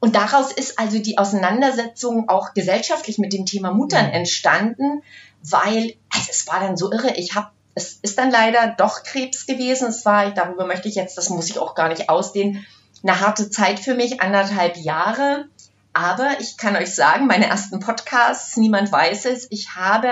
und 0.00 0.16
daraus 0.16 0.52
ist 0.52 0.78
also 0.78 0.98
die 0.98 1.16
Auseinandersetzung 1.16 2.28
auch 2.28 2.52
gesellschaftlich 2.54 3.18
mit 3.18 3.32
dem 3.32 3.46
Thema 3.46 3.70
Mut 3.70 3.92
dann 3.92 4.10
entstanden, 4.10 5.02
weil 5.42 5.94
also 6.10 6.28
es 6.30 6.46
war 6.46 6.60
dann 6.60 6.76
so 6.76 6.92
irre. 6.92 7.14
Ich 7.16 7.34
habe 7.34 7.50
es 7.74 7.98
ist 8.02 8.18
dann 8.18 8.30
leider 8.30 8.74
doch 8.78 9.02
Krebs 9.02 9.46
gewesen. 9.46 9.88
Es 9.88 10.04
war, 10.04 10.30
darüber 10.30 10.66
möchte 10.66 10.88
ich 10.88 10.94
jetzt, 10.94 11.18
das 11.18 11.30
muss 11.30 11.50
ich 11.50 11.58
auch 11.58 11.74
gar 11.74 11.88
nicht 11.88 12.08
ausdehnen, 12.08 12.64
eine 13.02 13.20
harte 13.20 13.50
Zeit 13.50 13.80
für 13.80 13.94
mich, 13.94 14.20
anderthalb 14.20 14.76
Jahre. 14.76 15.48
Aber 15.94 16.40
ich 16.40 16.56
kann 16.56 16.76
euch 16.76 16.94
sagen, 16.94 17.26
meine 17.26 17.46
ersten 17.46 17.78
Podcasts, 17.78 18.56
niemand 18.56 18.90
weiß 18.90 19.26
es, 19.26 19.46
ich 19.50 19.76
habe, 19.76 20.10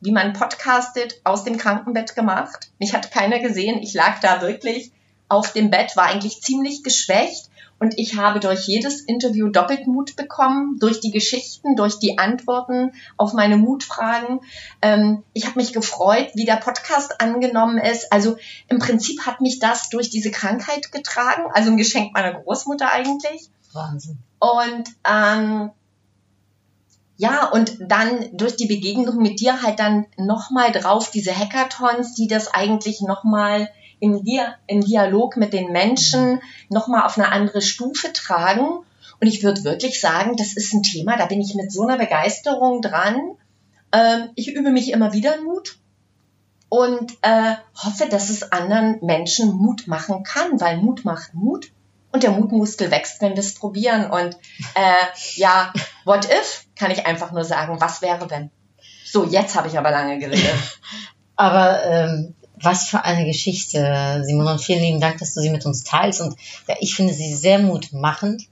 wie 0.00 0.12
man 0.12 0.32
podcastet, 0.32 1.20
aus 1.24 1.42
dem 1.42 1.58
Krankenbett 1.58 2.14
gemacht. 2.14 2.70
Mich 2.78 2.94
hat 2.94 3.10
keiner 3.10 3.40
gesehen. 3.40 3.82
Ich 3.82 3.92
lag 3.92 4.20
da 4.20 4.40
wirklich 4.40 4.92
auf 5.28 5.52
dem 5.52 5.70
Bett, 5.70 5.96
war 5.96 6.06
eigentlich 6.06 6.40
ziemlich 6.42 6.84
geschwächt 6.84 7.50
und 7.78 7.98
ich 7.98 8.16
habe 8.16 8.40
durch 8.40 8.66
jedes 8.66 9.00
Interview 9.00 9.48
doppelt 9.48 9.86
Mut 9.86 10.16
bekommen, 10.16 10.78
durch 10.78 11.00
die 11.00 11.10
Geschichten, 11.10 11.76
durch 11.76 11.98
die 11.98 12.18
Antworten 12.18 12.92
auf 13.16 13.32
meine 13.34 13.58
Mutfragen. 13.58 14.40
Ähm, 14.80 15.24
ich 15.34 15.46
habe 15.46 15.58
mich 15.58 15.72
gefreut, 15.72 16.28
wie 16.34 16.46
der 16.46 16.56
Podcast 16.56 17.20
angenommen 17.20 17.78
ist. 17.78 18.12
Also 18.12 18.36
im 18.68 18.78
Prinzip 18.78 19.26
hat 19.26 19.40
mich 19.40 19.58
das 19.58 19.90
durch 19.90 20.08
diese 20.08 20.30
Krankheit 20.30 20.90
getragen, 20.90 21.50
also 21.52 21.70
ein 21.70 21.76
Geschenk 21.76 22.14
meiner 22.14 22.34
Großmutter 22.34 22.90
eigentlich. 22.90 23.50
Wahnsinn. 23.76 24.18
Und 24.38 24.88
ähm, 25.04 25.70
ja, 27.18 27.48
und 27.48 27.78
dann 27.80 28.36
durch 28.36 28.56
die 28.56 28.66
Begegnung 28.66 29.16
mit 29.16 29.40
dir 29.40 29.62
halt 29.62 29.78
dann 29.78 30.06
nochmal 30.16 30.72
drauf 30.72 31.10
diese 31.10 31.36
Hackathons, 31.36 32.14
die 32.14 32.26
das 32.26 32.52
eigentlich 32.52 33.00
nochmal 33.00 33.70
im, 34.00 34.22
Dia 34.22 34.54
im 34.66 34.82
Dialog 34.82 35.36
mit 35.36 35.52
den 35.54 35.72
Menschen 35.72 36.40
nochmal 36.68 37.04
auf 37.06 37.16
eine 37.16 37.32
andere 37.32 37.62
Stufe 37.62 38.12
tragen. 38.12 38.66
Und 39.18 39.28
ich 39.28 39.42
würde 39.42 39.64
wirklich 39.64 40.00
sagen, 40.00 40.36
das 40.36 40.52
ist 40.52 40.74
ein 40.74 40.82
Thema, 40.82 41.16
da 41.16 41.24
bin 41.24 41.40
ich 41.40 41.54
mit 41.54 41.72
so 41.72 41.82
einer 41.82 41.96
Begeisterung 41.96 42.82
dran. 42.82 43.18
Ähm, 43.92 44.30
ich 44.34 44.54
übe 44.54 44.70
mich 44.70 44.92
immer 44.92 45.14
wieder 45.14 45.40
Mut 45.40 45.78
und 46.68 47.12
äh, 47.22 47.54
hoffe, 47.82 48.08
dass 48.10 48.28
es 48.28 48.52
anderen 48.52 48.98
Menschen 49.00 49.56
Mut 49.56 49.86
machen 49.86 50.22
kann, 50.22 50.60
weil 50.60 50.78
Mut 50.78 51.06
macht 51.06 51.32
Mut 51.32 51.70
und 52.16 52.22
der 52.22 52.30
Mutmuskel 52.30 52.90
wächst, 52.90 53.20
wenn 53.20 53.32
wir 53.32 53.40
es 53.40 53.54
probieren. 53.54 54.10
Und 54.10 54.36
äh, 54.74 55.04
ja, 55.34 55.72
what 56.04 56.24
if, 56.24 56.64
kann 56.74 56.90
ich 56.90 57.06
einfach 57.06 57.30
nur 57.30 57.44
sagen, 57.44 57.78
was 57.78 58.00
wäre 58.00 58.28
wenn? 58.30 58.50
So, 59.04 59.24
jetzt 59.24 59.54
habe 59.54 59.68
ich 59.68 59.78
aber 59.78 59.90
lange 59.90 60.18
geredet. 60.18 60.80
Aber 61.38 61.84
ähm, 61.84 62.34
was 62.54 62.88
für 62.88 63.04
eine 63.04 63.26
Geschichte, 63.26 64.22
Simon. 64.24 64.48
Und 64.48 64.62
vielen 64.62 64.80
lieben 64.80 65.00
Dank, 65.00 65.18
dass 65.18 65.34
du 65.34 65.42
sie 65.42 65.50
mit 65.50 65.66
uns 65.66 65.84
teilst. 65.84 66.22
Und 66.22 66.34
ja, 66.66 66.76
ich 66.80 66.94
finde 66.94 67.12
sie 67.12 67.34
sehr 67.34 67.58
mutmachend, 67.58 68.44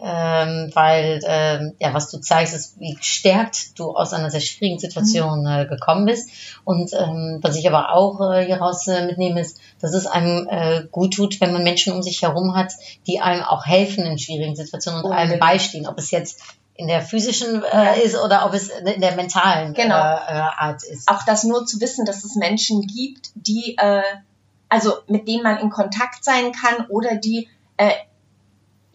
ähm, 0.00 0.70
weil 0.74 1.20
ähm, 1.26 1.74
ja, 1.78 1.94
was 1.94 2.10
du 2.10 2.18
zeigst, 2.18 2.54
ist, 2.54 2.78
wie 2.80 2.94
gestärkt 2.94 3.78
du 3.78 3.92
aus 3.92 4.12
einer 4.12 4.30
sehr 4.30 4.40
schwierigen 4.40 4.78
Situation 4.78 5.46
äh, 5.46 5.66
gekommen 5.66 6.04
bist. 6.06 6.28
Und 6.64 6.92
ähm, 6.92 7.38
was 7.42 7.56
ich 7.56 7.66
aber 7.68 7.92
auch 7.94 8.20
äh, 8.32 8.44
hieraus 8.44 8.86
äh, 8.88 9.06
mitnehme, 9.06 9.40
ist, 9.40 9.60
dass 9.80 9.94
es 9.94 10.06
einem 10.06 10.48
äh, 10.50 10.84
gut 10.90 11.14
tut, 11.14 11.40
wenn 11.40 11.52
man 11.52 11.62
Menschen 11.62 11.92
um 11.92 12.02
sich 12.02 12.22
herum 12.22 12.56
hat, 12.56 12.72
die 13.06 13.20
einem 13.20 13.42
auch 13.42 13.66
helfen 13.66 14.04
in 14.04 14.18
schwierigen 14.18 14.56
Situationen 14.56 15.02
und 15.04 15.12
einem 15.12 15.32
Unbedingt. 15.32 15.40
beistehen. 15.40 15.86
Ob 15.86 15.98
es 15.98 16.10
jetzt 16.10 16.40
in 16.76 16.88
der 16.88 17.00
physischen 17.00 17.62
äh, 17.62 18.00
ist 18.00 18.16
oder 18.16 18.46
ob 18.46 18.52
es 18.52 18.68
in 18.68 19.00
der 19.00 19.14
mentalen 19.14 19.74
Genau. 19.74 19.94
äh, 19.94 19.98
äh, 19.98 20.40
Art 20.58 20.82
ist. 20.82 21.08
auch 21.08 21.22
das 21.24 21.44
nur 21.44 21.66
zu 21.66 21.80
wissen, 21.80 22.04
dass 22.04 22.24
es 22.24 22.34
Menschen 22.34 22.82
gibt, 22.88 23.30
die, 23.36 23.76
äh, 23.78 24.02
also 24.68 24.94
mit 25.06 25.28
denen 25.28 25.44
man 25.44 25.58
in 25.58 25.70
Kontakt 25.70 26.24
sein 26.24 26.50
kann 26.50 26.86
oder 26.88 27.14
die 27.14 27.48
äh, 27.76 27.92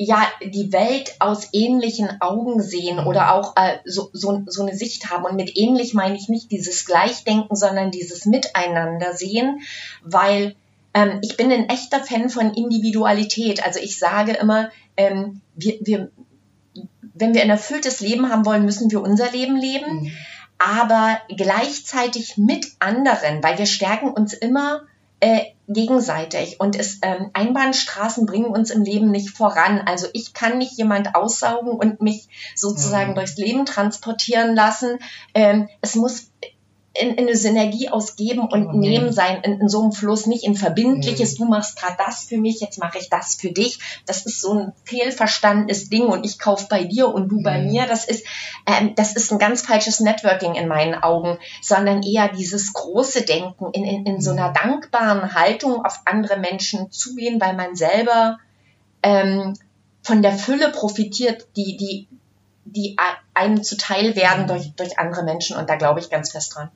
ja 0.02 0.26
die 0.42 0.72
Welt 0.72 1.16
aus 1.20 1.50
ähnlichen 1.52 2.22
Augen 2.22 2.62
sehen 2.62 3.00
oder 3.00 3.36
auch 3.36 3.58
äh, 3.58 3.80
so, 3.84 4.10
so, 4.14 4.44
so 4.48 4.62
eine 4.62 4.74
Sicht 4.74 5.12
haben. 5.12 5.26
Und 5.26 5.36
mit 5.36 5.58
ähnlich 5.58 5.94
meine 5.94 6.16
ich 6.16 6.30
nicht 6.30 6.52
dieses 6.52 6.86
Gleichdenken, 6.86 7.54
sondern 7.58 7.92
dieses 7.92 8.26
Miteinander 8.26 9.14
sehen, 9.14 9.60
weil 10.02 10.56
ähm, 10.94 11.20
ich 11.22 11.36
bin 11.36 11.52
ein 11.52 11.68
echter 11.68 12.00
Fan 12.00 12.30
von 12.30 12.54
Individualität. 12.54 13.62
Also 13.66 13.80
ich 13.82 14.00
sage 14.00 14.32
immer, 14.32 14.70
ähm, 14.96 15.42
wir, 15.56 15.78
wir, 15.82 16.10
wenn 17.14 17.34
wir 17.34 17.42
ein 17.42 17.50
erfülltes 17.50 18.00
Leben 18.00 18.30
haben 18.30 18.46
wollen, 18.46 18.64
müssen 18.64 18.90
wir 18.90 19.02
unser 19.02 19.30
Leben 19.32 19.58
leben 19.58 20.04
Mhm. 20.04 20.12
aber 20.60 21.20
gleichzeitig 21.36 22.38
mit 22.38 22.68
anderen, 22.80 23.44
weil 23.44 23.58
wir 23.58 23.66
stärken 23.66 24.10
uns 24.10 24.34
immer 24.34 24.82
äh, 25.20 25.42
gegenseitig 25.68 26.60
und 26.60 26.76
es 26.76 27.00
ähm, 27.04 27.30
Einbahnstraßen 27.34 28.26
bringen 28.26 28.48
uns 28.48 28.72
im 28.72 28.82
Leben 28.84 29.12
nicht 29.12 29.30
voran. 29.30 29.82
Also 29.86 30.08
ich 30.14 30.34
kann 30.34 30.58
nicht 30.58 30.78
jemand 30.78 31.16
aussaugen 31.16 31.72
und 31.72 32.02
mich 32.02 32.28
sozusagen 32.56 33.12
Mhm. 33.12 33.16
durchs 33.16 33.38
Leben 33.38 33.66
transportieren 33.66 34.56
lassen. 34.56 35.00
Ähm, 35.34 35.70
es 35.82 35.96
muss 35.96 36.32
in, 36.94 37.12
in 37.12 37.28
eine 37.28 37.36
Synergie 37.36 37.90
ausgeben 37.90 38.48
und 38.48 38.74
Mhm. 38.74 38.80
nehmen 38.80 39.14
sein 39.14 39.42
in, 39.44 39.62
in 39.62 39.70
so 39.70 39.82
einem 39.82 39.92
Fluss, 39.92 40.26
nicht 40.26 40.44
in 40.44 40.56
verbindliches, 40.56 41.36
du 41.36 41.46
machst 41.46 41.78
gerade 41.78 41.96
das 41.98 42.24
für 42.24 42.38
mich, 42.38 42.60
jetzt 42.62 42.80
mache 42.80 42.98
ich 42.98 43.10
das 43.10 43.36
für 43.36 43.52
dich. 43.52 43.80
Das 44.08 44.26
ist 44.26 44.42
so 44.42 44.54
ein 44.54 44.74
fehlverstandenes 44.86 45.90
Ding 45.90 46.08
und 46.08 46.26
ich 46.26 46.40
kauf 46.40 46.68
bei 46.68 46.84
dir 46.84 47.08
und 47.14 47.30
du 47.30 47.42
bei 47.44 47.60
Mhm. 47.60 47.68
mir. 47.72 47.86
Das 47.86 48.06
ist, 48.06 48.26
ähm, 48.66 48.96
das 48.96 49.16
ist 49.16 49.32
ein 49.32 49.40
ganz 49.40 49.62
falsches 49.62 50.00
Networking 50.00 50.56
in 50.56 50.68
meinen 50.68 50.96
Augen, 50.96 51.38
sondern 51.62 52.02
eher 52.02 52.28
dieses 52.30 52.74
große 52.74 53.22
Denken 53.24 53.68
in, 53.74 53.84
in, 53.86 54.06
in 54.06 54.22
so 54.22 54.32
einer 54.32 54.52
dankbaren 54.52 55.36
Haltung 55.36 55.86
auf 55.86 56.00
andere 56.06 56.38
Menschen 56.38 56.92
zugehen, 56.92 57.40
weil 57.40 57.56
man 57.56 57.76
selber 57.76 58.40
ähm, 59.04 59.54
von 60.02 60.22
der 60.22 60.34
Fülle 60.34 60.70
profitiert, 60.72 61.48
die, 61.56 61.78
die, 61.78 62.08
die 62.66 62.96
einem 63.40 63.64
zuteil 63.64 64.16
werden 64.16 64.48
durch, 64.48 64.74
durch 64.76 65.00
andere 65.00 65.24
Menschen. 65.24 65.58
Und 65.58 65.70
da 65.70 65.76
glaube 65.76 66.00
ich 66.00 66.10
ganz 66.10 66.32
fest 66.32 66.56
dran. 66.56 66.70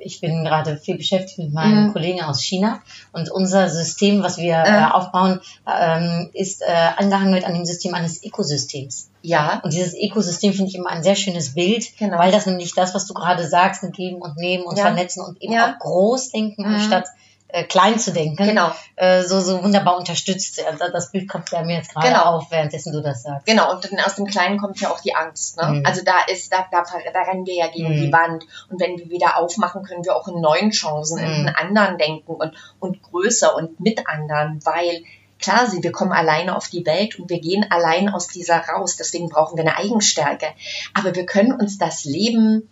ich 0.00 0.20
bin 0.20 0.44
gerade 0.44 0.76
viel 0.76 0.96
beschäftigt 0.96 1.38
mit 1.40 1.52
meinen 1.52 1.88
Mhm. 1.88 1.92
Kollegen 1.92 2.22
aus 2.22 2.40
China 2.40 2.80
und 3.12 3.32
unser 3.32 3.68
System, 3.68 4.22
was 4.22 4.36
wir 4.38 4.54
äh, 4.54 4.68
Ja. 4.68 4.92
aufbauen, 4.92 5.40
ähm, 5.66 6.30
ist 6.34 6.62
äh, 6.62 6.66
angehangelt 6.96 7.44
an 7.44 7.52
dem 7.54 7.64
System 7.66 7.94
eines 7.94 8.22
Ökosystems. 8.22 9.10
Ja, 9.22 9.60
Und 9.64 9.72
dieses 9.72 9.94
Ökosystem 9.94 10.52
finde 10.52 10.68
ich 10.70 10.76
immer 10.76 10.90
ein 10.90 11.02
sehr 11.02 11.16
schönes 11.16 11.54
Bild, 11.54 11.84
Genau. 11.98 12.16
weil 12.16 12.30
das 12.30 12.46
nämlich 12.46 12.72
das, 12.76 12.94
was 12.94 13.06
du 13.08 13.14
gerade 13.14 13.48
sagst, 13.48 13.82
mit 13.82 13.96
geben 13.96 14.22
und 14.22 14.36
nehmen 14.36 14.62
und 14.64 14.76
Ja. 14.78 14.84
vernetzen 14.84 15.20
und 15.24 15.42
eben 15.42 15.52
Ja. 15.54 15.74
auch 15.74 15.78
groß 15.80 16.30
denken, 16.30 16.62
Mhm. 16.62 16.74
anstatt 16.76 17.06
äh, 17.48 17.64
klein 17.64 17.98
zu 17.98 18.12
denken, 18.12 18.44
genau. 18.44 18.70
äh, 18.96 19.22
so, 19.22 19.40
so 19.40 19.62
wunderbar 19.64 19.96
unterstützt. 19.96 20.60
Da- 20.78 20.88
Das 20.90 21.10
Bild 21.10 21.28
kommt 21.28 21.50
ja 21.50 21.62
mir 21.62 21.76
jetzt 21.76 21.94
gerade 21.94 22.08
Genau. 22.08 22.24
auf, 22.36 22.50
währenddessen 22.50 22.92
du 22.92 23.00
das 23.02 23.22
sagst. 23.22 23.46
Genau, 23.46 23.72
und 23.72 23.84
dann 23.84 23.98
aus 24.00 24.16
dem 24.16 24.26
Kleinen 24.26 24.58
kommt 24.58 24.80
ja 24.80 24.90
auch 24.90 25.00
die 25.00 25.14
Angst. 25.14 25.56
Ne? 25.56 25.66
Mhm. 25.66 25.86
Also 25.86 26.02
da 26.04 26.12
ist, 26.30 26.52
da, 26.52 26.66
da, 26.70 26.82
da 26.82 27.20
rennen 27.22 27.46
wir 27.46 27.54
ja 27.54 27.68
gegen 27.68 27.88
Mhm. 27.88 28.02
die 28.02 28.12
Wand. 28.12 28.44
Und 28.70 28.80
wenn 28.80 28.98
wir 28.98 29.08
wieder 29.08 29.38
aufmachen, 29.38 29.82
können 29.82 30.04
wir 30.04 30.14
auch 30.14 30.28
in 30.28 30.40
neuen 30.40 30.70
Chancen, 30.72 31.18
in 31.18 31.24
Mhm. 31.24 31.46
einen 31.48 31.56
anderen 31.56 31.96
denken 31.98 32.32
und, 32.34 32.54
und 32.80 33.02
größer 33.02 33.54
und 33.56 33.80
mit 33.80 34.06
anderen, 34.06 34.60
weil 34.64 35.02
klar, 35.40 35.66
sie, 35.70 35.82
wir 35.82 35.92
kommen 35.92 36.12
alleine 36.12 36.56
auf 36.56 36.68
die 36.68 36.84
Welt 36.84 37.18
und 37.18 37.30
wir 37.30 37.40
gehen 37.40 37.64
allein 37.70 38.08
aus 38.08 38.26
dieser 38.26 38.58
raus. 38.58 38.96
Deswegen 38.96 39.28
brauchen 39.28 39.56
wir 39.56 39.62
eine 39.64 39.76
Eigenstärke. 39.78 40.46
Aber 40.94 41.14
wir 41.14 41.24
können 41.26 41.52
uns 41.52 41.78
das 41.78 42.04
Leben 42.04 42.68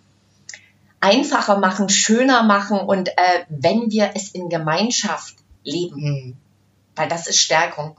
einfacher 1.01 1.59
machen, 1.59 1.88
schöner 1.88 2.42
machen 2.42 2.78
und 2.80 3.09
äh, 3.09 3.44
wenn 3.49 3.90
wir 3.90 4.11
es 4.14 4.30
in 4.30 4.49
Gemeinschaft 4.49 5.34
leben, 5.64 5.97
Mhm. 6.01 6.36
weil 6.97 7.09
das 7.09 7.26
ist 7.26 7.38
Stärkung. 7.38 7.97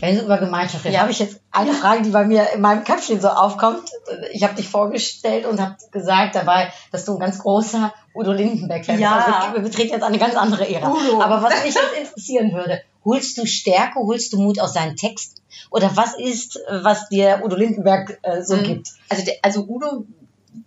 Wenn 0.00 0.16
du 0.18 0.24
über 0.24 0.38
Gemeinschaft 0.38 0.84
redest, 0.84 0.94
Ja. 0.96 1.00
habe 1.02 1.12
ich 1.12 1.20
jetzt 1.20 1.40
eine 1.52 1.72
Frage, 1.72 2.02
die 2.02 2.10
bei 2.10 2.24
mir 2.24 2.50
in 2.52 2.60
meinem 2.60 2.82
Köpfchen 2.82 3.20
so 3.20 3.28
aufkommt. 3.28 3.88
Ich 4.32 4.42
habe 4.42 4.54
dich 4.56 4.68
vorgestellt 4.68 5.46
und 5.46 5.60
habe 5.60 5.76
gesagt 5.92 6.34
dabei, 6.34 6.72
dass 6.90 7.04
du 7.04 7.14
ein 7.14 7.20
ganz 7.20 7.38
großer 7.38 7.94
Udo 8.12 8.32
Lindenberg-Fan 8.32 8.98
Ja. 8.98 9.14
bist. 9.24 9.28
Also 9.28 9.54
wir 9.54 9.62
betreten 9.62 9.92
jetzt 9.92 10.02
eine 10.02 10.18
ganz 10.18 10.34
andere 10.34 10.68
Ära. 10.68 10.90
Udo. 10.90 11.22
Aber 11.22 11.42
was 11.42 11.62
mich 11.64 11.74
jetzt 11.74 11.96
interessieren 11.98 12.52
würde, 12.52 12.82
Holst 13.04 13.36
du 13.36 13.44
Stärke, 13.44 13.98
holst 14.00 14.32
du 14.32 14.38
Mut 14.40 14.58
aus 14.58 14.72
seinen 14.72 14.96
Texten? 14.96 15.38
Oder 15.70 15.94
was 15.94 16.14
ist, 16.18 16.58
was 16.70 17.10
dir 17.10 17.42
Udo 17.44 17.54
Lindenberg 17.54 18.18
äh, 18.22 18.42
so 18.42 18.56
Mhm. 18.56 18.62
gibt? 18.64 18.88
Also, 19.10 19.30
also 19.42 19.60
Udo, 19.68 20.06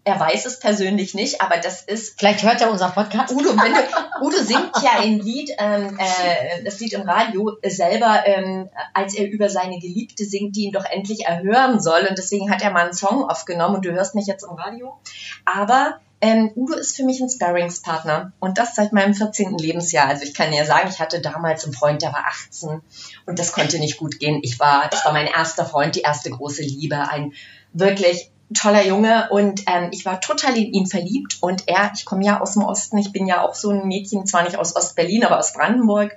er 0.03 0.19
weiß 0.19 0.45
es 0.45 0.59
persönlich 0.59 1.13
nicht, 1.13 1.41
aber 1.41 1.57
das 1.57 1.81
ist 1.81 2.17
Vielleicht 2.19 2.43
hört 2.43 2.61
er 2.61 2.71
unseren 2.71 2.91
Podcast. 2.91 3.33
Udo, 3.33 3.51
du, 3.53 4.25
Udo 4.25 4.37
singt 4.37 4.71
ja 4.81 4.99
ein 4.99 5.19
Lied, 5.19 5.51
ähm, 5.57 5.97
äh, 5.99 6.63
das 6.63 6.79
Lied 6.79 6.93
im 6.93 7.01
Radio 7.01 7.53
selber, 7.63 8.23
ähm, 8.25 8.69
als 8.93 9.15
er 9.15 9.29
über 9.29 9.49
seine 9.49 9.79
Geliebte 9.79 10.25
singt, 10.25 10.55
die 10.55 10.65
ihn 10.65 10.71
doch 10.71 10.85
endlich 10.85 11.25
erhören 11.25 11.79
soll. 11.79 12.05
Und 12.09 12.17
deswegen 12.17 12.51
hat 12.51 12.61
er 12.61 12.71
mal 12.71 12.85
einen 12.85 12.93
Song 12.93 13.29
aufgenommen 13.29 13.75
und 13.75 13.85
du 13.85 13.91
hörst 13.91 14.15
mich 14.15 14.27
jetzt 14.27 14.43
im 14.43 14.55
Radio. 14.55 14.97
Aber 15.45 15.99
ähm, 16.19 16.51
Udo 16.55 16.73
ist 16.73 16.95
für 16.95 17.03
mich 17.03 17.21
ein 17.21 17.29
Sparringspartner 17.29 18.31
und 18.39 18.57
das 18.57 18.75
seit 18.75 18.91
meinem 18.91 19.13
14. 19.13 19.57
Lebensjahr. 19.57 20.07
Also 20.07 20.23
ich 20.23 20.33
kann 20.33 20.51
ja 20.51 20.65
sagen, 20.65 20.89
ich 20.89 20.99
hatte 20.99 21.21
damals 21.21 21.63
einen 21.63 21.73
Freund, 21.73 22.01
der 22.01 22.11
war 22.11 22.25
18 22.25 22.81
und 23.25 23.39
das 23.39 23.51
konnte 23.51 23.77
nicht 23.77 23.97
gut 23.97 24.19
gehen. 24.19 24.39
Ich 24.41 24.59
war, 24.59 24.87
das 24.89 25.05
war 25.05 25.13
mein 25.13 25.27
erster 25.27 25.65
Freund, 25.65 25.95
die 25.95 26.01
erste 26.01 26.31
große 26.31 26.63
Liebe, 26.63 26.97
ein 27.09 27.33
wirklich 27.73 28.31
toller 28.53 28.85
Junge 28.85 29.29
und 29.29 29.63
ähm, 29.67 29.89
ich 29.91 30.05
war 30.05 30.21
total 30.21 30.57
in 30.57 30.73
ihn 30.73 30.87
verliebt 30.87 31.37
und 31.41 31.67
er, 31.67 31.91
ich 31.95 32.05
komme 32.05 32.23
ja 32.25 32.39
aus 32.39 32.53
dem 32.53 32.63
Osten, 32.63 32.97
ich 32.97 33.11
bin 33.11 33.27
ja 33.27 33.41
auch 33.41 33.55
so 33.55 33.71
ein 33.71 33.87
Mädchen, 33.87 34.25
zwar 34.25 34.43
nicht 34.43 34.57
aus 34.57 34.75
Ostberlin, 34.75 35.25
aber 35.25 35.39
aus 35.39 35.53
Brandenburg 35.53 36.13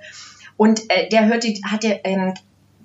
und 0.57 0.89
äh, 0.89 1.09
der 1.09 1.25
hörte, 1.25 1.53
hatte 1.63 1.99
ähm, 2.03 2.33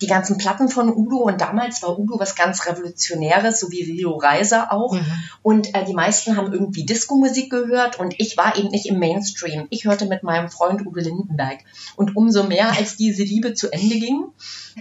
die 0.01 0.07
ganzen 0.07 0.37
Platten 0.39 0.69
von 0.69 0.95
Udo 0.95 1.19
und 1.19 1.41
damals 1.41 1.83
war 1.83 1.99
Udo 1.99 2.19
was 2.19 2.35
ganz 2.35 2.67
Revolutionäres, 2.67 3.61
so 3.61 3.71
wie 3.71 3.83
Rio 3.83 4.17
Reiser 4.17 4.73
auch. 4.73 4.93
Mhm. 4.93 5.07
Und 5.43 5.75
äh, 5.75 5.85
die 5.85 5.95
meisten 5.95 6.37
haben 6.37 6.53
irgendwie 6.53 6.85
Disco-Musik 6.85 7.51
gehört 7.51 7.99
und 7.99 8.15
ich 8.19 8.37
war 8.37 8.57
eben 8.59 8.69
nicht 8.69 8.87
im 8.87 8.99
Mainstream. 8.99 9.67
Ich 9.71 9.85
hörte 9.85 10.07
mit 10.07 10.23
meinem 10.23 10.51
Freund 10.51 10.87
Udo 10.87 11.01
Lindenberg. 11.01 11.61
Und 11.97 12.17
umso 12.17 12.45
mehr, 12.45 12.73
als 12.77 12.97
diese 12.97 13.23
Liebe 13.23 13.55
zu 13.55 13.73
Ende 13.73 13.99
ging 13.99 14.25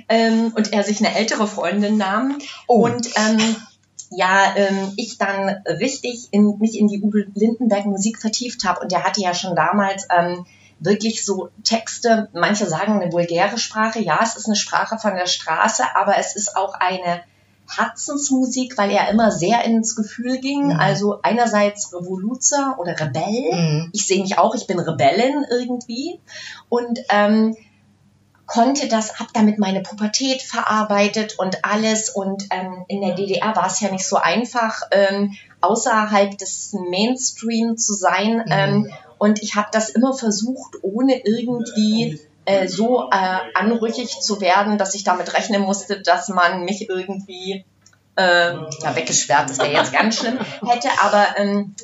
ähm, 0.10 0.52
und 0.56 0.74
er 0.74 0.84
sich 0.84 1.00
eine 1.00 1.16
ältere 1.16 1.48
Freundin 1.48 1.98
nahm 1.98 2.38
Oh. 2.68 2.84
und 2.84 3.10
ähm, 3.16 3.56
ja, 4.12 4.56
ähm, 4.56 4.94
ich 4.98 5.18
dann 5.18 5.50
richtig 5.68 6.30
in, 6.32 6.58
mich 6.60 6.78
in 6.78 6.88
die 6.88 7.02
Udo 7.02 7.20
Lindenberg 7.34 7.86
Musik 7.86 8.20
vertieft 8.20 8.64
habe 8.64 8.82
und 8.82 8.92
der 8.92 9.04
hatte 9.04 9.22
ja 9.22 9.34
schon 9.34 9.56
damals 9.56 10.08
ähm, 10.16 10.46
wirklich 10.80 11.26
so 11.26 11.50
Texte, 11.64 12.30
manche 12.34 12.66
sagen 12.68 13.00
eine 13.02 13.12
vulgäre 13.12 13.58
Sprache, 13.58 14.00
ja, 14.00 14.20
es 14.22 14.36
ist 14.36 14.46
eine 14.46 14.56
Sprache 14.56 14.98
von 14.98 15.16
der 15.16 15.28
Straße, 15.28 15.84
aber 15.96 16.18
es 16.18 16.36
ist 16.36 16.56
auch 16.56 16.74
eine 16.74 17.22
Herzensmusik, 17.68 18.78
weil 18.78 18.92
er 18.92 19.10
immer 19.10 19.32
sehr 19.32 19.64
ins 19.64 19.96
Gefühl 19.96 20.40
ging. 20.40 20.68
Mhm. 20.68 20.80
Also 20.80 21.20
einerseits 21.22 21.94
Revoluzer 21.94 22.76
oder 22.80 23.00
Rebell. 23.00 23.54
Mhm. 23.54 23.90
Ich 23.94 24.06
sehe 24.06 24.22
mich 24.22 24.38
auch, 24.38 24.56
ich 24.56 24.68
bin 24.68 24.80
Rebellin 24.80 25.46
irgendwie. 25.50 26.20
Und 26.70 27.00
ähm, 27.10 27.56
konnte 28.46 28.88
das, 28.88 29.20
habe 29.20 29.30
damit 29.34 29.58
meine 29.58 29.82
Pubertät 29.82 30.42
verarbeitet 30.42 31.38
und 31.38 31.64
alles. 31.66 32.10
Und 32.10 32.48
ähm, 32.52 32.86
in 32.88 33.02
der 33.02 33.16
DDR 33.16 33.56
war 33.56 33.68
es 33.68 33.80
ja 33.80 33.92
nicht 33.92 34.08
so 34.08 34.18
einfach, 34.18 34.82
ähm, 34.92 35.34
außerhalb 35.62 36.38
des 36.38 36.74
Mainstream 36.74 37.78
zu 37.78 37.94
sein. 37.94 38.44
Ähm, 38.50 38.92
und 39.18 39.42
ich 39.42 39.56
habe 39.56 39.70
das 39.72 39.90
immer 39.90 40.14
versucht, 40.14 40.76
ohne 40.82 41.26
irgendwie 41.26 42.20
äh, 42.46 42.68
so 42.68 43.10
äh, 43.12 43.40
anrüchig 43.56 44.20
zu 44.22 44.42
werden, 44.42 44.78
dass 44.78 44.94
ich 44.94 45.04
damit 45.04 45.34
rechnen 45.34 45.62
musste, 45.62 46.02
dass 46.02 46.30
man 46.30 46.64
mich 46.66 46.90
irgendwie 46.90 47.66
äh, 48.16 48.54
ja, 48.54 48.96
weggesperrt, 48.96 49.50
das 49.50 49.58
wäre 49.58 49.74
jetzt 49.74 49.94
ganz 49.94 50.18
schlimm, 50.20 50.40
hätte. 50.66 50.90
Aber 51.02 51.26
ähm, 51.38 51.76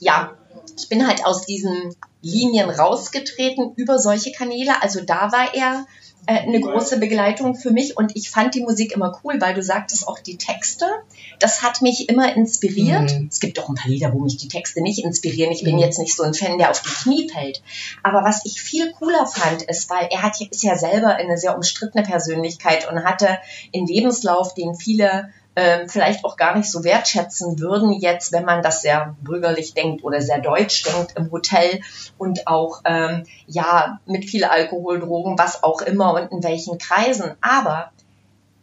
ja, 0.00 0.32
ich 0.76 0.88
bin 0.88 1.06
halt 1.06 1.24
aus 1.24 1.46
diesen 1.46 1.94
Linien 2.22 2.70
rausgetreten 2.70 3.72
über 3.76 3.98
solche 3.98 4.32
Kanäle. 4.32 4.82
Also 4.82 5.00
da 5.02 5.30
war 5.30 5.54
er 5.54 5.86
äh, 6.26 6.38
eine 6.40 6.58
große 6.60 6.98
Begleitung 6.98 7.54
für 7.54 7.70
mich 7.70 7.96
und 7.98 8.16
ich 8.16 8.30
fand 8.30 8.54
die 8.54 8.62
Musik 8.62 8.92
immer 8.92 9.20
cool, 9.22 9.40
weil 9.40 9.52
du 9.54 9.62
sagtest 9.62 10.08
auch 10.08 10.18
die 10.18 10.38
Texte. 10.38 10.86
Das 11.38 11.62
hat 11.62 11.82
mich 11.82 12.08
immer 12.08 12.34
inspiriert. 12.34 13.12
Mhm. 13.12 13.28
Es 13.30 13.40
gibt 13.40 13.58
auch 13.58 13.68
ein 13.68 13.74
paar 13.74 13.90
Lieder, 13.90 14.12
wo 14.14 14.20
mich 14.20 14.38
die 14.38 14.48
Texte 14.48 14.80
nicht 14.80 15.04
inspirieren. 15.04 15.52
Ich 15.52 15.64
bin 15.64 15.74
Mhm. 15.74 15.80
jetzt 15.82 15.98
nicht 15.98 16.16
so 16.16 16.22
ein 16.22 16.32
Fan, 16.32 16.56
der 16.58 16.70
auf 16.70 16.80
die 16.80 16.88
Knie 16.88 17.28
fällt. 17.28 17.62
Aber 18.02 18.24
was 18.24 18.46
ich 18.46 18.62
viel 18.62 18.90
cooler 18.92 19.26
fand, 19.26 19.62
ist, 19.62 19.90
weil 19.90 20.08
er 20.10 20.22
hat, 20.22 20.40
ist 20.40 20.62
ja 20.62 20.78
selber 20.78 21.16
eine 21.16 21.36
sehr 21.36 21.54
umstrittene 21.54 22.04
Persönlichkeit 22.04 22.90
und 22.90 23.04
hatte 23.04 23.38
einen 23.74 23.86
Lebenslauf, 23.86 24.54
den 24.54 24.74
viele 24.74 25.28
ähm, 25.56 25.88
vielleicht 25.88 26.24
auch 26.24 26.36
gar 26.36 26.56
nicht 26.56 26.70
so 26.70 26.84
wertschätzen 26.84 27.58
würden 27.60 27.92
jetzt, 27.92 28.32
wenn 28.32 28.44
man 28.44 28.62
das 28.62 28.82
sehr 28.82 29.14
bürgerlich 29.22 29.74
denkt 29.74 30.02
oder 30.04 30.20
sehr 30.20 30.40
deutsch 30.40 30.82
denkt 30.82 31.14
im 31.16 31.30
Hotel 31.30 31.80
und 32.18 32.46
auch 32.46 32.82
ähm, 32.84 33.24
ja 33.46 34.00
mit 34.06 34.24
viel 34.24 34.44
Alkohol, 34.44 35.00
Drogen, 35.00 35.38
was 35.38 35.62
auch 35.62 35.82
immer 35.82 36.14
und 36.14 36.32
in 36.32 36.42
welchen 36.42 36.78
Kreisen. 36.78 37.32
Aber 37.40 37.90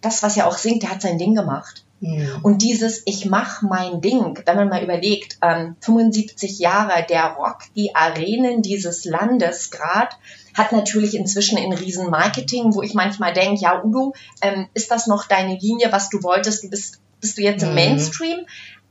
das, 0.02 0.24
was 0.24 0.36
er 0.36 0.48
auch 0.48 0.58
singt, 0.58 0.84
der 0.84 0.92
hat 0.92 1.02
sein 1.02 1.18
Ding 1.18 1.36
gemacht. 1.36 1.86
Mhm. 2.02 2.40
Und 2.42 2.62
dieses 2.62 3.04
Ich 3.06 3.26
mach 3.26 3.62
mein 3.62 4.02
Ding, 4.02 4.40
wenn 4.46 4.56
man 4.56 4.70
mal 4.70 4.84
überlegt, 4.84 5.38
ähm, 5.42 5.76
75 5.80 6.60
Jahre, 6.60 7.06
der 7.08 7.36
Rock, 7.38 7.60
die 7.76 7.96
Arenen 7.96 8.62
dieses 8.62 9.06
Landes 9.06 9.72
grad, 9.72 10.18
hat 10.54 10.72
natürlich 10.72 11.16
inzwischen 11.16 11.58
ein 11.58 11.74
riesen 11.74 12.10
Marketing, 12.10 12.74
wo 12.74 12.82
ich 12.82 12.94
manchmal 12.94 13.34
denke, 13.34 13.62
ja 13.62 13.84
Udo, 13.84 14.14
ähm, 14.42 14.68
ist 14.74 14.92
das 14.92 15.08
noch 15.08 15.28
deine 15.28 15.58
Linie, 15.58 15.92
was 15.92 16.10
du 16.10 16.24
wolltest? 16.24 16.64
Du 16.64 16.70
bist, 16.70 17.00
bist 17.20 17.38
du 17.38 17.42
jetzt 17.42 17.64
im 17.64 17.70
Mhm. 17.70 17.76
Mainstream? 17.76 18.40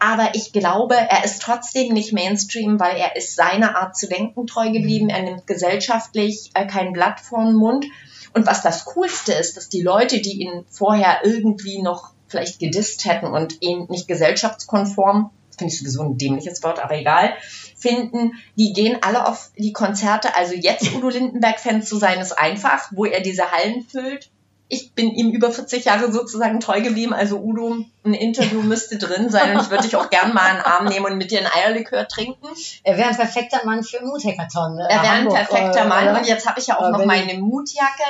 Aber 0.02 0.30
ich 0.34 0.52
glaube, 0.52 0.94
er 0.96 1.24
ist 1.24 1.42
trotzdem 1.42 1.92
nicht 1.92 2.14
Mainstream, 2.14 2.80
weil 2.80 2.96
er 2.96 3.16
ist 3.16 3.36
seiner 3.36 3.76
Art 3.76 3.96
zu 3.98 4.08
denken 4.08 4.46
treu 4.46 4.70
geblieben. 4.70 5.10
Er 5.10 5.22
nimmt 5.22 5.46
gesellschaftlich 5.46 6.50
äh, 6.54 6.66
kein 6.66 6.94
Blatt 6.94 7.20
vor 7.20 7.44
den 7.44 7.54
Mund. 7.54 7.84
Und 8.32 8.46
was 8.46 8.62
das 8.62 8.86
Coolste 8.86 9.32
ist, 9.32 9.56
dass 9.58 9.68
die 9.68 9.82
Leute, 9.82 10.20
die 10.20 10.40
ihn 10.40 10.64
vorher 10.70 11.18
irgendwie 11.24 11.82
noch 11.82 12.12
vielleicht 12.28 12.60
gedisst 12.60 13.04
hätten 13.04 13.26
und 13.26 13.60
ihn 13.60 13.86
nicht 13.90 14.08
gesellschaftskonform, 14.08 15.30
finde 15.58 15.72
ich 15.74 15.78
sowieso 15.80 16.02
ein 16.02 16.16
dämliches 16.16 16.62
Wort, 16.62 16.82
aber 16.82 16.96
egal, 16.96 17.34
finden, 17.80 18.32
die 18.56 18.72
gehen 18.72 18.98
alle 19.02 19.26
auf 19.26 19.50
die 19.56 19.72
Konzerte. 19.72 20.34
Also 20.36 20.54
jetzt 20.54 20.94
Udo 20.94 21.08
Lindenberg-Fan 21.08 21.82
zu 21.82 21.96
sein, 21.96 22.20
ist 22.20 22.38
einfach, 22.38 22.88
wo 22.92 23.04
er 23.04 23.20
diese 23.20 23.50
Hallen 23.50 23.82
füllt. 23.82 24.30
Ich 24.72 24.92
bin 24.92 25.10
ihm 25.10 25.30
über 25.32 25.50
40 25.50 25.84
Jahre 25.86 26.12
sozusagen 26.12 26.60
treu 26.60 26.80
geblieben. 26.80 27.12
Also 27.12 27.40
Udo, 27.40 27.78
ein 28.04 28.14
Interview 28.14 28.62
müsste 28.62 28.98
drin 28.98 29.28
sein 29.28 29.56
und 29.56 29.62
ich 29.62 29.70
würde 29.70 29.82
dich 29.82 29.96
auch 29.96 30.10
gern 30.10 30.32
mal 30.32 30.48
in 30.50 30.56
den 30.58 30.64
Arm 30.64 30.84
nehmen 30.84 31.06
und 31.06 31.18
mit 31.18 31.32
dir 31.32 31.40
ein 31.40 31.48
Eierlikör 31.52 32.06
trinken. 32.06 32.46
Er 32.84 32.96
wäre 32.96 33.08
ein 33.08 33.16
perfekter 33.16 33.64
Mann 33.64 33.82
für 33.82 34.00
Mut-Hackathon. 34.04 34.78
äh, 34.78 34.82
Er 34.88 35.02
wäre 35.02 35.12
ein 35.14 35.28
perfekter 35.28 35.80
äh, 35.86 35.88
Mann. 35.88 36.08
oder? 36.08 36.18
Und 36.20 36.26
jetzt 36.28 36.46
habe 36.48 36.60
ich 36.60 36.68
ja 36.68 36.76
auch 36.78 36.82
Oder 36.88 36.98
noch 36.98 37.04
meine 37.04 37.34
Mutjacke. 37.38 38.04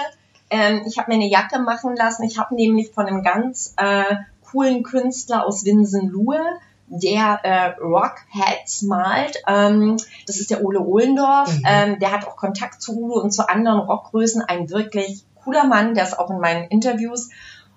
Ähm, 0.51 0.83
ich 0.87 0.99
habe 0.99 1.09
mir 1.11 1.15
eine 1.15 1.29
Jacke 1.31 1.61
machen 1.61 1.97
lassen. 1.97 2.25
Ich 2.25 2.39
habe 2.39 2.55
nämlich 2.55 2.91
von 2.93 3.07
einem 3.07 3.23
ganz 3.23 3.73
äh, 3.79 4.17
coolen 4.51 4.83
Künstler 4.83 5.47
aus 5.47 5.65
Winsenlohe, 5.65 6.41
der 6.91 7.41
äh, 7.45 7.81
Rockheads 7.81 8.83
malt. 8.83 9.39
Ähm, 9.47 9.97
das 10.27 10.39
ist 10.39 10.51
der 10.51 10.65
Ole 10.65 10.81
Ohlendorf. 10.81 11.55
Mhm. 11.55 11.63
Ähm, 11.67 11.99
der 12.01 12.13
hat 12.13 12.27
auch 12.27 12.37
Kontakt 12.37 12.83
zu 12.83 12.97
Udo 12.97 13.21
und 13.21 13.31
zu 13.31 13.49
anderen 13.49 13.79
Rockgrößen. 13.79 14.43
Ein 14.43 14.69
wirklich 14.71 15.25
cooler 15.37 15.65
Mann, 15.65 15.95
der 15.95 16.05
ist 16.05 16.19
auch 16.19 16.31
in 16.31 16.41
meinen 16.41 16.67
Interviews. 16.69 17.31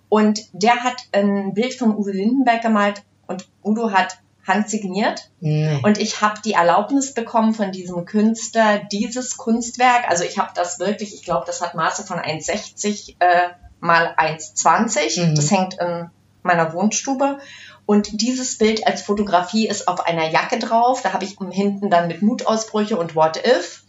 Und 0.09 0.41
der 0.51 0.83
hat 0.83 0.97
ein 1.11 1.53
Bild 1.53 1.75
von 1.75 1.95
Udo 1.95 2.09
Lindenberg 2.09 2.61
gemalt 2.61 3.03
und 3.27 3.47
Udo 3.63 3.91
hat 3.91 4.17
handsigniert. 4.45 5.29
Nee. 5.39 5.79
Und 5.83 5.99
ich 5.99 6.21
habe 6.21 6.41
die 6.43 6.53
Erlaubnis 6.53 7.13
bekommen 7.13 7.53
von 7.53 7.71
diesem 7.71 8.05
Künstler, 8.05 8.79
dieses 8.91 9.37
Kunstwerk, 9.37 10.09
also 10.09 10.23
ich 10.25 10.37
habe 10.37 10.51
das 10.53 10.79
wirklich, 10.79 11.13
ich 11.13 11.23
glaube, 11.23 11.45
das 11.45 11.61
hat 11.61 11.75
Maße 11.75 12.03
von 12.03 12.19
1,60 12.19 13.15
äh, 13.19 13.49
mal 13.79 14.13
1,20. 14.17 15.29
Mhm. 15.29 15.35
Das 15.35 15.49
hängt 15.49 15.75
in 15.75 16.09
meiner 16.41 16.73
Wohnstube. 16.73 17.39
Und 17.85 18.21
dieses 18.21 18.57
Bild 18.57 18.87
als 18.87 19.01
Fotografie 19.01 19.67
ist 19.67 19.87
auf 19.87 20.05
einer 20.05 20.29
Jacke 20.29 20.57
drauf. 20.59 21.01
Da 21.01 21.13
habe 21.13 21.25
ich 21.25 21.37
hinten 21.51 21.89
dann 21.89 22.07
mit 22.07 22.21
Mutausbrüche 22.21 22.97
und 22.97 23.15
What 23.15 23.37
If. 23.45 23.83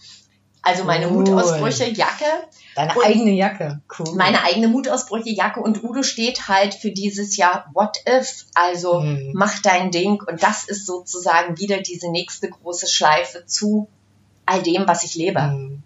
Also 0.62 0.84
meine 0.84 1.06
Cool. 1.08 1.18
Mutausbrüche, 1.18 1.90
Jacke. 1.90 2.24
Deine 2.74 2.94
und- 2.94 3.04
eigene 3.04 3.32
Jacke. 3.32 3.80
Cool. 3.98 4.14
Meine 4.16 4.42
eigene 4.42 4.66
Mutausbrüche, 4.68 5.28
Jacke 5.30 5.60
und 5.60 5.84
Udo 5.84 6.02
steht 6.02 6.48
halt 6.48 6.74
für 6.74 6.90
dieses 6.90 7.36
Jahr 7.36 7.70
What 7.74 7.98
If. 8.08 8.46
Also 8.54 9.00
Mhm. 9.00 9.32
mach 9.34 9.60
dein 9.62 9.90
Ding. 9.90 10.20
Und 10.26 10.42
das 10.42 10.64
ist 10.64 10.86
sozusagen 10.86 11.58
wieder 11.58 11.80
diese 11.82 12.10
nächste 12.10 12.48
große 12.48 12.86
Schleife 12.88 13.44
zu 13.46 13.88
all 14.46 14.62
dem, 14.62 14.88
was 14.88 15.04
ich 15.04 15.14
lebe. 15.14 15.40
Mhm. 15.40 15.82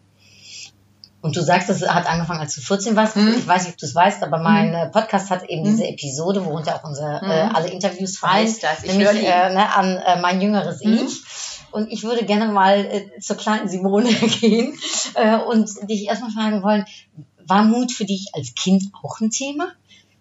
Und 1.28 1.36
du 1.36 1.42
sagst, 1.42 1.68
es 1.70 1.86
hat 1.88 2.06
angefangen, 2.06 2.40
als 2.40 2.54
du 2.54 2.60
14 2.60 2.96
warst. 2.96 3.16
Mhm. 3.16 3.34
Ich 3.38 3.46
weiß 3.46 3.62
nicht, 3.64 3.72
ob 3.74 3.78
du 3.78 3.86
es 3.86 3.94
weißt, 3.94 4.22
aber 4.22 4.38
mein 4.38 4.74
äh, 4.74 4.88
Podcast 4.88 5.30
hat 5.30 5.44
eben 5.48 5.62
Mhm. 5.62 5.70
diese 5.70 5.86
Episode, 5.86 6.44
worunter 6.44 6.74
auch 6.76 6.84
unsere 6.84 7.20
Mhm. 7.24 7.30
äh, 7.30 7.48
alle 7.54 7.68
Interviews 7.70 8.18
fallen, 8.18 8.46
Weiß 8.46 8.60
das, 8.60 8.82
ich 8.84 8.92
nämlich 8.94 9.22
äh, 9.24 9.52
ne, 9.54 9.74
an 9.74 9.96
äh, 9.96 10.20
mein 10.20 10.40
jüngeres 10.40 10.82
Mhm. 10.84 10.94
Ich. 11.06 11.20
Und 11.70 11.92
ich 11.92 12.02
würde 12.02 12.24
gerne 12.24 12.46
mal 12.50 12.78
äh, 12.86 13.20
zur 13.20 13.36
kleinen 13.36 13.68
Simone 13.68 14.08
gehen 14.40 14.76
äh, 15.14 15.36
und 15.36 15.68
dich 15.90 16.06
erstmal 16.06 16.30
fragen 16.30 16.62
wollen, 16.62 16.86
war 17.46 17.62
Mut 17.62 17.92
für 17.92 18.04
dich 18.06 18.30
als 18.34 18.54
Kind 18.54 18.84
auch 19.02 19.20
ein 19.20 19.30
Thema? 19.30 19.68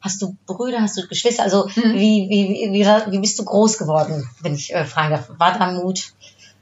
Hast 0.02 0.22
du 0.22 0.36
Brüder, 0.46 0.82
hast 0.82 0.98
du 0.98 1.08
Geschwister? 1.08 1.44
Also 1.44 1.68
Mhm. 1.68 1.94
wie, 1.96 2.28
wie, 2.30 2.72
wie, 2.74 2.86
wie 3.12 3.20
bist 3.20 3.40
du 3.40 3.46
groß 3.46 3.78
geworden, 3.78 4.30
wenn 4.42 4.56
ich 4.56 4.74
äh, 4.74 4.84
fragen 4.86 5.12
darf? 5.12 5.30
War 5.38 5.58
da 5.58 5.72
Mut, 5.72 6.14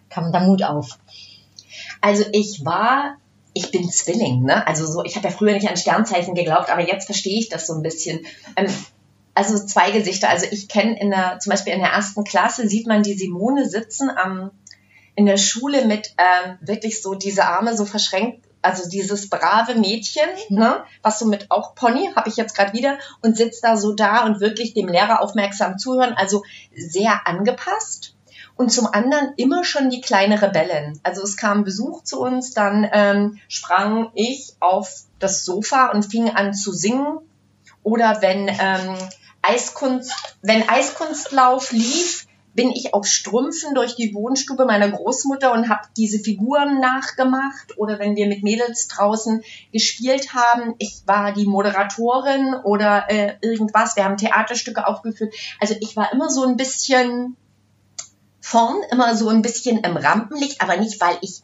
kam 0.10 0.32
da 0.32 0.40
Mut 0.40 0.62
auf? 0.64 0.98
Also 2.02 2.24
ich 2.32 2.64
war 2.64 3.18
ich 3.56 3.72
bin 3.72 3.90
Zwilling, 3.90 4.44
ne? 4.44 4.68
Also 4.68 4.86
so, 4.86 5.04
ich 5.04 5.16
habe 5.16 5.30
ja 5.30 5.34
früher 5.34 5.54
nicht 5.54 5.70
an 5.70 5.78
Sternzeichen 5.78 6.36
geglaubt, 6.36 6.70
aber 6.70 6.86
jetzt 6.86 7.06
verstehe 7.06 7.40
ich 7.40 7.50
das 7.50 7.66
so 7.66 7.74
ein 7.74 7.82
bisschen. 7.82 8.26
Ähm, 8.58 8.68
also 9.34 9.66
zwei 9.66 9.92
Gesichter. 9.92 10.30
Also 10.30 10.46
ich 10.52 10.68
kenne 10.68 11.00
in 11.00 11.10
der, 11.10 11.40
zum 11.40 11.52
Beispiel 11.52 11.74
in 11.74 11.80
der 11.80 11.92
ersten 11.92 12.24
Klasse 12.26 12.68
sieht 12.68 12.86
man 12.86 13.02
die 13.02 13.16
Simone 13.16 13.68
sitzen 13.68 14.10
am 14.10 14.52
in 15.16 15.26
der 15.26 15.38
Schule 15.38 15.86
mit 15.86 16.14
ähm, 16.18 16.58
wirklich 16.60 17.02
so 17.02 17.16
diese 17.16 17.46
Arme 17.46 17.78
so 17.78 17.86
verschränkt, 17.86 18.46
also 18.62 18.90
dieses 18.90 19.30
brave 19.30 19.76
Mädchen, 19.76 20.28
ne, 20.50 20.84
was 21.02 21.20
so 21.20 21.26
mit 21.26 21.52
auch 21.52 21.76
Pony, 21.76 22.10
habe 22.16 22.28
ich 22.28 22.36
jetzt 22.36 22.56
gerade 22.56 22.74
wieder, 22.74 22.98
und 23.22 23.38
sitzt 23.38 23.64
da 23.64 23.78
so 23.78 23.94
da 23.94 24.26
und 24.26 24.42
wirklich 24.42 24.74
dem 24.74 24.90
Lehrer 24.90 25.22
aufmerksam 25.22 25.78
zuhören, 25.78 26.14
also 26.18 26.44
sehr 26.76 27.26
angepasst. 27.26 28.15
Und 28.58 28.72
zum 28.72 28.88
anderen 28.88 29.34
immer 29.36 29.64
schon 29.64 29.90
die 29.90 30.02
kleine 30.02 30.42
Rebellin. 30.42 31.00
Also 31.04 31.24
es 31.24 31.36
kam 31.36 31.64
Besuch 31.64 32.04
zu 32.04 32.22
uns, 32.22 32.54
dann 32.54 32.88
ähm, 32.92 33.40
sprang 33.50 34.12
ich 34.14 34.56
auf 34.60 34.90
das 35.20 35.44
Sofa 35.44 35.92
und 35.92 36.04
fing 36.04 36.30
an 36.30 36.54
zu 36.54 36.72
singen. 36.72 37.20
Oder 37.84 38.22
wenn 38.22 38.48
ähm, 38.48 38.98
Eiskunst, 39.42 40.12
wenn 40.42 40.68
Eiskunstlauf 40.68 41.72
lief, 41.72 42.26
bin 42.56 42.72
ich 42.72 42.94
auf 42.94 43.06
Strümpfen 43.06 43.76
durch 43.76 43.96
die 43.96 44.14
Wohnstube 44.16 44.66
meiner 44.66 44.90
Großmutter 44.90 45.52
und 45.52 45.68
habe 45.70 45.82
diese 45.98 46.20
Figuren 46.20 46.80
nachgemacht. 46.80 47.78
Oder 47.78 48.00
wenn 48.00 48.16
wir 48.16 48.28
mit 48.28 48.44
Mädels 48.44 48.88
draußen 48.88 49.44
gespielt 49.74 50.34
haben, 50.34 50.74
ich 50.80 51.04
war 51.06 51.34
die 51.34 51.46
Moderatorin 51.46 52.56
oder 52.64 53.10
äh, 53.10 53.34
irgendwas. 53.42 53.98
Wir 53.98 54.06
haben 54.06 54.18
Theaterstücke 54.18 54.88
aufgeführt. 54.88 55.36
Also 55.60 55.76
ich 55.82 55.98
war 55.98 56.14
immer 56.14 56.30
so 56.30 56.44
ein 56.44 56.56
bisschen 56.56 57.36
vorn, 58.46 58.78
immer 58.92 59.16
so 59.16 59.30
ein 59.30 59.42
bisschen 59.42 59.80
im 59.80 59.98
Rampenlicht, 59.98 60.62
aber 60.62 60.78
nicht, 60.78 61.02
weil 61.02 61.18
ich 61.22 61.42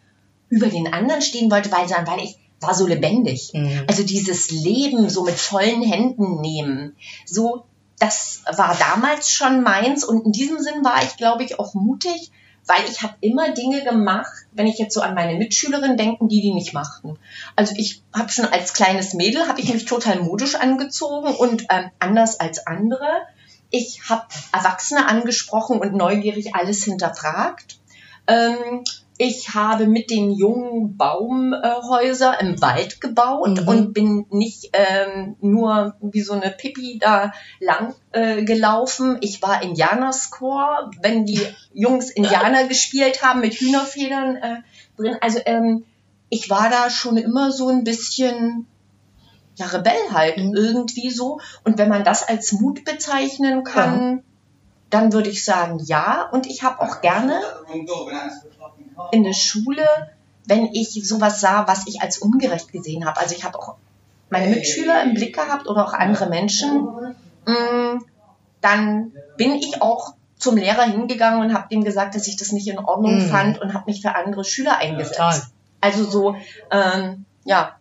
über 0.49 0.68
den 0.68 0.93
anderen 0.93 1.24
stehen 1.24 1.49
wollte, 1.49 1.72
weil, 1.72 1.88
sondern 1.88 2.06
weil 2.06 2.24
ich 2.24 2.38
war 2.60 2.76
so 2.76 2.86
lebendig. 2.86 3.52
Mhm. 3.54 3.86
Also 3.88 4.04
dieses 4.04 4.52
Leben 4.52 5.10
so 5.10 5.24
mit 5.24 5.34
vollen 5.34 5.82
Händen 5.82 6.41
nehmen, 6.41 6.95
so 7.26 7.66
das 7.97 8.43
war 8.56 8.76
damals 8.78 9.32
schon 9.32 9.64
meins 9.64 10.04
und 10.04 10.26
in 10.26 10.32
diesem 10.32 10.60
Sinn 10.60 10.84
war 10.84 11.02
ich, 11.04 11.18
glaube 11.18 11.43
ich, 11.43 11.60
auch 11.60 11.74
mutig, 11.74 12.32
weil 12.68 12.84
ich 12.88 13.02
habe 13.02 13.16
immer 13.22 13.52
Dinge 13.52 13.84
gemacht, 13.84 14.32
wenn 14.52 14.68
ich 14.68 14.78
jetzt 14.78 14.93
so 14.93 15.02
an 15.02 15.16
meine 15.16 15.38
Mitschülerin 15.38 15.97
denke, 15.97 16.28
die 16.28 16.41
die 16.41 16.54
nicht 16.54 16.74
machten. 16.74 17.18
Also 17.56 17.74
ich 17.78 18.04
habe 18.14 18.30
schon 18.30 18.45
als 18.45 18.74
kleines 18.74 19.16
Mädel, 19.16 19.47
habe 19.47 19.60
ich 19.60 19.74
mich 19.74 19.86
total 19.86 20.20
modisch 20.20 20.56
angezogen 20.56 21.34
und 21.34 21.66
ähm, 21.70 21.89
anders 21.99 22.39
als 22.39 22.68
andere. 22.68 23.08
Ich 23.72 24.09
habe 24.09 24.24
Erwachsene 24.51 25.07
angesprochen 25.07 25.80
und 25.80 25.93
neugierig 25.93 26.53
alles 26.55 26.84
hinterfragt. 26.84 27.80
Ähm, 28.28 28.84
ich 29.17 29.53
habe 29.53 29.86
mit 29.88 30.09
den 30.09 30.32
jungen 30.32 30.97
Baumhäuser 30.97 32.39
im 32.41 32.59
Wald 32.61 33.01
gebaut 33.01 33.61
Mhm. 33.61 33.67
und 33.67 33.93
bin 33.93 34.26
nicht 34.32 34.69
ähm, 34.74 35.36
nur 35.41 35.95
wie 36.01 36.22
so 36.22 36.34
eine 36.34 36.49
Pippi 36.49 36.97
da 36.99 37.32
lang 37.59 37.93
äh, 38.11 38.43
gelaufen. 38.43 39.17
Ich 39.22 39.41
war 39.41 39.61
Indianerchor, 39.61 40.91
wenn 41.01 41.26
die 41.26 41.41
Jungs 41.74 42.09
Indianer 42.09 42.65
gespielt 42.67 43.22
haben 43.24 43.41
mit 43.41 43.53
Hühnerfedern 43.53 44.36
äh, 44.38 44.55
drin. 44.97 45.17
Also 45.22 45.39
ähm, 45.45 45.86
ich 46.30 46.49
war 46.49 46.69
da 46.69 46.89
schon 46.89 47.17
immer 47.17 47.51
so 47.51 47.69
ein 47.69 47.84
bisschen 47.84 48.65
ja, 49.62 49.68
Rebell 49.68 49.93
halt 50.12 50.38
Mhm. 50.38 50.53
irgendwie 50.55 51.09
so. 51.09 51.39
Und 51.64 51.78
wenn 51.78 51.89
man 51.89 52.03
das 52.03 52.28
als 52.28 52.51
Mut 52.51 52.84
bezeichnen 52.86 53.64
kann, 53.64 54.24
dann 54.89 55.14
würde 55.14 55.30
ich 55.30 55.45
sagen 55.45 55.80
ja. 55.86 56.28
Und 56.32 56.45
ich 56.47 56.64
habe 56.64 56.82
auch 56.82 57.01
gerne 57.01 57.39
in 59.12 59.24
der 59.24 59.34
Schule, 59.34 59.86
wenn 60.45 60.66
ich 60.74 60.89
sowas 61.07 61.39
sah, 61.39 61.68
was 61.68 61.88
ich 61.88 62.01
als 62.01 62.18
ungerecht 62.18 62.72
gesehen 62.72 63.05
habe. 63.05 63.20
Also 63.20 63.36
ich 63.36 63.43
habe 63.43 63.57
auch 63.57 63.76
meine 64.30 64.47
Mitschüler 64.53 65.03
im 65.03 65.14
Blick 65.14 65.36
gehabt 65.36 65.68
oder 65.68 65.86
auch 65.86 65.93
andere 65.93 66.28
Menschen. 66.28 66.88
Mm, 67.45 68.03
Dann 68.62 69.12
bin 69.38 69.53
ich 69.55 69.82
auch 69.82 70.14
zum 70.38 70.55
Lehrer 70.57 70.84
hingegangen 70.84 71.41
und 71.41 71.53
habe 71.53 71.66
ihm 71.70 71.84
gesagt, 71.84 72.14
dass 72.16 72.28
ich 72.28 72.38
das 72.38 72.51
nicht 72.51 72.68
in 72.68 72.78
Ordnung 72.80 73.16
Mhm. 73.16 73.22
fand 73.30 73.62
und 73.62 73.74
habe 73.74 73.86
mich 73.88 74.01
für 74.01 74.14
andere 74.16 74.43
Schüler 74.43 74.78
eingesetzt. 74.78 75.18
Toll. 75.18 75.41
Also 75.82 76.03
so, 76.03 76.36
ähm, 76.70 77.26
ja, 77.43 77.72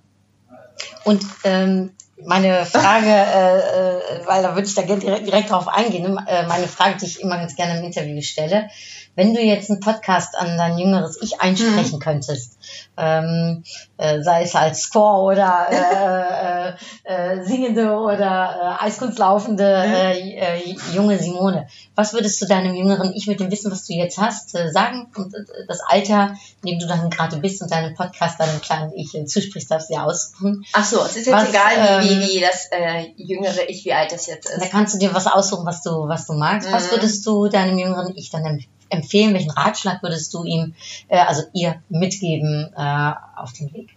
Und 1.05 1.25
ähm, 1.45 1.91
meine 2.25 2.67
Frage, 2.67 3.07
äh, 3.09 3.59
äh, 3.59 4.27
weil 4.27 4.43
da 4.43 4.55
würde 4.55 4.67
ich 4.67 4.75
da 4.75 4.83
gerne 4.83 5.01
direkt, 5.01 5.27
direkt 5.27 5.51
drauf 5.51 5.69
eingehen, 5.69 6.03
ne? 6.03 6.25
äh, 6.29 6.47
meine 6.47 6.69
Frage, 6.69 6.97
die 6.99 7.07
ich 7.07 7.21
immer 7.21 7.39
ganz 7.39 7.57
gerne 7.57 7.79
im 7.79 7.85
Interview 7.85 8.21
stelle, 8.23 8.71
wenn 9.17 9.35
du 9.35 9.41
jetzt 9.43 9.71
einen 9.71 9.81
Podcast 9.81 10.37
an 10.39 10.57
dein 10.57 10.79
jüngeres 10.79 11.21
Ich 11.21 11.41
einsprechen 11.41 11.99
könntest, 12.01 12.57
ähm, 12.97 13.65
äh, 13.99 14.23
sei 14.23 14.43
es 14.43 14.55
als 14.55 14.81
Score 14.83 15.23
oder 15.35 15.67
äh, 15.71 16.71
äh, 17.05 17.39
äh, 17.41 17.45
singende 17.45 17.93
oder 17.95 18.79
äh, 18.81 18.85
Eiskunstlaufende 18.85 19.65
äh, 19.65 20.59
äh, 20.61 20.75
junge 20.95 21.19
Simone, 21.19 21.67
was 21.95 22.13
würdest 22.15 22.41
du 22.41 22.47
deinem 22.47 22.75
jüngeren 22.75 23.13
Ich 23.15 23.27
mit 23.27 23.41
dem 23.41 23.51
Wissen, 23.51 23.71
was 23.71 23.87
du 23.87 23.95
jetzt 23.95 24.19
hast, 24.19 24.55
äh, 24.55 24.71
sagen 24.71 25.09
und 25.17 25.35
äh, 25.35 25.39
das 25.69 25.81
Alter, 25.87 26.35
in 26.63 26.71
dem 26.71 26.79
du 26.79 26.87
dann 26.87 27.11
gerade 27.11 27.37
bist 27.39 27.61
und 27.63 27.71
deinem 27.73 27.95
Podcast 27.95 28.39
deinem 28.41 28.61
kleinen 28.61 28.93
Ich 28.95 29.15
äh, 29.15 29.25
zusprichst, 29.27 29.71
darfst 29.71 29.91
du 29.91 29.95
ja 29.95 30.05
aussuchen. 30.05 30.65
Ach 30.73 30.85
so, 30.85 31.01
es 31.05 31.17
ist 31.17 31.27
jetzt 31.27 31.35
Was, 31.37 31.49
egal, 31.51 32.03
wie, 32.03 32.09
ähm, 32.09 32.21
wie, 32.21 32.29
wie 32.37 32.41
das 32.41 32.67
äh, 32.71 33.07
jüngere 33.17 33.69
Ich, 33.69 33.85
wie 33.85 33.93
alt 33.93 34.13
das 34.13 34.27
jetzt 34.27 34.49
Da 34.49 34.63
ist. 34.63 34.71
kannst 34.71 34.95
du 34.95 34.99
dir 34.99 35.13
was 35.15 35.27
aussuchen, 35.27 35.67
was 35.67 35.83
du, 35.83 36.09
was 36.09 36.27
du 36.27 36.35
magst. 36.35 36.71
Was 36.73 36.87
Mhm. 36.87 36.91
würdest 36.93 37.27
du 37.27 37.49
deinem 37.49 37.79
jüngeren 37.79 38.17
Ich 38.17 38.31
dann 38.31 38.45
em- 38.47 38.65
empfehlen? 38.91 39.35
Welchen 39.35 39.51
Ratschlag 39.51 40.03
würdest 40.03 40.35
du 40.35 40.45
ihm, 40.45 40.75
äh, 41.09 41.19
also 41.19 41.43
ihr 41.53 41.83
mitgeben 41.89 42.73
äh, 42.77 43.13
auf 43.37 43.53
den 43.53 43.73
Weg? 43.73 43.97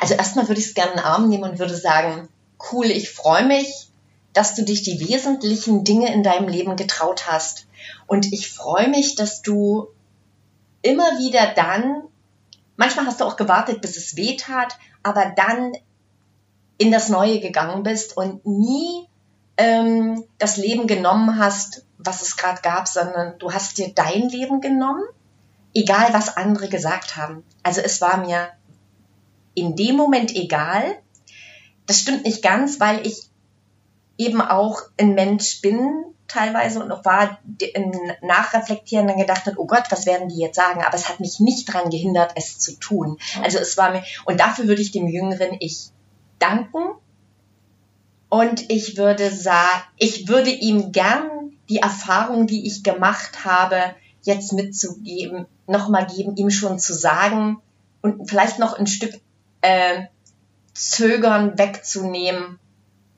Also 0.00 0.14
erstmal 0.14 0.48
würde 0.48 0.60
ich 0.60 0.68
es 0.68 0.74
gerne 0.74 0.92
in 0.92 0.96
den 0.98 1.04
Arm 1.04 1.28
nehmen 1.28 1.44
und 1.44 1.58
würde 1.58 1.76
sagen, 1.76 2.28
cool, 2.72 2.86
ich 2.86 3.10
freue 3.10 3.46
mich, 3.46 3.88
dass 4.32 4.54
du 4.54 4.64
dich 4.64 4.82
die 4.82 5.00
wesentlichen 5.00 5.84
Dinge 5.84 6.12
in 6.12 6.22
deinem 6.22 6.48
Leben 6.48 6.76
getraut 6.76 7.26
hast. 7.26 7.66
Und 8.06 8.32
ich 8.32 8.50
freue 8.50 8.88
mich, 8.88 9.14
dass 9.14 9.42
du 9.42 9.88
immer 10.82 11.18
wieder 11.18 11.52
dann, 11.54 12.02
manchmal 12.76 13.06
hast 13.06 13.20
du 13.20 13.24
auch 13.24 13.36
gewartet, 13.36 13.80
bis 13.80 13.96
es 13.96 14.16
weh 14.16 14.36
tat, 14.36 14.76
aber 15.02 15.32
dann 15.36 15.72
in 16.78 16.90
das 16.90 17.08
Neue 17.08 17.40
gegangen 17.40 17.82
bist 17.82 18.16
und 18.16 18.44
nie 18.44 19.08
ähm, 19.56 20.24
das 20.38 20.56
Leben 20.56 20.86
genommen 20.86 21.38
hast, 21.38 21.84
was 21.98 22.22
es 22.22 22.36
gerade 22.36 22.62
gab, 22.62 22.88
sondern 22.88 23.38
du 23.38 23.52
hast 23.52 23.78
dir 23.78 23.92
dein 23.94 24.28
Leben 24.28 24.60
genommen, 24.60 25.02
egal 25.74 26.12
was 26.12 26.36
andere 26.36 26.68
gesagt 26.68 27.16
haben. 27.16 27.44
Also 27.62 27.80
es 27.80 28.00
war 28.00 28.18
mir 28.18 28.48
in 29.54 29.76
dem 29.76 29.96
Moment 29.96 30.34
egal. 30.34 30.84
Das 31.86 32.00
stimmt 32.00 32.24
nicht 32.24 32.42
ganz, 32.42 32.80
weil 32.80 33.06
ich 33.06 33.28
eben 34.18 34.40
auch 34.40 34.82
ein 34.98 35.14
Mensch 35.14 35.60
bin 35.60 36.04
teilweise 36.28 36.82
und 36.82 36.90
auch 36.90 37.04
war 37.04 37.38
im 37.74 37.92
Nachreflektieren 38.22 39.06
dann 39.06 39.18
gedacht 39.18 39.46
hat, 39.46 39.54
oh 39.56 39.66
Gott, 39.66 39.84
was 39.90 40.06
werden 40.06 40.28
die 40.28 40.38
jetzt 40.38 40.56
sagen? 40.56 40.82
Aber 40.82 40.94
es 40.94 41.08
hat 41.08 41.20
mich 41.20 41.40
nicht 41.40 41.68
daran 41.68 41.90
gehindert, 41.90 42.32
es 42.34 42.58
zu 42.58 42.78
tun. 42.78 43.18
Also 43.42 43.58
es 43.58 43.76
war 43.76 43.92
mir, 43.92 44.02
und 44.24 44.40
dafür 44.40 44.66
würde 44.66 44.82
ich 44.82 44.92
dem 44.92 45.06
jüngeren 45.06 45.56
Ich 45.60 45.90
danken. 46.38 46.80
Und 48.28 48.70
ich 48.70 48.96
würde 48.96 49.30
sagen, 49.30 49.82
ich 49.96 50.28
würde 50.28 50.50
ihm 50.50 50.92
gern 50.92 51.52
die 51.68 51.78
Erfahrung, 51.78 52.46
die 52.46 52.66
ich 52.66 52.82
gemacht 52.82 53.44
habe, 53.44 53.94
jetzt 54.22 54.52
mitzugeben, 54.52 55.46
nochmal 55.66 56.06
geben, 56.06 56.36
ihm 56.36 56.50
schon 56.50 56.78
zu 56.78 56.94
sagen 56.94 57.58
und 58.02 58.28
vielleicht 58.28 58.58
noch 58.58 58.78
ein 58.78 58.86
Stück 58.86 59.20
äh, 59.60 60.04
Zögern 60.74 61.58
wegzunehmen. 61.58 62.58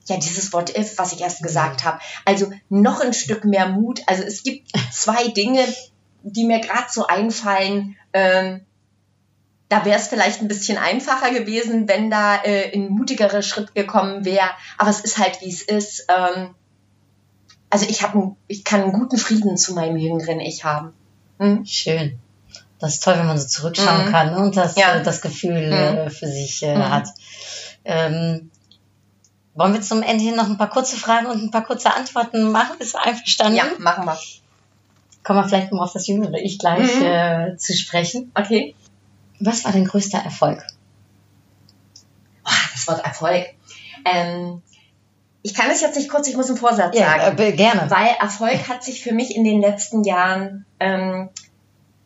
Ja, 0.07 0.17
dieses 0.17 0.53
Wort 0.53 0.77
if, 0.77 0.97
was 0.97 1.13
ich 1.13 1.21
erst 1.21 1.43
gesagt 1.43 1.85
habe. 1.85 1.99
Also 2.25 2.51
noch 2.69 3.01
ein 3.01 3.13
Stück 3.13 3.45
mehr 3.45 3.69
Mut. 3.69 4.01
Also 4.07 4.23
es 4.23 4.43
gibt 4.43 4.71
zwei 4.93 5.29
Dinge, 5.29 5.67
die 6.23 6.45
mir 6.45 6.61
gerade 6.61 6.87
so 6.91 7.07
einfallen. 7.07 7.97
Ähm, 8.13 8.61
da 9.69 9.85
wäre 9.85 9.99
es 9.99 10.09
vielleicht 10.09 10.41
ein 10.41 10.49
bisschen 10.49 10.79
einfacher 10.79 11.31
gewesen, 11.31 11.89
wenn 11.89 12.11
da 12.11 12.43
äh, 12.43 12.73
ein 12.75 12.89
mutigerer 12.89 13.43
Schritt 13.43 13.75
gekommen 13.75 14.25
wäre. 14.25 14.49
Aber 14.79 14.91
es 14.91 15.01
ist 15.01 15.19
halt, 15.19 15.41
wie 15.43 15.51
es 15.51 15.63
ist. 15.63 16.07
Ähm, 16.09 16.55
also 17.71 17.85
ich 17.89 18.03
habe, 18.03 18.35
ich 18.47 18.65
kann 18.65 18.83
einen 18.83 18.93
guten 18.93 19.19
Frieden 19.19 19.57
zu 19.59 19.75
meinem 19.75 19.99
jüngeren 19.99 20.41
Ich 20.41 20.65
haben. 20.65 20.95
Hm? 21.39 21.67
Schön. 21.67 22.19
Das 22.79 22.95
ist 22.95 23.03
toll, 23.03 23.19
wenn 23.19 23.27
man 23.27 23.37
so 23.39 23.47
zurückschauen 23.47 24.07
Mhm. 24.07 24.11
kann 24.11 24.35
und 24.37 24.57
das, 24.57 24.77
Ja. 24.77 24.95
äh, 24.95 25.03
das 25.03 25.21
Gefühl 25.21 25.67
Mhm. 25.67 25.73
äh, 25.99 26.11
für 26.11 26.29
sich 26.29 26.63
äh, 26.63 26.75
Mhm. 26.77 26.91
hat. 26.91 27.09
Ähm, 27.85 28.51
wollen 29.55 29.75
wir 29.75 29.83
zum 29.83 30.03
Ende 30.03 30.23
hin 30.25 30.37
noch 30.37 30.47
ein 30.49 30.57
paar 30.57 30.71
kurze 30.71 30.97
Fragen 30.97 31.27
und 31.27 31.43
ein 31.43 31.51
paar 31.51 31.65
kurze 31.65 31.93
Antworten 31.93 32.51
machen? 32.53 32.77
Bist 32.79 32.95
du 32.95 32.99
einverstanden? 33.03 33.57
Ja, 33.57 33.65
machen 33.79 34.05
wir. 34.07 34.19
Kommen 35.25 35.41
wir 35.41 35.49
vielleicht 35.49 35.73
mal 35.73 35.83
auf 35.85 35.93
das 35.93 36.07
jüngere 36.07 36.39
Ich 36.39 36.59
gleich 36.59 36.95
Mhm. 37.01 37.03
äh, 37.03 37.57
zu 37.59 37.75
sprechen. 37.77 38.31
Okay. 38.35 38.75
Was 39.41 39.65
war 39.65 39.73
dein 39.73 39.85
größter 39.85 40.19
Erfolg? 40.19 40.63
Oh, 42.45 42.51
das 42.73 42.87
Wort 42.89 43.05
Erfolg. 43.05 43.47
Ähm, 44.05 44.63
ich 45.43 45.55
kann 45.55 45.71
es 45.71 45.81
jetzt 45.81 45.97
nicht 45.97 46.11
kurz, 46.11 46.29
ich 46.29 46.37
muss 46.37 46.49
einen 46.49 46.59
Vorsatz 46.59 46.97
sagen. 46.97 47.39
äh, 47.39 47.53
gerne. 47.53 47.91
Weil 47.91 48.09
Erfolg 48.21 48.69
hat 48.69 48.83
sich 48.83 49.03
für 49.03 49.13
mich 49.13 49.35
in 49.35 49.45
den 49.45 49.61
letzten 49.61 50.05
Jahren 50.05 50.67
ähm, 50.81 51.29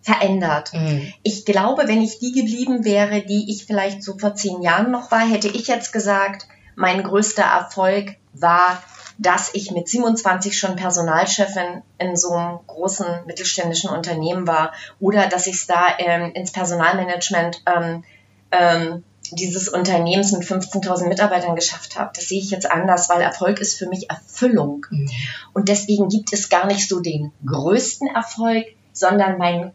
verändert. 0.02 0.72
Mhm. 0.74 1.12
Ich 1.22 1.44
glaube, 1.44 1.84
wenn 1.86 2.02
ich 2.02 2.18
die 2.18 2.32
geblieben 2.32 2.84
wäre, 2.84 3.22
die 3.22 3.50
ich 3.50 3.64
vielleicht 3.64 4.02
so 4.02 4.18
vor 4.18 4.34
zehn 4.34 4.62
Jahren 4.62 4.90
noch 4.90 5.10
war, 5.10 5.26
hätte 5.26 5.48
ich 5.48 5.68
jetzt 5.68 5.92
gesagt, 5.92 6.46
mein 6.74 7.02
größter 7.02 7.44
Erfolg 7.44 8.16
war, 8.32 8.82
dass 9.18 9.54
ich 9.54 9.70
mit 9.70 9.88
27 9.88 10.58
schon 10.58 10.76
Personalchefin 10.76 11.82
in 11.98 12.16
so 12.16 12.32
einem 12.32 12.58
großen 12.66 13.06
mittelständischen 13.26 13.90
Unternehmen 13.90 14.46
war 14.46 14.72
oder 15.00 15.28
dass 15.28 15.46
ich 15.46 15.54
es 15.56 15.66
da 15.66 15.86
ähm, 15.98 16.32
ins 16.34 16.52
Personalmanagement 16.52 17.62
ähm, 17.66 18.04
ähm, 18.50 19.04
dieses 19.30 19.68
Unternehmens 19.68 20.32
mit 20.32 20.42
15.000 20.42 21.08
Mitarbeitern 21.08 21.54
geschafft 21.54 21.98
habe. 21.98 22.10
Das 22.14 22.28
sehe 22.28 22.40
ich 22.40 22.50
jetzt 22.50 22.70
anders, 22.70 23.08
weil 23.08 23.22
Erfolg 23.22 23.60
ist 23.60 23.78
für 23.78 23.88
mich 23.88 24.10
Erfüllung. 24.10 24.86
Mhm. 24.90 25.08
Und 25.54 25.68
deswegen 25.68 26.08
gibt 26.08 26.32
es 26.32 26.48
gar 26.48 26.66
nicht 26.66 26.88
so 26.88 27.00
den 27.00 27.32
größten 27.46 28.08
Erfolg, 28.08 28.66
sondern 28.92 29.38
mein, 29.38 29.72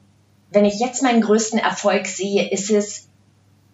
wenn 0.52 0.66
ich 0.66 0.80
jetzt 0.80 1.02
meinen 1.02 1.22
größten 1.22 1.60
Erfolg 1.60 2.06
sehe, 2.08 2.50
ist 2.50 2.70
es, 2.70 3.08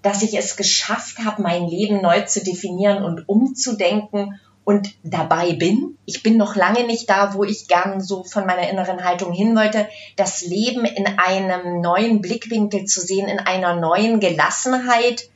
dass 0.02 0.22
ich 0.22 0.38
es 0.38 0.56
geschafft 0.56 1.20
habe, 1.20 1.42
mein 1.42 1.68
Leben 1.68 2.02
neu 2.02 2.22
zu 2.22 2.44
definieren 2.44 3.04
und 3.04 3.28
umzudenken 3.28 4.40
und 4.66 4.94
dabei 5.04 5.54
bin. 5.54 5.98
Ich 6.06 6.24
bin 6.24 6.38
noch 6.38 6.56
lange 6.56 6.86
nicht 6.86 7.10
da, 7.10 7.34
wo 7.34 7.44
ich 7.44 7.68
gern 7.68 8.02
so 8.02 8.24
von 8.24 8.46
meiner 8.46 8.70
inneren 8.70 9.04
Haltung 9.04 9.34
hin 9.34 9.56
wollte, 9.56 9.88
das 10.16 10.42
Leben 10.42 10.86
in 10.86 11.08
einem 11.18 11.82
neuen 11.82 12.22
Blickwinkel 12.22 12.86
zu 12.86 13.02
sehen, 13.02 13.28
in 13.28 13.40
einer 13.40 13.76
neuen 13.76 14.20
Gelassenheit, 14.20 15.30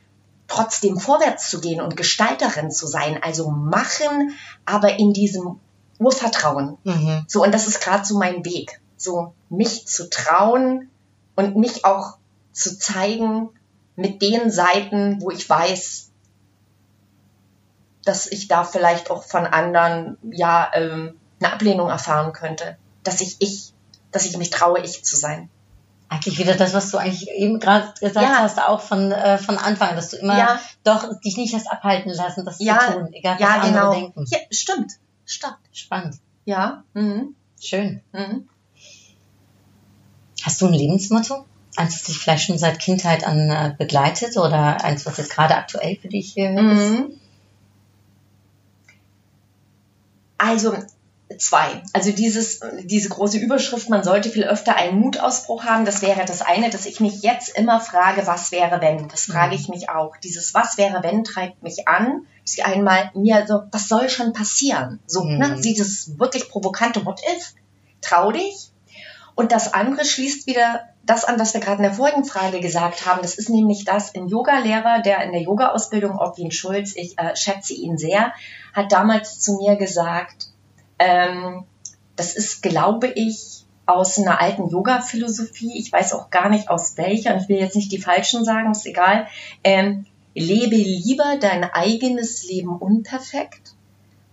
trotzdem 0.46 0.98
vorwärts 0.98 1.50
zu 1.50 1.60
gehen 1.60 1.80
und 1.80 1.96
Gestalterin 1.96 2.70
zu 2.70 2.86
sein. 2.86 3.22
Also 3.22 3.50
machen, 3.50 4.34
aber 4.64 4.98
in 4.98 5.12
diesem 5.12 5.60
Urvertrauen. 5.98 6.78
Mhm. 6.84 7.24
So, 7.28 7.42
und 7.42 7.52
das 7.52 7.66
ist 7.66 7.80
gerade 7.80 8.04
so 8.04 8.18
mein 8.18 8.44
Weg. 8.44 8.80
So, 8.96 9.34
mich 9.50 9.86
zu 9.86 10.08
trauen 10.08 10.90
und 11.36 11.56
mich 11.56 11.84
auch 11.84 12.16
zu 12.52 12.78
zeigen 12.78 13.50
mit 13.94 14.22
den 14.22 14.50
Seiten, 14.50 15.20
wo 15.20 15.30
ich 15.30 15.48
weiß, 15.48 16.07
dass 18.08 18.26
ich 18.26 18.48
da 18.48 18.64
vielleicht 18.64 19.10
auch 19.10 19.22
von 19.22 19.44
anderen, 19.44 20.16
ja, 20.32 20.70
ähm, 20.72 21.14
eine 21.40 21.52
Ablehnung 21.52 21.90
erfahren 21.90 22.32
könnte. 22.32 22.78
Dass 23.04 23.20
ich 23.20 23.36
ich, 23.40 23.74
dass 24.10 24.24
ich 24.24 24.36
mich 24.38 24.50
traue, 24.50 24.80
ich 24.80 25.04
zu 25.04 25.16
sein. 25.16 25.50
Eigentlich 26.08 26.38
wieder 26.38 26.54
das, 26.54 26.72
was 26.72 26.90
du 26.90 26.96
eigentlich 26.96 27.28
eben 27.30 27.60
gerade 27.60 27.92
gesagt 28.00 28.26
Ja. 28.26 28.38
hast, 28.38 28.58
auch 28.58 28.80
von, 28.80 29.12
äh, 29.12 29.36
von 29.36 29.58
Anfang, 29.58 29.94
dass 29.94 30.08
du 30.08 30.16
immer 30.16 30.38
Ja. 30.38 30.58
doch 30.84 31.20
dich 31.20 31.36
nicht 31.36 31.54
hast 31.54 31.70
abhalten 31.70 32.10
lassen, 32.10 32.46
das 32.46 32.58
Ja, 32.60 32.78
zu 32.80 32.92
tun, 32.94 33.12
egal 33.12 33.34
was 33.34 33.40
ja, 33.42 33.48
andere 33.60 33.70
genau. 33.72 33.92
denken. 33.92 34.24
Ja, 34.30 34.38
stimmt. 34.50 34.92
Stimmt. 35.26 35.58
Spannend. 35.72 36.16
Ja. 36.46 36.82
Mhm. 36.94 37.34
Schön. 37.60 38.00
Mhm. 38.12 38.48
Hast 40.42 40.62
du 40.62 40.66
ein 40.66 40.72
Lebensmotto? 40.72 41.44
Eins, 41.76 41.92
das 41.98 42.04
dich 42.04 42.18
vielleicht 42.18 42.46
schon 42.46 42.56
seit 42.58 42.78
Kindheit 42.78 43.26
an 43.26 43.50
äh, 43.50 43.74
begleitet 43.76 44.38
oder 44.38 44.82
eins, 44.82 45.04
was 45.04 45.18
jetzt 45.18 45.30
gerade 45.30 45.56
aktuell 45.56 45.96
für 46.00 46.08
dich 46.08 46.36
äh, 46.38 46.54
ist? 46.54 46.62
Mhm. 46.62 47.20
Also 50.38 50.74
zwei. 51.36 51.82
Also 51.92 52.10
dieses, 52.12 52.60
diese 52.84 53.10
große 53.10 53.36
Überschrift, 53.38 53.90
man 53.90 54.02
sollte 54.02 54.30
viel 54.30 54.44
öfter 54.44 54.76
einen 54.76 54.98
Mutausbruch 54.98 55.64
haben, 55.64 55.84
das 55.84 56.00
wäre 56.00 56.24
das 56.24 56.40
eine, 56.40 56.70
dass 56.70 56.86
ich 56.86 57.00
mich 57.00 57.22
jetzt 57.22 57.50
immer 57.50 57.80
frage, 57.80 58.26
was 58.26 58.50
wäre 58.50 58.80
wenn? 58.80 59.08
Das 59.08 59.26
frage 59.26 59.54
ich 59.54 59.68
mich 59.68 59.90
auch. 59.90 60.16
Dieses 60.16 60.54
Was 60.54 60.78
wäre 60.78 61.02
wenn 61.02 61.24
treibt 61.24 61.62
mich 61.62 61.86
an, 61.86 62.26
dass 62.44 62.54
ich 62.54 62.64
einmal 62.64 63.10
mir 63.14 63.44
so, 63.46 63.62
was 63.70 63.88
soll 63.88 64.08
schon 64.08 64.32
passieren? 64.32 65.00
So, 65.06 65.22
Mhm. 65.24 65.38
ne, 65.38 65.60
dieses 65.60 66.18
wirklich 66.18 66.48
provokante 66.48 67.04
What 67.04 67.20
if? 67.36 67.52
Trau 68.00 68.32
dich. 68.32 68.70
Und 69.34 69.52
das 69.52 69.74
andere 69.74 70.04
schließt 70.04 70.46
wieder 70.46 70.88
das 71.08 71.24
an, 71.24 71.38
was 71.38 71.54
wir 71.54 71.60
gerade 71.60 71.78
in 71.78 71.84
der 71.84 71.94
vorigen 71.94 72.24
Frage 72.24 72.60
gesagt 72.60 73.06
haben. 73.06 73.22
Das 73.22 73.36
ist 73.36 73.48
nämlich 73.48 73.84
das, 73.84 74.14
ein 74.14 74.28
Yoga-Lehrer, 74.28 75.00
der 75.02 75.22
in 75.24 75.32
der 75.32 75.42
Yoga-Ausbildung, 75.42 76.18
Orwin 76.18 76.50
Schulz, 76.50 76.94
ich 76.96 77.18
äh, 77.18 77.34
schätze 77.34 77.72
ihn 77.72 77.96
sehr, 77.96 78.32
hat 78.74 78.92
damals 78.92 79.40
zu 79.40 79.56
mir 79.56 79.76
gesagt, 79.76 80.48
ähm, 80.98 81.64
das 82.16 82.34
ist, 82.36 82.62
glaube 82.62 83.06
ich, 83.06 83.64
aus 83.86 84.18
einer 84.18 84.40
alten 84.40 84.68
Yoga-Philosophie. 84.68 85.78
Ich 85.78 85.90
weiß 85.90 86.12
auch 86.12 86.30
gar 86.30 86.50
nicht 86.50 86.68
aus 86.68 86.96
welcher 86.96 87.34
und 87.34 87.42
ich 87.42 87.48
will 87.48 87.58
jetzt 87.58 87.76
nicht 87.76 87.90
die 87.90 88.00
falschen 88.00 88.44
sagen, 88.44 88.72
ist 88.72 88.84
egal. 88.84 89.26
Ähm, 89.64 90.04
lebe 90.34 90.76
lieber 90.76 91.38
dein 91.40 91.64
eigenes 91.64 92.44
Leben 92.44 92.76
unperfekt 92.76 93.74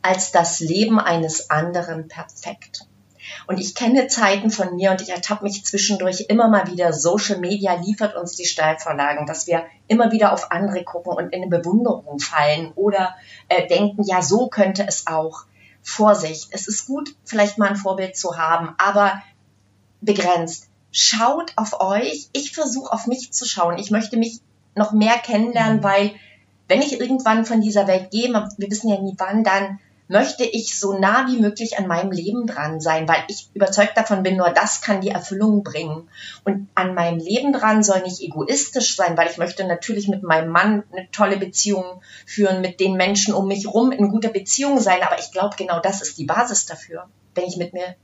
als 0.02 0.32
das 0.32 0.60
Leben 0.60 1.00
eines 1.00 1.50
anderen 1.50 2.08
perfekt. 2.08 2.88
Und 3.48 3.60
ich 3.60 3.76
kenne 3.76 4.08
Zeiten 4.08 4.50
von 4.50 4.76
mir 4.76 4.92
und 4.92 5.02
ich 5.02 5.10
ertappe 5.10 5.44
mich 5.44 5.66
zwischendurch 5.66 6.26
immer 6.30 6.48
mal 6.48 6.68
wieder. 6.68 6.94
Social 6.94 7.40
Media 7.40 7.76
liefert 7.76 8.16
uns 8.16 8.36
die 8.36 8.46
Steilvorlagen, 8.46 9.26
dass 9.26 9.48
wir 9.48 9.66
immer 9.88 10.12
wieder 10.12 10.34
auf 10.34 10.52
andere 10.52 10.84
gucken 10.84 11.14
und 11.14 11.34
in 11.34 11.44
eine 11.44 11.50
Bewunderung 11.50 12.20
fallen 12.20 12.72
oder 12.76 13.16
äh, 13.50 13.68
denken, 13.68 14.04
ja, 14.04 14.22
so 14.22 14.48
könnte 14.48 14.86
es 14.88 15.08
auch. 15.08 15.46
Vorsicht, 15.82 16.48
es 16.52 16.68
ist 16.68 16.88
gut, 16.88 17.16
vielleicht 17.26 17.60
mal 17.60 17.70
ein 17.70 17.76
Vorbild 17.76 18.18
zu 18.18 18.38
haben, 18.38 18.74
aber 18.80 19.22
begrenzt. 20.02 20.68
Schaut 20.92 21.54
auf 21.58 21.80
euch. 21.80 22.30
Ich 22.34 22.54
versuche 22.54 22.92
auf 22.92 23.06
mich 23.06 23.32
zu 23.32 23.46
schauen. 23.46 23.78
Ich 23.78 23.92
möchte 23.92 24.18
mich 24.18 24.40
noch 24.74 24.94
mehr 24.94 25.18
kennenlernen, 25.18 25.84
weil 25.84 26.16
wenn 26.68 26.82
ich 26.82 27.00
irgendwann 27.00 27.46
von 27.46 27.62
dieser 27.62 27.88
Welt 27.88 28.10
gehe, 28.12 28.30
wir 28.30 28.72
wissen 28.72 28.90
ja 28.90 29.00
nie 29.00 29.14
wann, 29.18 29.44
dann 29.44 29.80
möchte 30.08 30.44
ich 30.44 30.80
so 30.80 30.98
nah 30.98 31.28
wie 31.28 31.40
möglich 31.40 31.80
an 31.80 31.88
meinem 31.88 32.12
Leben 32.12 32.46
dran 32.46 32.80
sein, 32.80 33.08
weil 33.08 33.24
ich 33.28 33.50
überzeugt 33.54 33.98
davon 33.98 34.24
bin, 34.24 34.38
nur 34.38 34.50
das 34.52 34.82
kann 34.82 35.02
die 35.02 35.10
Erfüllung 35.10 35.64
bringen. 35.64 36.10
Und 36.44 36.68
an 36.76 36.94
meinem 36.94 37.20
Leben 37.20 37.54
dran 37.54 37.84
soll 37.84 38.02
nicht 38.02 38.22
egoistisch 38.22 38.96
sein, 38.96 39.18
weil 39.18 39.30
ich 39.30 39.38
möchte 39.38 39.66
natürlich 39.66 40.08
mit 40.08 40.24
meinem 40.24 40.50
Mann 40.52 40.84
eine 40.92 41.10
tolle 41.12 41.38
Beziehung 41.38 42.02
führen, 42.26 42.62
mit 42.62 42.80
den 42.80 42.96
Menschen 42.98 43.34
um 43.34 43.48
mich 43.48 43.68
rum 43.68 43.92
in 43.92 44.10
guter 44.10 44.30
Beziehung 44.30 44.80
sein. 44.80 45.02
Aber 45.02 45.20
ich 45.20 45.32
glaube, 45.32 45.56
genau 45.58 45.80
das 45.80 46.02
ist 46.02 46.18
die 46.18 46.26
Basis 46.26 46.66
dafür, 46.66 47.10
wenn 47.34 47.46
ich 47.46 47.58
mit 47.58 47.74
mir 47.74 47.96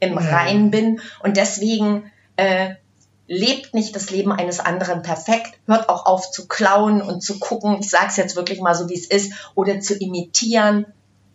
im 0.00 0.12
Mhm. 0.12 0.18
Reinen 0.18 0.70
bin. 0.70 1.00
Und 1.22 1.36
deswegen 1.36 2.10
äh, 2.36 2.74
lebt 3.26 3.74
nicht 3.74 3.94
das 3.96 4.10
Leben 4.10 4.32
eines 4.32 4.60
anderen 4.60 5.02
perfekt, 5.02 5.54
hört 5.66 5.88
auch 5.88 6.06
auf 6.06 6.30
zu 6.30 6.46
klauen 6.46 7.00
und 7.00 7.22
zu 7.22 7.38
gucken, 7.38 7.78
ich 7.80 7.88
sage 7.88 8.08
es 8.08 8.16
jetzt 8.16 8.36
wirklich 8.36 8.60
mal 8.60 8.74
so, 8.74 8.88
wie 8.88 8.94
es 8.94 9.06
ist, 9.06 9.32
oder 9.54 9.80
zu 9.80 9.94
imitieren. 9.96 10.86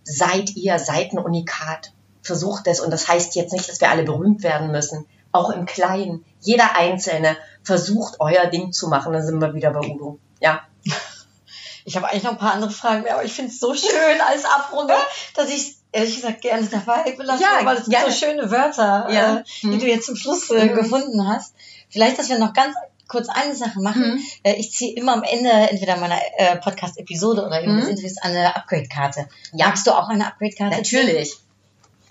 Seid 0.09 0.55
ihr, 0.55 0.79
seid 0.79 1.13
ein 1.13 1.19
Unikat. 1.19 1.91
Versucht 2.21 2.67
es. 2.67 2.79
Und 2.79 2.91
das 2.91 3.07
heißt 3.07 3.35
jetzt 3.35 3.53
nicht, 3.53 3.69
dass 3.69 3.79
wir 3.81 3.89
alle 3.89 4.03
berühmt 4.03 4.43
werden 4.43 4.71
müssen. 4.71 5.05
Auch 5.31 5.51
im 5.51 5.65
Kleinen. 5.65 6.25
Jeder 6.41 6.75
Einzelne 6.75 7.37
versucht, 7.63 8.15
euer 8.19 8.47
Ding 8.47 8.71
zu 8.73 8.87
machen. 8.87 9.13
Dann 9.13 9.25
sind 9.25 9.39
wir 9.39 9.53
wieder 9.53 9.71
bei 9.71 9.79
Udo. 9.87 10.19
Ja. 10.39 10.61
Ich 11.85 11.95
habe 11.95 12.07
eigentlich 12.07 12.23
noch 12.23 12.33
ein 12.33 12.37
paar 12.37 12.53
andere 12.53 12.69
Fragen 12.69 13.01
mehr, 13.03 13.15
aber 13.15 13.23
ich 13.23 13.33
finde 13.33 13.51
es 13.51 13.59
so 13.59 13.73
schön 13.73 14.21
als 14.27 14.45
Abrunde, 14.45 14.93
dass 15.35 15.49
ich 15.49 15.75
ehrlich 15.91 16.17
gesagt 16.17 16.41
gerne 16.41 16.67
dabei 16.67 17.13
belasse, 17.13 17.41
Ja, 17.41 17.65
weil 17.65 17.77
es 17.77 17.85
so 17.85 18.11
schöne 18.25 18.51
Wörter, 18.51 19.07
Ja. 19.09 19.37
äh, 19.37 19.43
die 19.63 19.77
du 19.79 19.87
jetzt 19.87 20.05
zum 20.05 20.15
Schluss 20.15 20.51
äh, 20.51 20.65
Mhm. 20.65 20.75
gefunden 20.75 21.27
hast. 21.27 21.55
Vielleicht, 21.89 22.19
dass 22.19 22.29
wir 22.29 22.37
noch 22.37 22.53
ganz 22.53 22.75
kurz 23.09 23.27
eine 23.27 23.55
Sache 23.55 23.81
machen. 23.81 24.13
Mhm. 24.15 24.21
Äh, 24.43 24.53
ich 24.53 24.71
ziehe 24.71 24.95
immer 24.95 25.13
am 25.13 25.23
Ende 25.23 25.49
entweder 25.51 25.97
meiner 25.97 26.19
äh, 26.37 26.55
Podcast-Episode 26.57 27.45
oder 27.45 27.61
Mhm. 27.61 27.79
des 27.81 27.87
Interviews 27.89 28.17
eine 28.21 28.55
Upgrade-Karte. 28.55 29.27
Ja. 29.51 29.67
Magst 29.67 29.85
du 29.85 29.91
auch 29.91 30.07
eine 30.07 30.25
Upgrade-Karte? 30.27 30.77
Natürlich. 30.77 31.35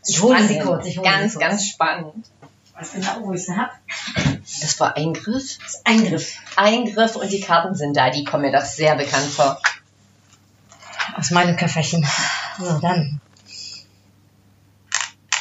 Ich 0.06 0.20
hole 0.20 0.46
sie 0.46 0.58
kurz. 0.58 0.86
Ich 0.86 0.98
hole 0.98 1.06
sie 1.06 1.10
ganz, 1.10 1.32
kurz. 1.34 1.44
ganz 1.44 1.66
spannend. 1.66 2.26
Ich 2.66 2.74
weiß 2.80 2.92
genau, 2.92 3.26
wo 3.26 3.32
ich 3.32 3.44
sie 3.46 3.56
habe. 3.56 3.70
Das 4.60 4.78
war 4.80 4.96
Eingriff. 4.96 5.58
Das 5.58 5.74
ist 5.74 5.80
Eingriff. 5.86 6.38
Eingriff 6.56 7.16
und 7.16 7.30
die 7.32 7.40
Karten 7.40 7.74
sind 7.74 7.96
da. 7.96 8.10
Die 8.10 8.24
kommen 8.24 8.42
mir 8.42 8.52
doch 8.52 8.64
sehr 8.64 8.94
bekannt 8.96 9.26
vor. 9.26 9.60
Aus 11.16 11.30
meinem 11.30 11.56
Köfferchen. 11.56 12.06
So, 12.58 12.78
dann. 12.80 13.20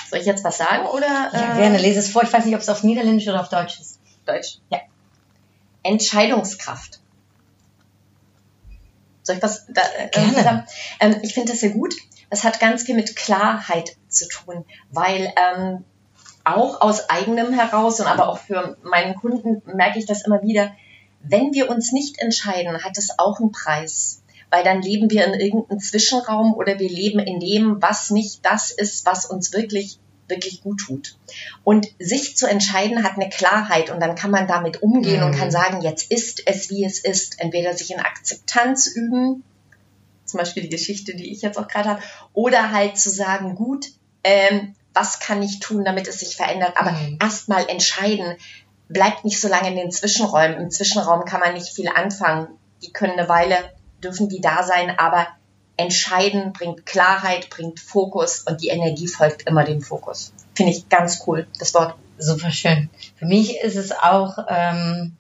Soll 0.10 0.20
ich 0.20 0.26
jetzt 0.26 0.44
was 0.44 0.58
sagen 0.58 0.86
oder? 0.88 1.08
Ja, 1.34 1.54
äh, 1.54 1.58
gerne, 1.60 1.78
lese 1.78 2.00
es 2.00 2.10
vor. 2.12 2.24
Ich 2.24 2.32
weiß 2.32 2.46
nicht, 2.46 2.56
ob 2.56 2.62
es 2.62 2.70
auf 2.70 2.84
Niederländisch 2.84 3.28
oder 3.28 3.42
auf 3.42 3.50
Deutsch 3.50 3.80
ist. 3.80 4.00
Deutsch. 4.26 4.60
Ja. 4.72 4.80
Entscheidungskraft. 5.88 7.00
Soll 9.24 9.38
ich 9.38 9.44
was 9.44 9.66
da, 9.68 9.82
äh, 9.98 10.10
Gerne. 10.10 10.66
Ähm, 11.00 11.18
ich 11.22 11.34
finde 11.34 11.52
das 11.52 11.62
sehr 11.62 11.72
gut. 11.72 11.94
Das 12.30 12.44
hat 12.44 12.60
ganz 12.60 12.84
viel 12.84 12.96
mit 12.96 13.16
Klarheit 13.16 13.96
zu 14.10 14.28
tun, 14.28 14.66
weil 14.90 15.34
ähm, 15.36 15.84
auch 16.44 16.82
aus 16.82 17.10
eigenem 17.10 17.54
heraus 17.54 18.00
und 18.00 18.08
aber 18.08 18.30
auch 18.30 18.38
für 18.38 18.78
meinen 18.84 19.16
Kunden 19.16 19.62
merke 19.66 20.00
ich 20.00 20.06
das 20.06 20.26
immer 20.26 20.42
wieder, 20.42 20.72
wenn 21.22 21.54
wir 21.54 21.70
uns 21.70 21.92
nicht 21.92 22.20
entscheiden, 22.20 22.84
hat 22.84 22.98
es 22.98 23.18
auch 23.20 23.40
einen 23.40 23.52
Preis. 23.52 24.24
Weil 24.50 24.64
dann 24.64 24.82
leben 24.82 25.10
wir 25.12 25.26
in 25.26 25.34
irgendeinem 25.34 25.80
Zwischenraum 25.80 26.54
oder 26.54 26.80
wir 26.80 26.90
leben 26.90 27.20
in 27.20 27.42
dem, 27.42 27.82
was 27.82 28.12
nicht 28.12 28.46
das 28.46 28.72
ist, 28.72 29.06
was 29.06 29.26
uns 29.26 29.52
wirklich, 29.52 30.00
wirklich 30.30 30.62
gut 30.62 30.80
tut. 30.82 31.16
Und 31.64 31.88
sich 32.00 32.36
zu 32.38 32.48
entscheiden 32.48 33.04
hat 33.04 33.14
eine 33.16 33.30
Klarheit 33.30 33.90
und 33.90 34.00
dann 34.00 34.16
kann 34.16 34.32
man 34.32 34.48
damit 34.48 34.82
umgehen 34.82 35.24
und 35.24 35.32
Mhm. 35.32 35.36
kann 35.40 35.52
sagen, 35.52 35.82
jetzt 35.82 36.12
ist 36.12 36.44
es, 36.48 36.70
wie 36.70 36.84
es 36.86 37.00
ist. 37.00 37.40
Entweder 37.40 37.74
sich 37.74 37.92
in 37.92 38.00
Akzeptanz 38.00 38.88
üben, 38.88 39.44
zum 40.26 40.40
Beispiel 40.40 40.64
die 40.64 40.70
Geschichte, 40.70 41.16
die 41.16 41.32
ich 41.32 41.42
jetzt 41.42 41.58
auch 41.58 41.68
gerade 41.68 41.90
habe, 41.90 42.02
oder 42.34 42.72
halt 42.72 42.98
zu 42.98 43.10
sagen, 43.10 43.56
gut, 43.56 43.88
ähm, 44.24 44.76
was 44.94 45.20
kann 45.20 45.42
ich 45.44 45.60
tun, 45.60 45.86
damit 45.86 46.08
es 46.08 46.20
sich 46.20 46.36
verändert, 46.36 46.74
aber 46.76 46.92
Mhm. 46.92 47.18
erstmal 47.22 47.68
entscheiden. 47.70 48.36
bleibt 48.90 49.26
nicht 49.26 49.42
so 49.42 49.50
lange 49.50 49.70
in 49.70 49.76
den 49.76 49.92
Zwischenräumen. 49.92 50.62
Im 50.62 50.72
Zwischenraum 50.72 51.26
kann 51.26 51.42
man 51.42 51.54
nicht 51.54 51.68
viel 51.76 51.90
anfangen. 51.90 52.48
Die 52.82 52.94
können 52.94 53.20
eine 53.20 53.28
Weile, 53.28 53.58
dürfen 54.02 54.30
die 54.30 54.40
da 54.40 54.64
sein, 54.64 54.98
aber 54.98 55.28
entscheiden 55.78 56.54
bringt 56.54 56.86
Klarheit, 56.86 57.50
bringt 57.50 57.80
Fokus 57.80 58.42
und 58.42 58.62
die 58.62 58.70
Energie 58.70 59.08
folgt 59.08 59.48
immer 59.48 59.64
dem 59.64 59.82
Fokus. 59.82 60.34
Finde 60.56 60.72
ich 60.74 60.90
ganz 60.90 61.24
cool, 61.28 61.48
das 61.60 61.74
Wort. 61.74 61.96
Super 62.20 62.50
schön. 62.52 62.90
Für 63.16 63.26
mich 63.28 63.60
ist 63.62 63.76
es 63.76 63.92
auch, 63.92 64.40
ähm, 64.50 65.16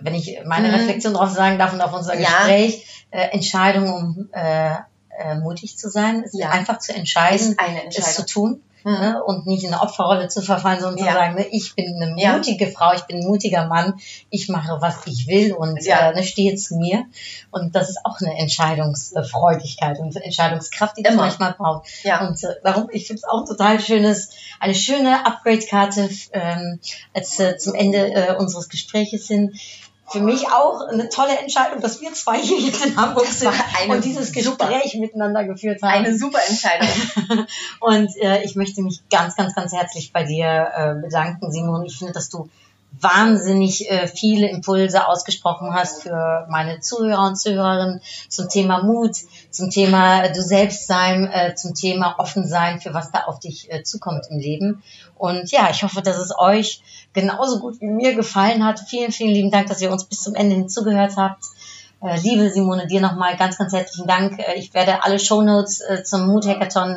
wenn 0.00 0.14
ich 0.14 0.38
meine 0.44 0.68
Mhm. 0.68 0.74
Reflexion 0.74 1.14
drauf 1.14 1.30
sagen 1.30 1.58
darf 1.58 1.72
und 1.72 1.80
auf 1.80 1.94
unser 1.94 2.14
Ja. 2.18 2.28
Gespräch, 2.28 2.86
äh, 3.10 3.28
Entscheidung, 3.30 3.92
um 3.94 4.28
äh, 4.32 4.74
äh, 5.18 5.36
mutig 5.36 5.78
zu 5.78 5.88
sein, 5.88 6.24
Ja. 6.32 6.50
einfach 6.50 6.78
zu 6.80 6.92
entscheiden, 6.94 7.52
Ist 7.52 7.58
eine 7.60 7.88
es 7.88 7.94
zu 7.94 8.00
Entscheidung. 8.22 8.26
tun. 8.26 8.62
Mhm. 8.84 8.92
Ne, 8.92 9.24
und 9.24 9.46
nicht 9.46 9.64
in 9.64 9.72
eine 9.72 9.82
Opferrolle 9.82 10.28
zu 10.28 10.42
verfallen, 10.42 10.80
sondern 10.80 11.04
Ja. 11.04 11.12
zu 11.12 11.18
sagen, 11.18 11.34
ne, 11.36 11.46
ich 11.50 11.74
bin 11.74 12.00
eine 12.02 12.20
Ja. 12.20 12.36
mutige 12.36 12.66
Frau, 12.66 12.92
ich 12.92 13.02
bin 13.04 13.16
ein 13.16 13.26
mutiger 13.26 13.66
Mann, 13.66 13.94
ich 14.28 14.48
mache, 14.50 14.76
was 14.80 15.06
ich 15.06 15.26
will 15.26 15.54
und 15.54 15.82
Ja. 15.84 16.10
äh, 16.10 16.14
ne, 16.14 16.22
stehe 16.22 16.54
zu 16.56 16.76
mir. 16.76 17.04
Und 17.50 17.74
das 17.74 17.88
ist 17.88 18.00
auch 18.04 18.20
eine 18.20 18.36
Entscheidungsfreudigkeit 18.38 19.98
und 19.98 20.14
Entscheidungskraft, 20.16 20.96
die 20.98 21.02
das 21.02 21.14
Immer. 21.14 21.22
manchmal 21.22 21.54
braucht. 21.54 21.88
Ja. 22.02 22.26
Und 22.26 22.42
äh, 22.44 22.56
darum, 22.62 22.88
ich 22.92 23.06
finde 23.06 23.20
es 23.20 23.24
auch 23.28 23.44
total 23.46 23.80
schönes, 23.80 24.30
eine 24.60 24.74
schöne 24.74 25.24
Upgrade-Karte 25.26 26.10
ähm, 26.32 26.80
als 27.14 27.38
äh, 27.40 27.56
zum 27.56 27.74
Ende 27.74 28.12
äh, 28.12 28.36
unseres 28.36 28.68
Gespräches 28.68 29.26
hin. 29.26 29.54
Für 30.06 30.20
mich 30.20 30.48
auch 30.48 30.86
eine 30.88 31.08
tolle 31.08 31.38
Entscheidung, 31.38 31.80
dass 31.80 32.00
wir 32.00 32.12
zwei 32.12 32.38
hier 32.38 32.58
jetzt 32.58 32.84
in 32.84 32.96
Hamburg 32.96 33.26
sind 33.26 33.52
und 33.88 34.04
dieses 34.04 34.32
super- 34.32 34.68
Gespräch 34.68 34.94
miteinander 35.00 35.44
geführt 35.44 35.82
haben. 35.82 36.04
Eine 36.04 36.16
super 36.16 36.40
Entscheidung. 36.46 36.88
Und 37.80 38.16
äh, 38.20 38.42
ich 38.44 38.54
möchte 38.54 38.82
mich 38.82 39.02
ganz, 39.08 39.34
ganz, 39.34 39.54
ganz 39.54 39.72
herzlich 39.72 40.12
bei 40.12 40.24
dir 40.24 40.70
äh, 40.76 40.94
bedanken, 41.00 41.50
Simon. 41.50 41.84
Ich 41.86 41.98
finde, 41.98 42.12
dass 42.12 42.28
du 42.28 42.48
wahnsinnig 43.00 43.90
äh, 43.90 44.06
viele 44.06 44.48
Impulse 44.48 45.08
ausgesprochen 45.08 45.74
hast 45.74 46.02
für 46.02 46.46
meine 46.48 46.80
Zuhörer 46.80 47.26
und 47.26 47.36
Zuhörerinnen 47.36 48.00
zum 48.28 48.48
Thema 48.48 48.82
Mut, 48.82 49.16
zum 49.50 49.70
Thema 49.70 50.24
äh, 50.24 50.32
du 50.32 50.42
selbst 50.42 50.86
sein, 50.86 51.26
äh, 51.26 51.54
zum 51.54 51.74
Thema 51.74 52.16
offen 52.18 52.46
sein, 52.46 52.80
für 52.80 52.94
was 52.94 53.10
da 53.10 53.24
auf 53.24 53.40
dich 53.40 53.70
äh, 53.72 53.82
zukommt 53.82 54.26
im 54.30 54.38
Leben. 54.38 54.82
Und 55.16 55.50
ja, 55.50 55.70
ich 55.70 55.82
hoffe, 55.82 56.02
dass 56.02 56.18
es 56.18 56.36
euch 56.36 56.82
genauso 57.12 57.60
gut 57.60 57.80
wie 57.80 57.86
mir 57.86 58.14
gefallen 58.14 58.64
hat. 58.64 58.80
Vielen, 58.80 59.12
vielen 59.12 59.30
lieben 59.30 59.50
Dank, 59.50 59.68
dass 59.68 59.80
ihr 59.80 59.90
uns 59.90 60.04
bis 60.04 60.22
zum 60.22 60.34
Ende 60.34 60.54
hin 60.54 60.68
zugehört 60.68 61.16
habt. 61.16 61.44
Äh, 62.04 62.20
liebe 62.20 62.50
Simone, 62.50 62.86
dir 62.86 63.00
nochmal 63.00 63.36
ganz, 63.38 63.56
ganz 63.56 63.72
herzlichen 63.72 64.06
Dank. 64.06 64.38
Äh, 64.38 64.56
ich 64.56 64.74
werde 64.74 65.02
alle 65.02 65.18
Shownotes 65.18 65.80
äh, 65.80 66.04
zum 66.04 66.26
Mood 66.26 66.46
Hackathon 66.46 66.96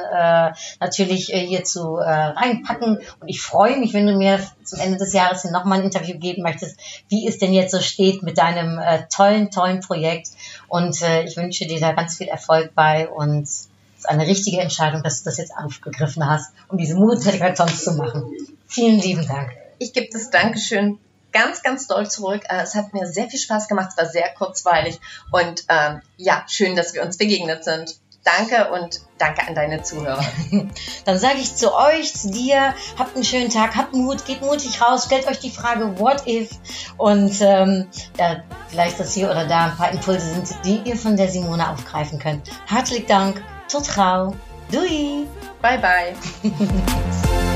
natürlich 0.80 1.34
äh, 1.34 1.39
hierzu 1.39 1.95
reinpacken 1.95 2.99
und 3.20 3.28
ich 3.28 3.41
freue 3.41 3.78
mich, 3.78 3.93
wenn 3.93 4.08
du 4.08 4.16
mir 4.16 4.39
zum 4.64 4.80
Ende 4.80 4.97
des 4.97 5.14
Jahres 5.14 5.43
hin 5.43 5.51
nochmal 5.51 5.80
ein 5.80 5.86
Interview 5.86 6.18
geben 6.18 6.43
möchtest, 6.43 6.78
wie 7.08 7.28
es 7.28 7.38
denn 7.38 7.53
jetzt 7.53 7.72
so 7.72 7.80
steht 7.80 8.24
mit 8.24 8.38
deinem 8.38 8.80
tollen, 9.14 9.51
tollen 9.51 9.80
Projekt 9.80 10.30
und 10.68 11.01
ich 11.26 11.38
wünsche 11.38 11.66
dir 11.66 11.80
da 11.80 11.93
ganz 11.93 12.18
viel 12.18 12.28
Erfolg 12.28 12.74
bei 12.76 13.08
und 13.08 13.43
es 13.43 13.70
ist 13.97 14.10
eine 14.10 14.28
richtige 14.28 14.60
Entscheidung, 14.60 15.03
dass 15.03 15.24
du 15.24 15.30
das 15.30 15.38
jetzt 15.38 15.53
aufgegriffen 15.55 16.28
hast, 16.28 16.51
um 16.68 16.78
diese 16.78 16.95
Mood 16.95 17.26
Hackathons 17.26 17.84
zu 17.84 17.93
machen. 17.93 18.24
Vielen 18.68 18.99
lieben 18.99 19.28
Dank. 19.28 19.51
Ich 19.80 19.93
gebe 19.93 20.08
das 20.12 20.30
Dankeschön 20.30 20.99
ganz, 21.38 21.62
ganz 21.62 21.88
doll 21.88 22.10
zurück. 22.10 22.44
Äh, 22.50 22.64
Es 22.64 22.76
hat 22.76 22.94
mir 22.94 23.06
sehr 23.08 23.30
viel 23.30 23.40
Spaß 23.40 23.68
gemacht, 23.68 23.90
es 23.92 23.98
war 23.98 24.10
sehr 24.10 24.30
kurzweilig 24.34 25.00
und 25.32 25.64
ähm, 25.70 26.02
ja, 26.18 26.44
schön, 26.48 26.76
dass 26.76 26.94
wir 26.94 27.04
uns 27.04 27.18
begegnet 27.18 27.64
sind. 27.64 27.96
Danke 28.24 28.72
und 28.72 29.00
danke 29.20 29.48
an 29.48 29.56
deine 29.56 29.84
Zuhörer. 29.84 30.24
Dann 31.06 31.18
sage 31.18 31.38
ich 31.40 31.56
zu 31.56 31.74
euch, 31.74 32.14
zu 32.14 32.30
dir, 32.30 32.74
habt 33.00 33.16
einen 33.16 33.24
schönen 33.24 33.50
Tag, 33.50 33.78
habt 33.78 33.94
Mut, 33.94 34.26
geht 34.26 34.42
mutig 34.42 34.82
raus, 34.82 35.06
stellt 35.06 35.28
euch 35.28 35.40
die 35.40 35.52
Frage, 35.52 35.98
what 35.98 36.28
if? 36.28 36.50
Und 36.98 37.40
ähm, 37.40 37.88
ja, 38.20 38.44
vielleicht, 38.68 39.00
dass 39.00 39.14
hier 39.14 39.32
oder 39.32 39.46
da 39.46 39.66
ein 39.68 39.78
paar 39.78 39.92
Impulse 39.92 40.34
sind, 40.34 40.66
die 40.66 40.82
ihr 40.90 40.98
von 40.98 41.16
der 41.16 41.30
Simone 41.30 41.70
aufgreifen 41.70 42.20
könnt. 42.20 42.50
Herzlichen 42.66 43.08
Dank, 43.08 43.42
tot 43.72 43.88
gauw, 43.96 44.36
doei! 44.72 45.26
Bye, 45.62 45.78
bye. 45.80 46.16